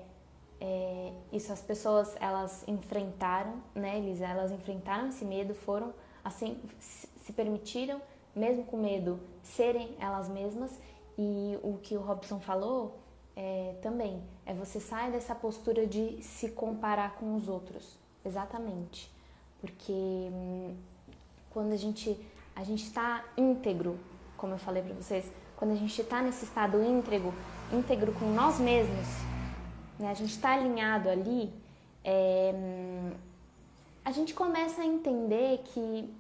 é 0.61 1.13
isso. 1.33 1.53
As 1.53 1.63
pessoas 1.63 2.17
elas 2.21 2.65
enfrentaram, 2.67 3.63
né, 3.75 3.99
Elisa? 3.99 4.27
Elas 4.27 4.51
enfrentaram 4.51 5.09
esse 5.09 5.25
medo, 5.25 5.55
foram 5.55 5.95
assim, 6.25 6.61
se 6.79 7.33
permitiram, 7.33 8.03
mesmo 8.35 8.65
com 8.65 8.77
medo, 8.77 9.21
serem 9.43 9.97
elas 10.01 10.29
mesmas. 10.29 10.77
E 11.17 11.59
o 11.63 11.79
que 11.79 11.97
o 11.97 12.01
Robson 12.01 12.41
falou 12.41 12.99
é, 13.37 13.77
também 13.83 14.23
é 14.45 14.53
você 14.55 14.81
sai 14.81 15.13
dessa 15.13 15.35
postura 15.35 15.87
de 15.87 16.23
se 16.23 16.51
comparar 16.51 17.15
com 17.17 17.37
os 17.37 17.49
outros. 17.49 18.02
Exatamente. 18.25 19.11
Porque 19.61 19.93
hum, 19.93 20.77
quando 21.51 21.73
a 21.73 21.77
gente 21.77 22.19
a 22.55 22.65
gente 22.65 22.85
está 22.85 23.25
íntegro, 23.37 23.99
como 24.37 24.55
eu 24.55 24.59
falei 24.59 24.83
para 24.83 24.95
vocês, 24.95 25.31
quando 25.57 25.73
a 25.73 25.77
gente 25.77 26.01
está 26.01 26.21
nesse 26.21 26.45
estado 26.45 26.83
íntegro, 26.83 27.33
íntegro 27.73 28.13
com 28.13 28.27
nós 28.27 28.59
mesmos, 28.59 29.07
né, 29.99 30.11
a 30.11 30.15
gente 30.15 30.31
está 30.33 30.53
alinhado 30.53 31.09
ali, 31.09 31.53
é, 32.05 32.53
hum, 32.55 33.13
a 34.05 34.11
gente 34.11 34.35
começa 34.35 34.83
a 34.83 34.85
entender 34.85 35.63
que 35.65 36.13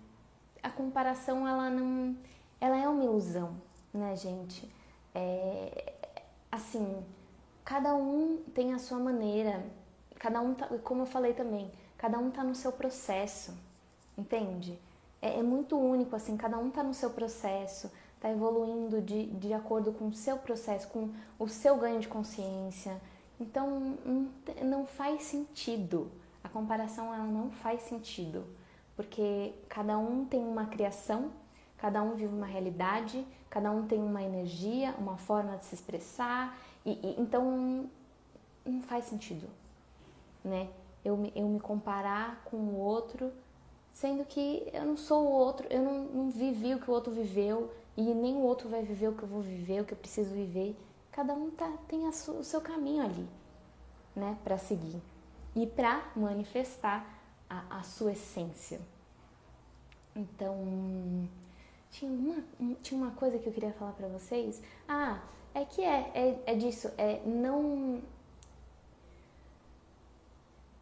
a 0.63 0.71
comparação 0.71 1.47
ela 1.47 1.69
não, 1.69 2.17
ela 2.61 2.77
é 2.77 2.89
uma 2.89 3.05
ilusão, 3.05 3.57
né, 3.93 4.15
gente? 4.17 4.71
É, 5.15 5.93
assim, 6.51 7.05
cada 7.65 7.95
um 7.95 8.39
tem 8.55 8.73
a 8.73 8.79
sua 8.79 8.99
maneira, 8.99 9.67
cada 10.19 10.41
um, 10.41 10.55
tá, 10.55 10.67
como 10.85 11.03
eu 11.03 11.07
falei 11.07 11.35
também, 11.35 11.71
Cada 12.03 12.19
um 12.19 12.31
está 12.31 12.43
no 12.43 12.53
seu 12.53 12.73
processo, 12.73 13.55
entende? 14.19 14.77
É, 15.21 15.39
é, 15.39 15.43
muito 15.45 15.79
único, 15.79 16.17
assim, 16.17 16.37
cada 16.37 16.59
um 16.59 16.67
está 16.67 16.83
no 16.83 16.93
seu 16.93 17.11
processo, 17.11 17.93
está 18.17 18.29
evoluindo 18.29 19.01
de, 19.01 19.27
de 19.27 19.53
acordo 19.53 19.93
com 19.93 20.09
o 20.09 20.13
seu 20.13 20.37
processo, 20.37 20.89
com 20.89 21.11
o 21.39 21.47
seu 21.47 21.77
ganho 21.77 22.01
de 22.01 22.09
consciência. 22.09 23.01
Então, 23.39 23.97
não, 24.65 24.85
faz 24.85 25.23
sentido. 25.23 26.11
A 26.43 26.49
comparação, 26.49 27.15
ela 27.15 27.23
não 27.23 27.53
faz 27.53 27.83
sentido. 27.83 28.45
Porque 28.97 29.53
cada 29.69 29.97
um 29.97 30.25
tem 30.25 30.41
uma 30.41 30.67
criação, 30.67 31.31
cada 31.79 32.03
um 32.03 32.17
vive 32.17 32.35
uma 32.35 32.47
realidade, 32.47 33.25
cada 33.49 33.71
um 33.71 33.87
tem 33.87 34.03
uma 34.03 34.25
energia, 34.25 34.93
uma 34.99 35.17
forma 35.17 35.57
de 35.57 35.67
se 35.67 35.77
expressar, 35.77 36.59
e, 36.85 36.95
e 36.95 37.15
então 37.17 37.89
não 38.67 38.83
faz 38.83 39.05
sentido, 39.05 39.49
né? 40.45 40.69
Eu 41.05 41.17
me, 41.17 41.33
eu 41.35 41.49
me 41.49 41.61
comparar 41.61 42.43
com 42.45 42.57
o 42.57 42.79
outro, 42.79 43.33
sendo 43.93 44.25
que 44.25 44.69
eu 44.73 44.85
não 44.85 44.97
sou 44.97 45.27
o 45.27 45.31
outro, 45.31 45.67
eu 45.71 45.83
não, 45.83 46.05
não 46.05 46.31
vivi 46.31 46.75
o 46.75 46.81
que 46.81 46.91
o 46.91 46.95
outro 46.95 47.13
viveu 47.13 47.73
e 47.97 48.03
nem 48.03 48.35
o 48.37 48.41
outro 48.41 48.69
vai 48.69 48.83
viver 48.83 49.09
o 49.09 49.15
que 49.15 49.23
eu 49.23 49.29
vou 49.29 49.41
viver, 49.41 49.81
o 49.81 49.85
que 49.85 49.93
eu 49.93 49.99
preciso 49.99 50.31
viver. 50.35 50.77
Cada 51.11 51.35
um 51.35 51.51
tá, 51.51 51.71
tem 51.89 52.11
su, 52.13 52.33
o 52.33 52.45
seu 52.45 52.61
caminho 52.61 53.05
ali, 53.05 53.29
né, 54.17 54.39
para 54.43 54.57
seguir 54.57 55.01
e 55.55 55.67
para 55.67 56.11
manifestar 56.17 57.07
a, 57.49 57.79
a 57.79 57.83
sua 57.83 58.13
essência. 58.13 58.81
Então, 60.15 61.29
tinha 61.91 62.11
uma, 62.11 62.43
tinha 62.83 63.01
uma 63.01 63.11
coisa 63.13 63.39
que 63.39 63.49
eu 63.49 63.53
queria 63.53 63.73
falar 63.73 63.93
para 63.93 64.09
vocês. 64.09 64.63
Ah, 64.89 65.23
é 65.55 65.65
que 65.65 65.83
é, 65.83 66.11
é, 66.15 66.43
é 66.47 66.55
disso, 66.55 66.91
é 66.97 67.21
não. 67.27 68.01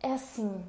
É 0.02 0.12
assim, 0.12 0.64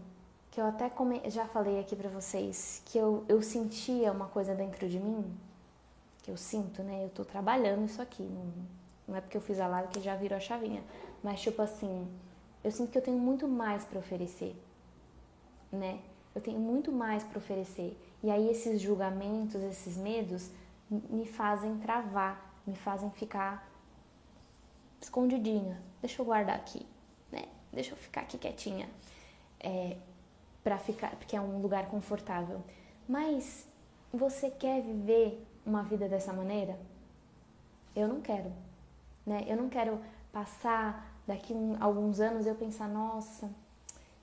que 0.52 0.60
eu 0.60 0.66
até 0.66 0.90
come, 0.90 1.22
já 1.30 1.46
falei 1.46 1.80
aqui 1.80 1.96
para 1.96 2.10
vocês, 2.10 2.82
que 2.86 2.98
eu, 2.98 3.24
eu 3.30 3.42
sentia 3.42 4.12
uma 4.12 4.28
coisa 4.28 4.54
dentro 4.54 4.90
de 4.90 5.00
mim, 5.00 5.26
que 6.22 6.30
eu 6.30 6.36
sinto, 6.36 6.84
né? 6.84 7.06
Eu 7.06 7.10
tô 7.10 7.24
trabalhando 7.24 7.86
isso 7.86 8.02
aqui, 8.02 8.24
não, 8.24 8.52
não 9.08 9.16
é 9.16 9.22
porque 9.22 9.38
eu 9.38 9.42
fiz 9.42 9.60
a 9.60 9.68
live 9.68 9.88
que 9.88 10.02
já 10.02 10.16
virou 10.16 10.36
a 10.36 10.42
chavinha, 10.42 10.84
mas 11.24 11.42
tipo 11.42 11.62
assim, 11.62 12.08
eu 12.62 12.72
sinto 12.72 12.92
que 12.92 12.98
eu 12.98 13.02
tenho 13.02 13.18
muito 13.18 13.48
mais 13.48 13.86
para 13.86 14.00
oferecer, 14.00 14.56
né? 15.72 16.00
Eu 16.36 16.42
tenho 16.42 16.60
muito 16.60 16.92
mais 16.92 17.24
para 17.24 17.38
oferecer. 17.38 17.98
E 18.24 18.30
aí 18.30 18.50
esses 18.50 18.82
julgamentos, 18.82 19.62
esses 19.64 19.98
medos 19.98 20.50
me 20.90 21.26
fazem 21.26 21.78
travar, 21.80 22.54
me 22.68 22.76
fazem 22.76 23.10
ficar 23.12 23.70
escondidinha. 25.00 25.82
Deixa 26.02 26.22
eu 26.22 26.26
guardar 26.26 26.56
aqui, 26.56 26.86
né? 27.32 27.46
Deixa 27.72 27.92
eu 27.92 27.98
ficar 27.98 28.22
aqui 28.22 28.38
quietinha. 28.38 28.90
É, 29.64 29.98
para 30.64 30.78
ficar, 30.78 31.16
porque 31.16 31.36
é 31.36 31.42
um 31.42 31.62
lugar 31.62 31.88
confortável. 31.88 32.62
Mas 33.08 33.68
você 34.14 34.50
quer 34.50 34.82
viver 34.82 35.44
uma 35.66 35.84
vida 35.84 36.08
dessa 36.08 36.32
maneira? 36.34 36.78
Eu 37.96 38.08
não 38.08 38.22
quero, 38.22 38.52
né? 39.26 39.44
Eu 39.48 39.58
não 39.58 39.70
quero 39.70 40.00
passar 40.32 41.12
daqui 41.28 41.54
alguns 41.80 42.20
anos 42.20 42.46
eu 42.46 42.56
pensar, 42.56 42.88
nossa, 42.88 43.50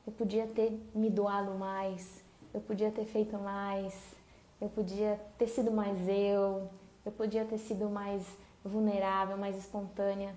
eu 0.06 0.12
podia 0.12 0.46
ter 0.46 0.80
me 0.94 1.10
doado 1.10 1.52
mais, 1.54 2.22
eu 2.52 2.60
podia 2.60 2.90
ter 2.90 3.04
feito 3.04 3.36
mais, 3.38 4.14
eu 4.60 4.68
podia 4.68 5.20
ter 5.36 5.46
sido 5.48 5.70
mais 5.70 6.08
eu, 6.08 6.68
eu 7.04 7.12
podia 7.12 7.44
ter 7.44 7.58
sido 7.58 7.88
mais 7.88 8.26
vulnerável, 8.64 9.36
mais 9.36 9.56
espontânea, 9.56 10.34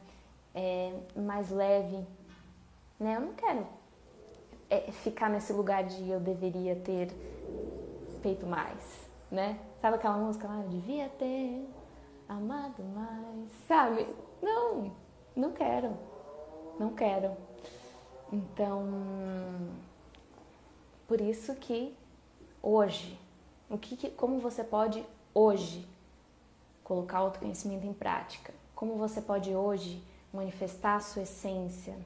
é, 0.53 0.93
mais 1.15 1.49
leve, 1.49 2.05
né? 2.99 3.15
Eu 3.15 3.21
não 3.21 3.33
quero 3.33 3.65
é, 4.71 4.89
ficar 4.89 5.29
nesse 5.29 5.51
lugar 5.51 5.83
de 5.83 6.09
eu 6.09 6.19
deveria 6.21 6.77
ter 6.77 7.11
feito 8.21 8.47
mais, 8.47 9.05
né? 9.29 9.59
Sabe 9.81 9.97
aquela 9.97 10.17
música 10.17 10.47
lá? 10.47 10.61
Eu 10.61 10.69
devia 10.69 11.09
ter 11.09 11.67
amado 12.29 12.81
mais, 12.81 13.51
sabe? 13.67 14.07
Não, 14.41 14.93
não 15.35 15.51
quero, 15.51 15.91
não 16.79 16.93
quero. 16.93 17.35
Então, 18.31 18.85
por 21.05 21.19
isso 21.19 21.53
que 21.55 21.93
hoje, 22.63 23.19
o 23.69 23.77
que, 23.77 24.09
como 24.11 24.39
você 24.39 24.63
pode 24.63 25.05
hoje 25.33 25.85
colocar 26.81 27.21
o 27.21 27.25
autoconhecimento 27.25 27.85
em 27.85 27.93
prática? 27.93 28.53
Como 28.73 28.95
você 28.95 29.21
pode 29.21 29.53
hoje 29.53 30.01
manifestar 30.33 30.95
a 30.95 30.99
sua 31.01 31.23
essência? 31.23 31.97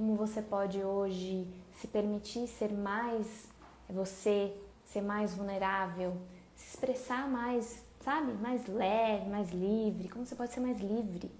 Como 0.00 0.16
você 0.16 0.40
pode 0.40 0.82
hoje 0.82 1.46
se 1.74 1.86
permitir 1.86 2.48
ser 2.48 2.72
mais 2.72 3.50
você, 3.86 4.50
ser 4.82 5.02
mais 5.02 5.34
vulnerável, 5.34 6.16
se 6.56 6.70
expressar 6.70 7.28
mais, 7.28 7.84
sabe, 8.00 8.32
mais 8.32 8.66
leve, 8.66 9.28
mais 9.28 9.50
livre? 9.50 10.08
Como 10.08 10.24
você 10.24 10.34
pode 10.34 10.54
ser 10.54 10.60
mais 10.60 10.80
livre? 10.80 11.30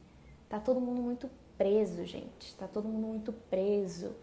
Tá 0.46 0.61
todo 0.61 0.78
mundo 0.78 1.00
muito 1.00 1.30
preso, 1.56 2.04
gente. 2.04 2.54
Tá 2.56 2.68
todo 2.68 2.86
mundo 2.86 3.06
muito 3.06 3.32
preso 3.32 4.14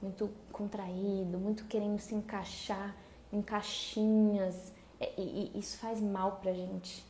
muito 0.00 0.30
contraído, 0.50 1.38
muito 1.38 1.64
querendo 1.66 1.98
se 1.98 2.14
encaixar 2.14 2.96
em 3.30 3.42
caixinhas. 3.42 4.72
É, 4.98 5.12
e, 5.20 5.52
e 5.54 5.58
isso 5.58 5.76
faz 5.76 6.00
mal 6.00 6.38
pra 6.40 6.54
gente. 6.54 7.04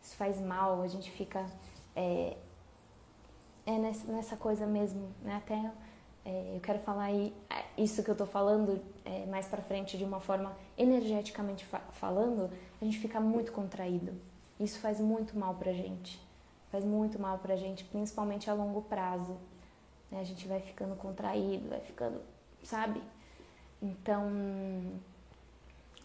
Isso 0.00 0.14
faz 0.14 0.40
mal, 0.40 0.82
a 0.82 0.86
gente 0.86 1.10
fica 1.10 1.44
é, 1.96 2.36
é 3.66 3.78
nessa, 3.78 4.12
nessa, 4.12 4.36
coisa 4.36 4.66
mesmo, 4.66 5.10
né? 5.20 5.34
Até 5.34 5.72
é, 6.28 6.56
eu 6.56 6.60
quero 6.60 6.78
falar 6.80 7.04
aí 7.04 7.32
é, 7.48 7.64
isso 7.82 8.02
que 8.02 8.10
eu 8.10 8.14
tô 8.14 8.26
falando 8.26 8.82
é, 9.02 9.24
mais 9.26 9.46
para 9.46 9.62
frente 9.62 9.96
de 9.96 10.04
uma 10.04 10.20
forma 10.20 10.54
energeticamente 10.76 11.64
fa 11.64 11.80
falando, 11.92 12.50
a 12.80 12.84
gente 12.84 12.98
fica 12.98 13.18
muito 13.18 13.50
contraído. 13.50 14.12
Isso 14.60 14.78
faz 14.78 15.00
muito 15.00 15.38
mal 15.38 15.54
pra 15.54 15.72
gente. 15.72 16.20
Faz 16.70 16.84
muito 16.84 17.18
mal 17.18 17.38
pra 17.38 17.56
gente, 17.56 17.82
principalmente 17.84 18.50
a 18.50 18.52
longo 18.52 18.82
prazo. 18.82 19.38
Né? 20.10 20.20
A 20.20 20.24
gente 20.24 20.46
vai 20.46 20.60
ficando 20.60 20.94
contraído, 20.96 21.70
vai 21.70 21.80
ficando 21.80 22.20
sabe? 22.62 23.02
Então, 23.80 24.30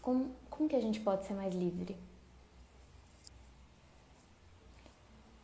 como, 0.00 0.30
como 0.48 0.68
que 0.68 0.76
a 0.76 0.80
gente 0.80 1.00
pode 1.00 1.24
ser 1.24 1.34
mais 1.34 1.52
livre? 1.52 1.98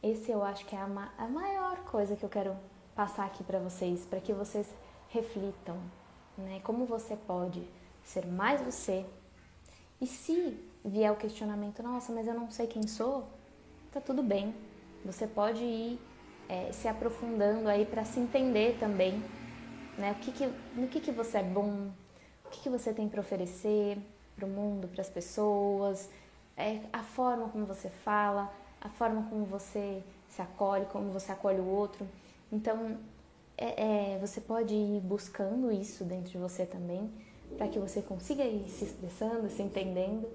Esse 0.03 0.31
eu 0.31 0.43
acho 0.43 0.65
que 0.65 0.75
é 0.75 0.81
a, 0.81 0.87
ma 0.87 1.13
a 1.19 1.29
maior 1.29 1.77
coisa 1.85 2.17
que 2.17 2.25
eu 2.25 2.31
quero 2.31 2.57
passar 3.01 3.25
aqui 3.25 3.43
para 3.43 3.59
vocês, 3.59 4.05
para 4.05 4.21
que 4.21 4.33
vocês 4.33 4.67
reflitam, 5.09 5.79
né? 6.37 6.61
Como 6.63 6.85
você 6.85 7.17
pode 7.17 7.63
ser 8.05 8.27
mais 8.27 8.61
você? 8.61 9.07
E 10.01 10.07
se 10.07 10.59
vier 10.85 11.11
o 11.11 11.17
questionamento, 11.17 11.83
nossa, 11.83 12.13
mas 12.13 12.27
eu 12.27 12.35
não 12.35 12.51
sei 12.51 12.67
quem 12.67 12.87
sou, 12.87 13.27
tá 13.91 14.01
tudo 14.01 14.23
bem. 14.23 14.55
Você 15.03 15.27
pode 15.27 15.65
ir 15.65 15.99
é, 16.47 16.73
se 16.73 16.89
aprofundando 16.89 17.69
aí 17.71 17.87
para 17.87 18.05
se 18.05 18.21
entender 18.21 18.79
também 18.79 19.23
né? 20.01 20.13
O 20.13 20.15
que 20.17 20.33
que, 20.33 20.47
no 20.75 20.89
que, 20.89 21.01
que 21.01 21.11
você 21.11 21.39
é 21.39 21.43
bom, 21.43 21.91
o 22.45 22.49
que, 22.51 22.61
que 22.61 22.69
você 22.69 22.93
tem 22.93 23.09
para 23.09 23.21
oferecer 23.21 23.99
para 24.35 24.47
o 24.47 24.49
mundo, 24.49 24.89
para 24.89 25.03
as 25.03 25.11
pessoas, 25.11 26.11
é, 26.57 26.81
a 26.93 27.03
forma 27.03 27.49
como 27.49 27.67
você 27.67 27.91
fala, 27.91 28.51
a 28.81 28.89
forma 28.89 29.27
como 29.29 29.45
você 29.45 30.03
se 30.29 30.41
acolhe, 30.41 30.87
como 30.87 31.13
você 31.13 31.31
acolhe 31.33 31.61
o 31.61 31.67
outro. 31.67 32.07
Então, 32.53 32.99
é, 33.57 34.15
é, 34.15 34.19
você 34.19 34.41
pode 34.41 34.75
ir 34.75 35.01
buscando 35.01 35.71
isso 35.71 36.05
dentro 36.05 36.31
de 36.31 36.39
você 36.39 36.67
também, 36.67 37.11
para 37.57 37.69
que 37.69 37.79
você 37.79 38.01
consiga 38.03 38.45
ir 38.45 38.69
se 38.69 38.85
expressando, 38.85 39.49
se 39.51 39.63
entendendo. 39.63 40.29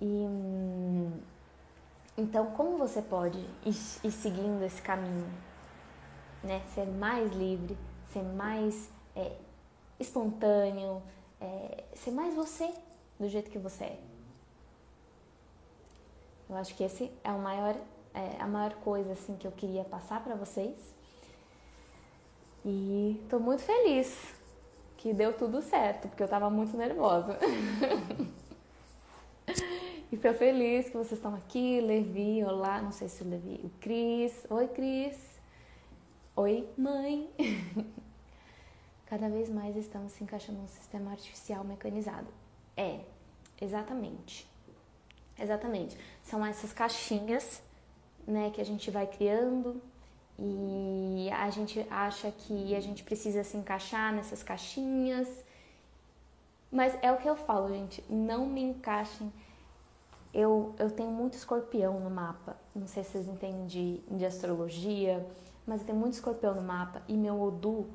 E 0.00 0.26
então, 2.16 2.50
como 2.52 2.76
você 2.76 3.00
pode 3.00 3.38
ir, 3.64 3.74
ir 4.04 4.12
seguindo 4.12 4.62
esse 4.62 4.82
caminho, 4.82 5.26
né? 6.42 6.62
Ser 6.74 6.86
mais 6.86 7.32
livre, 7.32 7.76
ser 8.12 8.22
mais 8.22 8.90
é, 9.16 9.36
espontâneo, 9.98 11.02
é, 11.40 11.84
ser 11.94 12.10
mais 12.10 12.34
você 12.34 12.72
do 13.18 13.28
jeito 13.28 13.50
que 13.50 13.58
você 13.58 13.84
é. 13.84 14.00
Eu 16.48 16.56
acho 16.56 16.74
que 16.74 16.82
esse 16.82 17.10
é, 17.22 17.30
o 17.30 17.38
maior, 17.38 17.76
é 18.12 18.36
a 18.40 18.46
maior 18.46 18.74
coisa 18.74 19.12
assim 19.12 19.36
que 19.36 19.46
eu 19.46 19.52
queria 19.52 19.84
passar 19.84 20.22
para 20.22 20.34
vocês. 20.34 20.76
E 22.64 23.20
tô 23.28 23.38
muito 23.38 23.62
feliz 23.62 24.34
que 24.96 25.14
deu 25.14 25.32
tudo 25.32 25.62
certo, 25.62 26.08
porque 26.08 26.22
eu 26.22 26.28
tava 26.28 26.50
muito 26.50 26.76
nervosa. 26.76 27.38
e 30.12 30.16
tô 30.16 30.34
feliz 30.34 30.90
que 30.90 30.96
vocês 30.96 31.12
estão 31.12 31.34
aqui, 31.34 31.80
Levi, 31.80 32.44
olá, 32.44 32.82
não 32.82 32.92
sei 32.92 33.08
se 33.08 33.22
o 33.22 33.28
Levi, 33.28 33.60
o 33.64 33.70
Cris, 33.80 34.46
oi 34.50 34.68
Cris, 34.68 35.40
oi 36.36 36.68
mãe. 36.76 37.30
cada 39.10 39.28
vez 39.28 39.50
mais 39.50 39.76
estamos 39.76 40.12
se 40.12 40.22
encaixando 40.22 40.60
num 40.60 40.68
sistema 40.68 41.10
artificial 41.10 41.64
mecanizado. 41.64 42.28
É, 42.76 43.00
exatamente. 43.60 44.48
Exatamente. 45.36 45.98
São 46.22 46.46
essas 46.46 46.72
caixinhas, 46.72 47.60
né, 48.24 48.50
que 48.50 48.60
a 48.60 48.64
gente 48.64 48.88
vai 48.88 49.08
criando 49.08 49.82
e 50.40 51.30
a 51.30 51.50
gente 51.50 51.86
acha 51.90 52.30
que 52.32 52.74
a 52.74 52.80
gente 52.80 53.04
precisa 53.04 53.44
se 53.44 53.56
encaixar 53.56 54.12
nessas 54.12 54.42
caixinhas. 54.42 55.28
Mas 56.72 56.96
é 57.02 57.12
o 57.12 57.18
que 57.18 57.28
eu 57.28 57.36
falo, 57.36 57.68
gente, 57.68 58.02
não 58.08 58.46
me 58.46 58.62
encaixem. 58.62 59.32
Eu, 60.32 60.74
eu 60.78 60.90
tenho 60.90 61.10
muito 61.10 61.34
escorpião 61.34 62.00
no 62.00 62.08
mapa. 62.08 62.56
Não 62.74 62.86
sei 62.86 63.02
se 63.02 63.10
vocês 63.10 63.28
entendem 63.28 63.66
de, 63.66 63.98
de 64.10 64.24
astrologia, 64.24 65.26
mas 65.66 65.80
eu 65.80 65.86
tenho 65.86 65.98
muito 65.98 66.14
escorpião 66.14 66.54
no 66.54 66.62
mapa 66.62 67.02
e 67.06 67.14
meu 67.14 67.40
Odu 67.40 67.88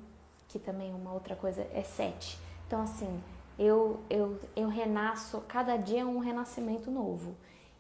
que 0.48 0.60
também 0.60 0.91
é 0.91 0.96
uma 0.96 1.12
outra 1.14 1.36
coisa, 1.36 1.68
é 1.74 1.82
sete. 1.82 2.39
Então, 2.66 2.82
assim, 2.82 3.22
eu, 3.58 4.00
eu, 4.10 4.39
eu 4.56 4.68
renasço, 4.70 5.41
cada 5.48 5.76
dia 5.78 6.02
é 6.02 6.06
um 6.06 6.20
renascimento 6.20 6.89
novo. 6.89 7.36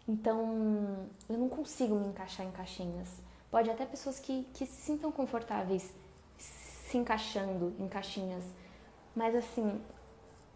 Então, 0.07 1.07
eu 1.29 1.37
não 1.37 1.49
consigo 1.49 1.95
me 1.95 2.07
encaixar 2.07 2.45
em 2.45 2.51
caixinhas. 2.51 3.21
Pode 3.55 3.71
até 3.71 3.85
pessoas 3.85 4.19
que, 4.19 4.45
que 4.53 4.65
se 4.65 4.81
sintam 4.81 5.09
confortáveis 5.13 5.89
se 6.37 6.97
encaixando 6.97 7.73
em 7.79 7.87
caixinhas, 7.87 8.43
mas 9.15 9.33
assim, 9.33 9.81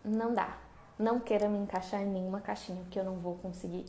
não 0.03 0.33
dá. 0.33 0.57
Não 0.97 1.17
queira 1.17 1.47
me 1.47 1.57
encaixar 1.57 2.01
em 2.01 2.07
nenhuma 2.07 2.41
caixinha, 2.41 2.81
porque 2.81 2.99
eu 2.99 3.05
não 3.05 3.15
vou 3.15 3.35
conseguir 3.37 3.85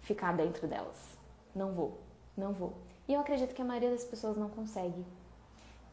ficar 0.00 0.34
dentro 0.34 0.66
delas. 0.66 1.18
Não 1.54 1.74
vou, 1.74 2.00
não 2.34 2.54
vou. 2.54 2.72
E 3.06 3.12
eu 3.12 3.20
acredito 3.20 3.54
que 3.54 3.60
a 3.60 3.64
maioria 3.66 3.90
das 3.90 4.04
pessoas 4.04 4.38
não 4.38 4.48
consegue. 4.48 5.04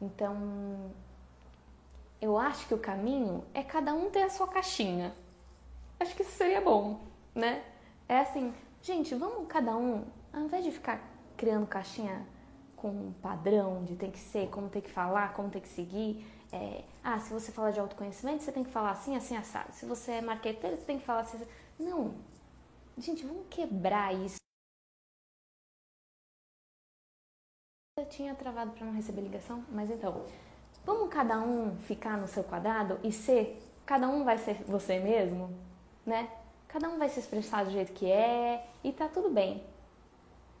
Então, 0.00 0.90
eu 2.18 2.38
acho 2.38 2.66
que 2.66 2.72
o 2.72 2.78
caminho 2.78 3.44
é 3.52 3.62
cada 3.62 3.92
um 3.92 4.08
ter 4.08 4.22
a 4.22 4.30
sua 4.30 4.48
caixinha. 4.48 5.14
Acho 6.00 6.16
que 6.16 6.22
isso 6.22 6.32
seria 6.32 6.62
bom, 6.62 6.98
né? 7.34 7.62
É 8.08 8.20
assim, 8.20 8.54
gente, 8.80 9.14
vamos 9.14 9.46
cada 9.48 9.76
um, 9.76 10.06
ao 10.32 10.40
invés 10.40 10.64
de 10.64 10.70
ficar 10.70 10.98
criando 11.36 11.66
caixinha 11.66 12.32
com 12.84 12.90
um 12.90 13.12
padrão 13.14 13.82
de 13.82 13.96
tem 13.96 14.10
que 14.10 14.18
ser, 14.18 14.50
como 14.50 14.68
tem 14.68 14.82
que 14.82 14.90
falar, 14.90 15.32
como 15.32 15.48
tem 15.48 15.62
que 15.62 15.68
seguir. 15.68 16.22
É, 16.52 16.84
ah, 17.02 17.18
se 17.18 17.32
você 17.32 17.50
fala 17.50 17.72
de 17.72 17.80
autoconhecimento, 17.80 18.42
você 18.42 18.52
tem 18.52 18.62
que 18.62 18.70
falar 18.70 18.90
assim, 18.90 19.16
assim, 19.16 19.34
assado. 19.34 19.72
Se 19.72 19.86
você 19.86 20.12
é 20.12 20.20
marqueteiro, 20.20 20.76
você 20.76 20.84
tem 20.84 20.98
que 20.98 21.04
falar 21.06 21.20
assim. 21.20 21.40
Não. 21.78 22.14
Gente, 22.98 23.24
vamos 23.24 23.46
quebrar 23.48 24.14
isso. 24.14 24.36
Eu 27.96 28.04
tinha 28.06 28.34
travado 28.34 28.72
para 28.72 28.84
não 28.84 28.92
receber 28.92 29.22
ligação, 29.22 29.64
mas 29.70 29.90
então, 29.90 30.26
vamos 30.84 31.08
cada 31.08 31.40
um 31.40 31.78
ficar 31.78 32.18
no 32.18 32.28
seu 32.28 32.44
quadrado 32.44 33.00
e 33.02 33.10
ser, 33.10 33.62
cada 33.86 34.06
um 34.08 34.24
vai 34.24 34.36
ser 34.36 34.62
você 34.64 34.98
mesmo, 34.98 35.56
né? 36.04 36.30
Cada 36.68 36.90
um 36.90 36.98
vai 36.98 37.08
se 37.08 37.20
expressar 37.20 37.64
do 37.64 37.70
jeito 37.70 37.94
que 37.94 38.10
é 38.10 38.68
e 38.82 38.92
tá 38.92 39.08
tudo 39.08 39.30
bem, 39.30 39.64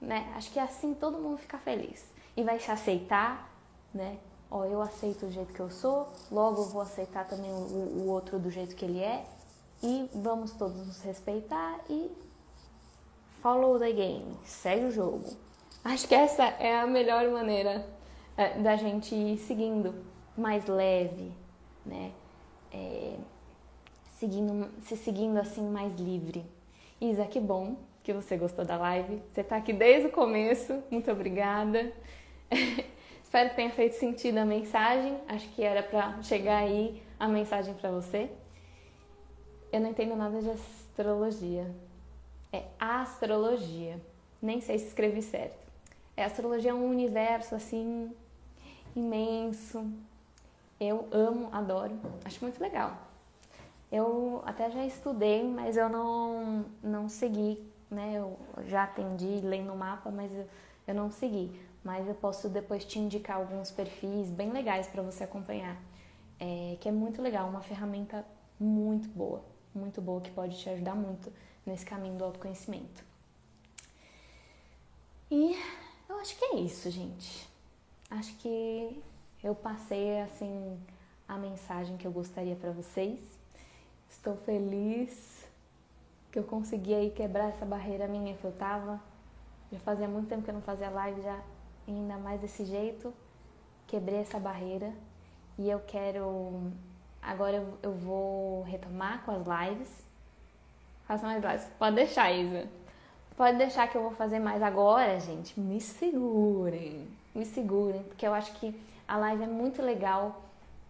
né? 0.00 0.32
Acho 0.36 0.50
que 0.50 0.58
assim 0.58 0.94
todo 0.94 1.18
mundo 1.18 1.36
fica 1.36 1.58
feliz 1.58 2.13
e 2.36 2.42
vai 2.42 2.58
se 2.58 2.70
aceitar, 2.70 3.50
né? 3.92 4.18
Ó, 4.50 4.64
eu 4.64 4.80
aceito 4.80 5.26
o 5.26 5.30
jeito 5.30 5.52
que 5.52 5.60
eu 5.60 5.70
sou, 5.70 6.08
logo 6.30 6.62
eu 6.62 6.68
vou 6.68 6.82
aceitar 6.82 7.26
também 7.26 7.50
o, 7.50 7.56
o 7.56 8.08
outro 8.08 8.38
do 8.38 8.50
jeito 8.50 8.76
que 8.76 8.84
ele 8.84 9.00
é 9.00 9.24
e 9.82 10.08
vamos 10.14 10.52
todos 10.52 10.76
nos 10.86 11.02
respeitar 11.02 11.80
e 11.90 12.10
follow 13.42 13.78
the 13.78 13.92
game, 13.92 14.36
segue 14.44 14.86
o 14.86 14.90
jogo. 14.90 15.36
Acho 15.84 16.08
que 16.08 16.14
essa 16.14 16.44
é 16.44 16.78
a 16.78 16.86
melhor 16.86 17.28
maneira 17.28 17.86
é, 18.36 18.58
da 18.58 18.76
gente 18.76 19.14
ir 19.14 19.38
seguindo 19.38 19.94
mais 20.36 20.66
leve, 20.66 21.32
né? 21.84 22.12
É, 22.72 23.16
seguindo, 24.18 24.70
se 24.82 24.96
seguindo 24.96 25.38
assim 25.38 25.68
mais 25.68 25.94
livre. 25.96 26.44
Isa, 27.00 27.26
que 27.26 27.38
bom 27.38 27.76
que 28.02 28.12
você 28.12 28.36
gostou 28.36 28.64
da 28.64 28.76
live. 28.76 29.22
Você 29.32 29.42
está 29.42 29.56
aqui 29.56 29.72
desde 29.72 30.08
o 30.08 30.12
começo. 30.12 30.82
Muito 30.90 31.10
obrigada. 31.10 31.92
Espero 33.22 33.50
que 33.50 33.56
tenha 33.56 33.70
feito 33.70 33.96
sentido 33.96 34.38
a 34.38 34.44
mensagem. 34.44 35.18
Acho 35.28 35.48
que 35.50 35.62
era 35.62 35.82
para 35.82 36.22
chegar 36.22 36.58
aí 36.58 37.02
a 37.18 37.26
mensagem 37.28 37.74
para 37.74 37.90
você. 37.90 38.30
Eu 39.72 39.80
não 39.80 39.90
entendo 39.90 40.14
nada 40.14 40.40
de 40.40 40.50
astrologia. 40.50 41.70
É 42.52 42.64
astrologia. 42.78 44.00
Nem 44.40 44.60
sei 44.60 44.78
se 44.78 44.86
escrevi 44.86 45.20
certo. 45.20 45.56
É, 46.16 46.24
astrologia 46.24 46.70
é 46.70 46.74
um 46.74 46.88
universo 46.88 47.54
assim 47.54 48.14
imenso. 48.94 49.84
Eu 50.78 51.08
amo, 51.10 51.48
adoro, 51.52 51.98
acho 52.24 52.38
muito 52.42 52.60
legal. 52.60 52.96
Eu 53.90 54.42
até 54.44 54.70
já 54.70 54.84
estudei, 54.84 55.42
mas 55.44 55.76
eu 55.76 55.88
não, 55.88 56.64
não 56.82 57.08
segui, 57.08 57.64
né? 57.90 58.14
Eu 58.16 58.38
já 58.66 58.84
atendi 58.84 59.40
lendo 59.42 59.72
o 59.72 59.76
mapa, 59.76 60.10
mas 60.10 60.32
eu, 60.34 60.46
eu 60.86 60.94
não 60.94 61.10
segui. 61.10 61.50
Mas 61.84 62.08
eu 62.08 62.14
posso 62.14 62.48
depois 62.48 62.84
te 62.84 62.98
indicar 62.98 63.36
alguns 63.36 63.70
perfis 63.70 64.30
bem 64.30 64.50
legais 64.50 64.86
para 64.86 65.02
você 65.02 65.22
acompanhar. 65.22 65.76
É, 66.40 66.76
que 66.80 66.88
é 66.88 66.92
muito 66.92 67.20
legal, 67.20 67.48
uma 67.48 67.60
ferramenta 67.60 68.24
muito 68.58 69.08
boa, 69.08 69.44
muito 69.74 70.00
boa 70.00 70.20
que 70.20 70.30
pode 70.30 70.58
te 70.58 70.68
ajudar 70.70 70.94
muito 70.94 71.30
nesse 71.64 71.84
caminho 71.84 72.16
do 72.16 72.24
autoconhecimento. 72.24 73.04
E 75.30 75.56
eu 76.08 76.18
acho 76.18 76.36
que 76.36 76.44
é 76.44 76.56
isso, 76.56 76.90
gente. 76.90 77.48
Acho 78.10 78.34
que 78.36 79.02
eu 79.42 79.54
passei 79.54 80.20
assim 80.20 80.78
a 81.28 81.36
mensagem 81.36 81.96
que 81.96 82.06
eu 82.06 82.12
gostaria 82.12 82.56
para 82.56 82.70
vocês. 82.70 83.20
Estou 84.08 84.36
feliz 84.36 85.44
que 86.30 86.38
eu 86.38 86.44
consegui 86.44 86.94
aí 86.94 87.10
quebrar 87.10 87.48
essa 87.48 87.64
barreira 87.64 88.06
minha 88.08 88.34
que 88.36 88.44
eu 88.44 88.52
tava. 88.52 89.00
Já 89.72 89.78
fazia 89.80 90.08
muito 90.08 90.28
tempo 90.28 90.42
que 90.42 90.50
eu 90.50 90.54
não 90.54 90.62
fazia 90.62 90.90
live, 90.90 91.22
já 91.22 91.40
ainda 91.92 92.16
mais 92.16 92.40
desse 92.40 92.64
jeito. 92.64 93.12
Quebrei 93.86 94.20
essa 94.20 94.38
barreira 94.38 94.92
e 95.58 95.70
eu 95.70 95.80
quero. 95.80 96.72
Agora 97.22 97.56
eu, 97.56 97.78
eu 97.82 97.92
vou 97.92 98.62
retomar 98.62 99.24
com 99.24 99.30
as 99.30 99.42
lives. 99.46 100.04
Faça 101.06 101.26
mais 101.26 101.42
lives. 101.42 101.68
Pode 101.78 101.96
deixar, 101.96 102.32
Isa. 102.32 102.68
Pode 103.36 103.58
deixar 103.58 103.88
que 103.88 103.96
eu 103.96 104.02
vou 104.02 104.12
fazer 104.12 104.38
mais 104.38 104.62
agora, 104.62 105.18
gente. 105.18 105.58
Me 105.58 105.80
segurem, 105.80 107.08
me 107.34 107.44
segurem, 107.44 108.02
porque 108.04 108.26
eu 108.26 108.32
acho 108.32 108.52
que 108.54 108.74
a 109.06 109.16
live 109.16 109.42
é 109.42 109.46
muito 109.46 109.82
legal. 109.82 110.42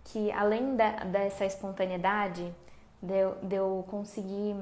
Que 0.04 0.30
além 0.32 0.76
da, 0.76 0.90
dessa 1.04 1.46
espontaneidade, 1.46 2.54
de 3.02 3.14
eu, 3.14 3.36
de 3.42 3.56
eu, 3.56 3.84
conseguir 3.90 4.54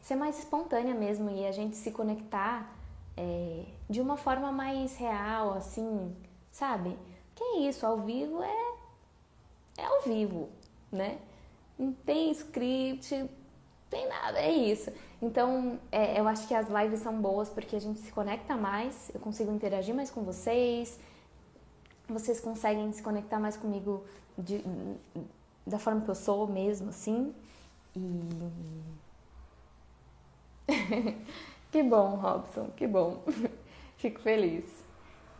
ser 0.00 0.14
mais 0.14 0.38
espontânea 0.38 0.94
mesmo 0.94 1.30
e 1.30 1.46
a 1.46 1.52
gente 1.52 1.76
se 1.76 1.90
conectar 1.90 2.70
é, 3.16 3.64
de 3.88 4.00
uma 4.00 4.16
forma 4.16 4.52
mais 4.52 4.96
real, 4.96 5.54
assim, 5.54 6.14
sabe? 6.50 6.98
Que 7.34 7.42
é 7.42 7.58
isso, 7.68 7.86
ao 7.86 7.98
vivo 7.98 8.42
é, 8.42 8.74
é 9.78 9.84
ao 9.84 10.02
vivo, 10.02 10.48
né? 10.92 11.18
Não 11.78 11.92
tem 11.92 12.30
script, 12.32 13.30
tem 13.88 14.08
nada, 14.08 14.38
é 14.38 14.52
isso. 14.52 14.92
Então, 15.22 15.78
é, 15.90 16.20
eu 16.20 16.28
acho 16.28 16.46
que 16.46 16.54
as 16.54 16.68
lives 16.68 17.00
são 17.00 17.20
boas 17.20 17.48
porque 17.48 17.76
a 17.76 17.80
gente 17.80 18.00
se 18.00 18.12
conecta 18.12 18.56
mais, 18.56 19.10
eu 19.14 19.20
consigo 19.20 19.52
interagir 19.52 19.94
mais 19.94 20.10
com 20.10 20.22
vocês, 20.22 20.98
vocês 22.08 22.40
conseguem 22.40 22.92
se 22.92 23.02
conectar 23.02 23.38
mais 23.38 23.56
comigo 23.56 24.04
de, 24.36 24.62
da 25.66 25.78
forma 25.78 26.00
que 26.02 26.10
eu 26.10 26.14
sou 26.14 26.46
mesmo, 26.46 26.90
assim. 26.90 27.34
E. 27.96 28.00
que 31.72 31.82
bom, 31.82 32.16
Robson, 32.16 32.70
que 32.76 32.86
bom. 32.86 33.22
Fico 33.98 34.20
feliz. 34.20 34.64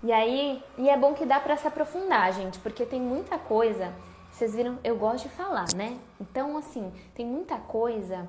E 0.02 0.12
aí, 0.12 0.62
e 0.76 0.88
é 0.88 0.96
bom 0.96 1.14
que 1.14 1.24
dá 1.24 1.40
para 1.40 1.56
se 1.56 1.66
aprofundar, 1.66 2.32
gente, 2.32 2.59
porque 2.59 2.84
tem 2.84 3.00
muita 3.00 3.38
coisa. 3.38 3.92
Vocês 4.30 4.54
viram, 4.54 4.78
eu 4.84 4.96
gosto 4.96 5.28
de 5.28 5.34
falar, 5.34 5.66
né? 5.74 5.98
Então, 6.20 6.56
assim, 6.56 6.92
tem 7.14 7.26
muita 7.26 7.56
coisa 7.56 8.28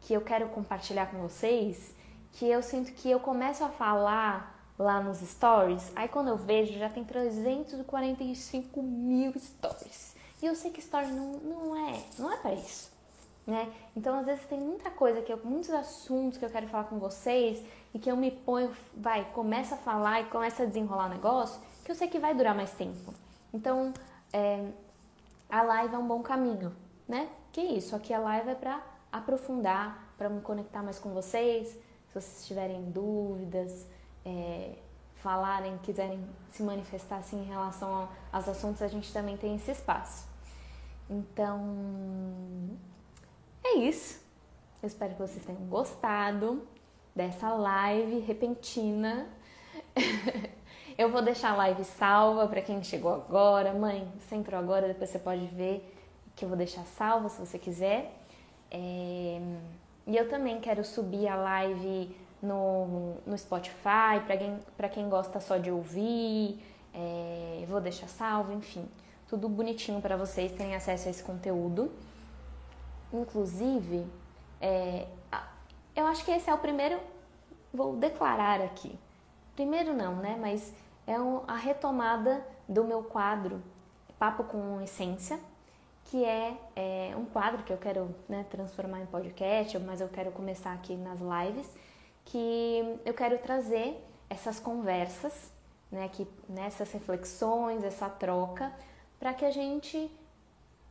que 0.00 0.12
eu 0.12 0.20
quero 0.20 0.48
compartilhar 0.48 1.06
com 1.06 1.18
vocês, 1.18 1.94
que 2.32 2.48
eu 2.48 2.62
sinto 2.62 2.92
que 2.92 3.10
eu 3.10 3.18
começo 3.18 3.64
a 3.64 3.68
falar 3.68 4.58
lá 4.78 5.00
nos 5.00 5.18
stories, 5.18 5.90
aí 5.96 6.08
quando 6.08 6.28
eu 6.28 6.36
vejo 6.36 6.78
já 6.78 6.88
tem 6.88 7.02
345 7.02 8.80
mil 8.82 9.32
stories. 9.36 10.14
E 10.40 10.46
eu 10.46 10.54
sei 10.54 10.70
que 10.70 10.78
story 10.78 11.08
não, 11.08 11.32
não 11.32 11.88
é, 11.88 12.00
não 12.16 12.32
é 12.32 12.36
para 12.36 12.54
isso, 12.54 12.92
né? 13.44 13.72
Então 13.96 14.16
às 14.16 14.26
vezes 14.26 14.46
tem 14.46 14.60
muita 14.60 14.88
coisa 14.90 15.20
que 15.20 15.32
eu, 15.32 15.40
muitos 15.42 15.70
assuntos 15.70 16.38
que 16.38 16.44
eu 16.44 16.50
quero 16.50 16.68
falar 16.68 16.84
com 16.84 16.98
vocês 16.98 17.60
e 17.92 17.98
que 17.98 18.10
eu 18.10 18.16
me 18.16 18.30
ponho, 18.30 18.74
vai, 18.96 19.24
começa 19.32 19.74
a 19.74 19.78
falar 19.78 20.20
e 20.20 20.24
começa 20.26 20.62
a 20.62 20.66
desenrolar 20.66 21.06
o 21.06 21.08
negócio, 21.08 21.60
que 21.84 21.90
eu 21.90 21.94
sei 21.94 22.08
que 22.08 22.18
vai 22.18 22.34
durar 22.34 22.54
mais 22.54 22.70
tempo. 22.72 23.14
Então 23.52 23.92
é, 24.32 24.70
a 25.48 25.62
live 25.62 25.94
é 25.94 25.98
um 25.98 26.06
bom 26.06 26.22
caminho, 26.22 26.74
né? 27.06 27.28
Que 27.52 27.62
isso, 27.62 27.96
aqui 27.96 28.12
a 28.12 28.18
live 28.18 28.50
é 28.50 28.54
para 28.54 28.82
aprofundar, 29.10 30.12
para 30.16 30.28
me 30.28 30.40
conectar 30.40 30.82
mais 30.82 30.98
com 30.98 31.10
vocês. 31.10 31.68
Se 31.68 32.14
vocês 32.14 32.46
tiverem 32.46 32.90
dúvidas, 32.90 33.86
é, 34.24 34.74
falarem, 35.16 35.78
quiserem 35.78 36.24
se 36.50 36.62
manifestar 36.62 37.18
assim 37.18 37.40
em 37.40 37.46
relação 37.46 38.08
aos 38.32 38.48
assuntos, 38.48 38.82
a 38.82 38.88
gente 38.88 39.12
também 39.12 39.36
tem 39.36 39.56
esse 39.56 39.70
espaço. 39.70 40.26
Então, 41.08 41.60
é 43.64 43.78
isso. 43.78 44.20
Eu 44.82 44.86
espero 44.86 45.14
que 45.14 45.20
vocês 45.20 45.44
tenham 45.44 45.62
gostado 45.62 46.66
dessa 47.18 47.52
live 47.52 48.20
repentina. 48.20 49.26
Eu 50.96 51.10
vou 51.10 51.20
deixar 51.20 51.50
a 51.50 51.56
live 51.56 51.82
salva 51.82 52.46
para 52.46 52.62
quem 52.62 52.80
chegou 52.84 53.12
agora. 53.12 53.74
Mãe, 53.74 54.06
você 54.20 54.36
entrou 54.36 54.58
agora, 54.58 54.86
depois 54.86 55.10
você 55.10 55.18
pode 55.18 55.44
ver 55.46 55.96
que 56.34 56.44
eu 56.44 56.48
vou 56.48 56.56
deixar 56.56 56.84
salva 56.84 57.28
se 57.28 57.38
você 57.38 57.58
quiser. 57.58 58.12
É... 58.70 59.40
E 60.06 60.16
eu 60.16 60.28
também 60.28 60.60
quero 60.60 60.84
subir 60.84 61.28
a 61.28 61.36
live 61.36 62.16
no, 62.40 63.16
no 63.26 63.36
Spotify, 63.36 64.20
para 64.24 64.36
quem, 64.36 64.58
quem 64.92 65.08
gosta 65.08 65.40
só 65.40 65.56
de 65.56 65.70
ouvir, 65.70 66.60
é... 66.94 67.64
vou 67.68 67.80
deixar 67.80 68.08
salvo, 68.08 68.52
enfim, 68.52 68.84
tudo 69.28 69.48
bonitinho 69.48 70.00
para 70.00 70.16
vocês 70.16 70.52
terem 70.52 70.74
acesso 70.74 71.08
a 71.08 71.10
esse 71.10 71.22
conteúdo. 71.22 71.92
Inclusive, 73.12 74.04
é... 74.60 75.06
eu 75.98 76.06
acho 76.06 76.24
que 76.24 76.30
esse 76.30 76.48
é 76.48 76.54
o 76.54 76.58
primeiro, 76.58 77.00
vou 77.74 77.96
declarar 77.96 78.60
aqui. 78.60 78.96
Primeiro 79.56 79.92
não, 79.92 80.14
né? 80.16 80.38
Mas 80.40 80.72
é 81.08 81.16
a 81.48 81.56
retomada 81.56 82.46
do 82.68 82.84
meu 82.84 83.02
quadro 83.02 83.60
Papo 84.16 84.44
com 84.44 84.80
Essência, 84.80 85.40
que 86.04 86.24
é, 86.24 86.56
é 86.76 87.14
um 87.16 87.24
quadro 87.24 87.64
que 87.64 87.72
eu 87.72 87.76
quero 87.76 88.14
né, 88.28 88.46
transformar 88.48 89.00
em 89.00 89.06
podcast, 89.06 89.76
mas 89.80 90.00
eu 90.00 90.08
quero 90.08 90.30
começar 90.30 90.72
aqui 90.72 90.94
nas 90.94 91.18
lives, 91.18 91.68
que 92.24 93.00
eu 93.04 93.12
quero 93.12 93.36
trazer 93.38 94.00
essas 94.30 94.60
conversas, 94.60 95.52
né, 95.90 96.08
que, 96.08 96.28
nessas 96.48 96.92
reflexões, 96.92 97.82
essa 97.82 98.08
troca, 98.08 98.72
para 99.18 99.34
que 99.34 99.44
a 99.44 99.50
gente 99.50 100.10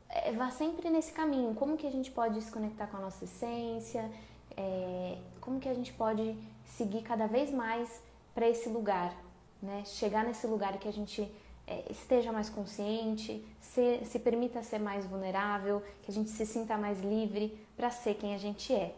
é, 0.10 0.34
vá 0.34 0.52
sempre 0.52 0.90
nesse 0.90 1.14
caminho. 1.14 1.56
Como 1.56 1.78
que 1.78 1.88
a 1.88 1.92
gente 1.92 2.12
pode 2.12 2.42
se 2.42 2.52
conectar 2.52 2.88
com 2.88 2.98
a 2.98 3.00
nossa 3.00 3.24
essência? 3.24 4.12
É, 4.58 5.18
como 5.40 5.60
que 5.60 5.70
a 5.70 5.74
gente 5.74 5.94
pode 5.94 6.36
seguir 6.66 7.04
cada 7.04 7.28
vez 7.28 7.52
mais 7.52 8.02
para 8.34 8.50
esse 8.50 8.68
lugar, 8.68 9.16
né? 9.62 9.84
Chegar 9.86 10.26
nesse 10.26 10.46
lugar 10.46 10.78
que 10.78 10.88
a 10.88 10.92
gente 10.92 11.32
é, 11.66 11.84
esteja 11.90 12.32
mais 12.32 12.50
consciente, 12.50 13.46
se, 13.62 14.04
se 14.04 14.20
permita 14.20 14.62
ser 14.64 14.80
mais 14.80 15.06
vulnerável, 15.06 15.82
que 16.04 16.12
a 16.12 16.14
gente 16.14 16.30
se 16.30 16.46
sinta 16.46 16.78
mais 16.78 17.00
livre 17.02 17.58
para 17.76 17.90
ser 17.90 18.16
quem 18.16 18.34
a 18.34 18.38
gente 18.38 18.74
é, 18.74 18.96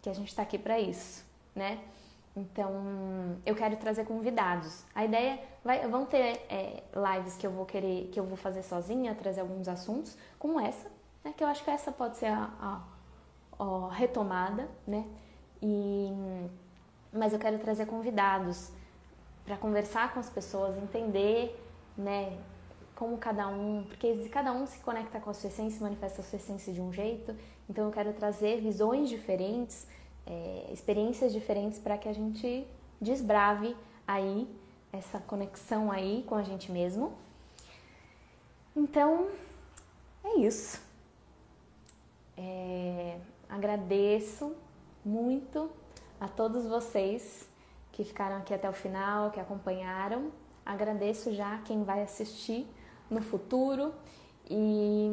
que 0.00 0.08
a 0.08 0.14
gente 0.14 0.28
está 0.28 0.42
aqui 0.42 0.58
para 0.58 0.80
isso, 0.80 1.24
né? 1.54 1.78
Então, 2.34 3.36
eu 3.44 3.54
quero 3.54 3.76
trazer 3.76 4.06
convidados. 4.06 4.84
A 4.94 5.04
ideia 5.04 5.38
vai, 5.62 5.86
vão 5.86 6.06
ter 6.06 6.40
é, 6.48 6.82
lives 6.94 7.36
que 7.36 7.46
eu 7.46 7.50
vou 7.50 7.66
querer, 7.66 8.08
que 8.10 8.18
eu 8.18 8.24
vou 8.24 8.36
fazer 8.36 8.62
sozinha, 8.62 9.14
trazer 9.14 9.42
alguns 9.42 9.68
assuntos, 9.68 10.16
como 10.38 10.58
essa, 10.58 10.90
né? 11.22 11.34
Que 11.36 11.44
eu 11.44 11.48
acho 11.48 11.62
que 11.62 11.70
essa 11.70 11.92
pode 11.92 12.16
ser 12.16 12.26
a, 12.26 12.50
a, 12.60 12.80
a 13.58 13.92
retomada, 13.92 14.68
né? 14.86 15.06
E, 15.62 16.10
mas 17.12 17.32
eu 17.32 17.38
quero 17.38 17.58
trazer 17.58 17.86
convidados 17.86 18.70
para 19.44 19.56
conversar 19.56 20.12
com 20.12 20.20
as 20.20 20.30
pessoas, 20.30 20.76
entender, 20.76 21.60
né? 21.96 22.38
Como 22.94 23.18
cada 23.18 23.48
um, 23.48 23.84
porque 23.88 24.28
cada 24.28 24.52
um 24.52 24.66
se 24.66 24.78
conecta 24.78 25.18
com 25.20 25.30
a 25.30 25.34
sua 25.34 25.48
essência, 25.48 25.82
manifesta 25.82 26.20
a 26.20 26.24
sua 26.24 26.36
essência 26.36 26.72
de 26.72 26.80
um 26.80 26.92
jeito. 26.92 27.34
Então, 27.68 27.86
eu 27.86 27.92
quero 27.92 28.12
trazer 28.12 28.60
visões 28.60 29.08
diferentes 29.08 29.86
é, 30.26 30.68
experiências 30.72 31.32
diferentes 31.32 31.78
para 31.78 31.98
que 31.98 32.08
a 32.08 32.12
gente 32.12 32.66
desbrave 33.00 33.76
aí 34.06 34.48
essa 34.92 35.18
conexão 35.18 35.90
aí 35.90 36.24
com 36.26 36.34
a 36.34 36.42
gente 36.42 36.70
mesmo. 36.70 37.12
Então, 38.76 39.28
é 40.24 40.38
isso. 40.38 40.80
É, 42.36 43.18
agradeço 43.52 44.56
muito 45.04 45.70
a 46.18 46.26
todos 46.26 46.66
vocês 46.66 47.46
que 47.92 48.02
ficaram 48.02 48.38
aqui 48.38 48.54
até 48.54 48.68
o 48.68 48.72
final, 48.72 49.30
que 49.30 49.38
acompanharam. 49.38 50.32
Agradeço 50.64 51.34
já 51.34 51.58
quem 51.58 51.84
vai 51.84 52.02
assistir 52.02 52.66
no 53.10 53.20
futuro 53.20 53.92
e 54.48 55.10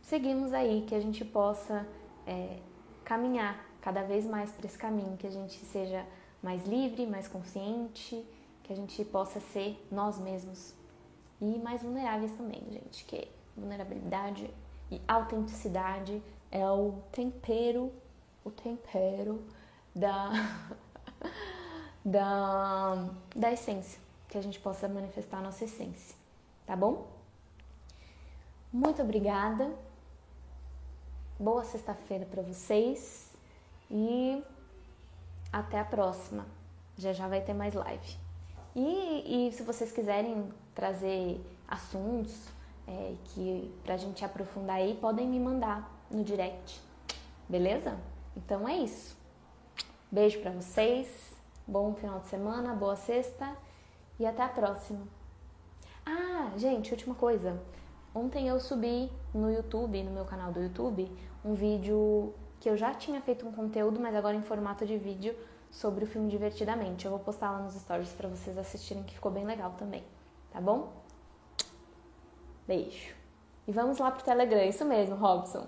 seguimos 0.00 0.52
aí 0.52 0.84
que 0.88 0.94
a 0.94 1.00
gente 1.00 1.24
possa 1.24 1.86
é, 2.26 2.58
caminhar 3.04 3.64
cada 3.80 4.02
vez 4.02 4.26
mais 4.26 4.50
para 4.50 4.66
esse 4.66 4.76
caminho, 4.76 5.16
que 5.16 5.26
a 5.26 5.30
gente 5.30 5.64
seja 5.66 6.04
mais 6.42 6.66
livre, 6.66 7.06
mais 7.06 7.28
consciente, 7.28 8.26
que 8.64 8.72
a 8.72 8.76
gente 8.76 9.04
possa 9.04 9.38
ser 9.38 9.80
nós 9.90 10.18
mesmos 10.18 10.74
e 11.40 11.58
mais 11.58 11.82
vulneráveis 11.82 12.32
também, 12.32 12.62
gente, 12.70 13.04
que 13.04 13.28
vulnerabilidade 13.56 14.50
e 14.90 15.00
autenticidade 15.06 16.20
é 16.52 16.70
o 16.70 17.02
tempero, 17.10 17.90
o 18.44 18.50
tempero 18.50 19.42
da 19.94 20.30
da 22.04 23.08
da 23.34 23.52
essência, 23.52 23.98
que 24.28 24.38
a 24.38 24.42
gente 24.42 24.60
possa 24.60 24.86
manifestar 24.86 25.38
a 25.38 25.42
nossa 25.42 25.64
essência, 25.64 26.14
tá 26.66 26.76
bom? 26.76 27.08
Muito 28.72 29.02
obrigada. 29.02 29.70
Boa 31.38 31.64
sexta-feira 31.64 32.24
para 32.24 32.40
vocês. 32.40 33.30
E 33.90 34.42
até 35.52 35.78
a 35.78 35.84
próxima. 35.84 36.46
Já 36.96 37.12
já 37.12 37.28
vai 37.28 37.42
ter 37.42 37.52
mais 37.52 37.74
live. 37.74 38.16
E, 38.74 39.48
e 39.48 39.52
se 39.52 39.62
vocês 39.62 39.92
quiserem 39.92 40.50
trazer 40.74 41.38
assuntos 41.68 42.48
é, 42.86 43.14
que 43.26 43.70
pra 43.84 43.98
gente 43.98 44.24
aprofundar 44.24 44.76
aí, 44.76 44.94
podem 44.94 45.28
me 45.28 45.38
mandar 45.38 45.91
no 46.12 46.22
direct. 46.22 46.80
Beleza? 47.48 47.98
Então 48.36 48.68
é 48.68 48.76
isso. 48.76 49.16
Beijo 50.10 50.40
para 50.40 50.50
vocês. 50.50 51.32
Bom 51.66 51.94
final 51.94 52.18
de 52.18 52.26
semana, 52.26 52.74
boa 52.74 52.96
sexta 52.96 53.56
e 54.18 54.26
até 54.26 54.42
a 54.42 54.48
próxima. 54.48 55.06
Ah, 56.04 56.50
gente, 56.56 56.90
última 56.90 57.14
coisa. 57.14 57.60
Ontem 58.14 58.48
eu 58.48 58.60
subi 58.60 59.10
no 59.32 59.50
YouTube, 59.50 60.02
no 60.02 60.10
meu 60.10 60.24
canal 60.24 60.52
do 60.52 60.60
YouTube, 60.60 61.10
um 61.44 61.54
vídeo 61.54 62.34
que 62.60 62.68
eu 62.68 62.76
já 62.76 62.92
tinha 62.92 63.20
feito 63.20 63.46
um 63.46 63.52
conteúdo, 63.52 63.98
mas 63.98 64.14
agora 64.14 64.36
em 64.36 64.42
formato 64.42 64.84
de 64.84 64.98
vídeo 64.98 65.34
sobre 65.70 66.04
o 66.04 66.06
filme 66.06 66.28
Divertidamente. 66.28 67.06
Eu 67.06 67.12
vou 67.12 67.20
postar 67.20 67.50
lá 67.52 67.60
nos 67.60 67.74
stories 67.74 68.12
para 68.12 68.28
vocês 68.28 68.58
assistirem, 68.58 69.02
que 69.02 69.14
ficou 69.14 69.32
bem 69.32 69.44
legal 69.44 69.74
também, 69.78 70.04
tá 70.50 70.60
bom? 70.60 70.92
Beijo. 72.66 73.14
E 73.66 73.72
vamos 73.72 73.98
lá 73.98 74.10
pro 74.10 74.24
Telegram, 74.24 74.62
isso 74.62 74.84
mesmo, 74.84 75.16
Robson. 75.16 75.66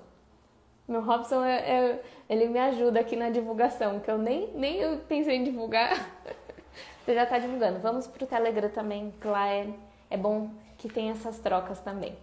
Meu 0.87 1.01
Robson, 1.01 1.43
é, 1.43 1.57
é, 1.57 2.03
ele 2.29 2.47
me 2.49 2.59
ajuda 2.59 3.01
aqui 3.01 3.17
na 3.17 3.31
divulgação, 3.31 4.01
que 4.01 4.11
eu 4.11 4.19
nem, 4.19 4.51
nem 4.55 4.77
eu 4.77 4.99
pensei 4.99 5.37
em 5.37 5.45
divulgar. 5.45 6.11
Você 7.05 7.15
já 7.15 7.27
tá 7.27 7.39
divulgando. 7.39 7.79
Vamos 7.81 8.07
pro 8.07 8.27
Telegram 8.27 8.69
também, 8.69 9.13
que 9.21 9.27
lá 9.27 9.49
é, 9.49 9.69
é 10.11 10.17
bom 10.17 10.51
que 10.79 10.89
tem 10.89 11.11
essas 11.11 11.39
trocas 11.39 11.81
também. 11.81 12.17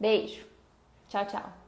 Beijo. 0.00 0.46
Tchau, 1.08 1.26
tchau. 1.26 1.61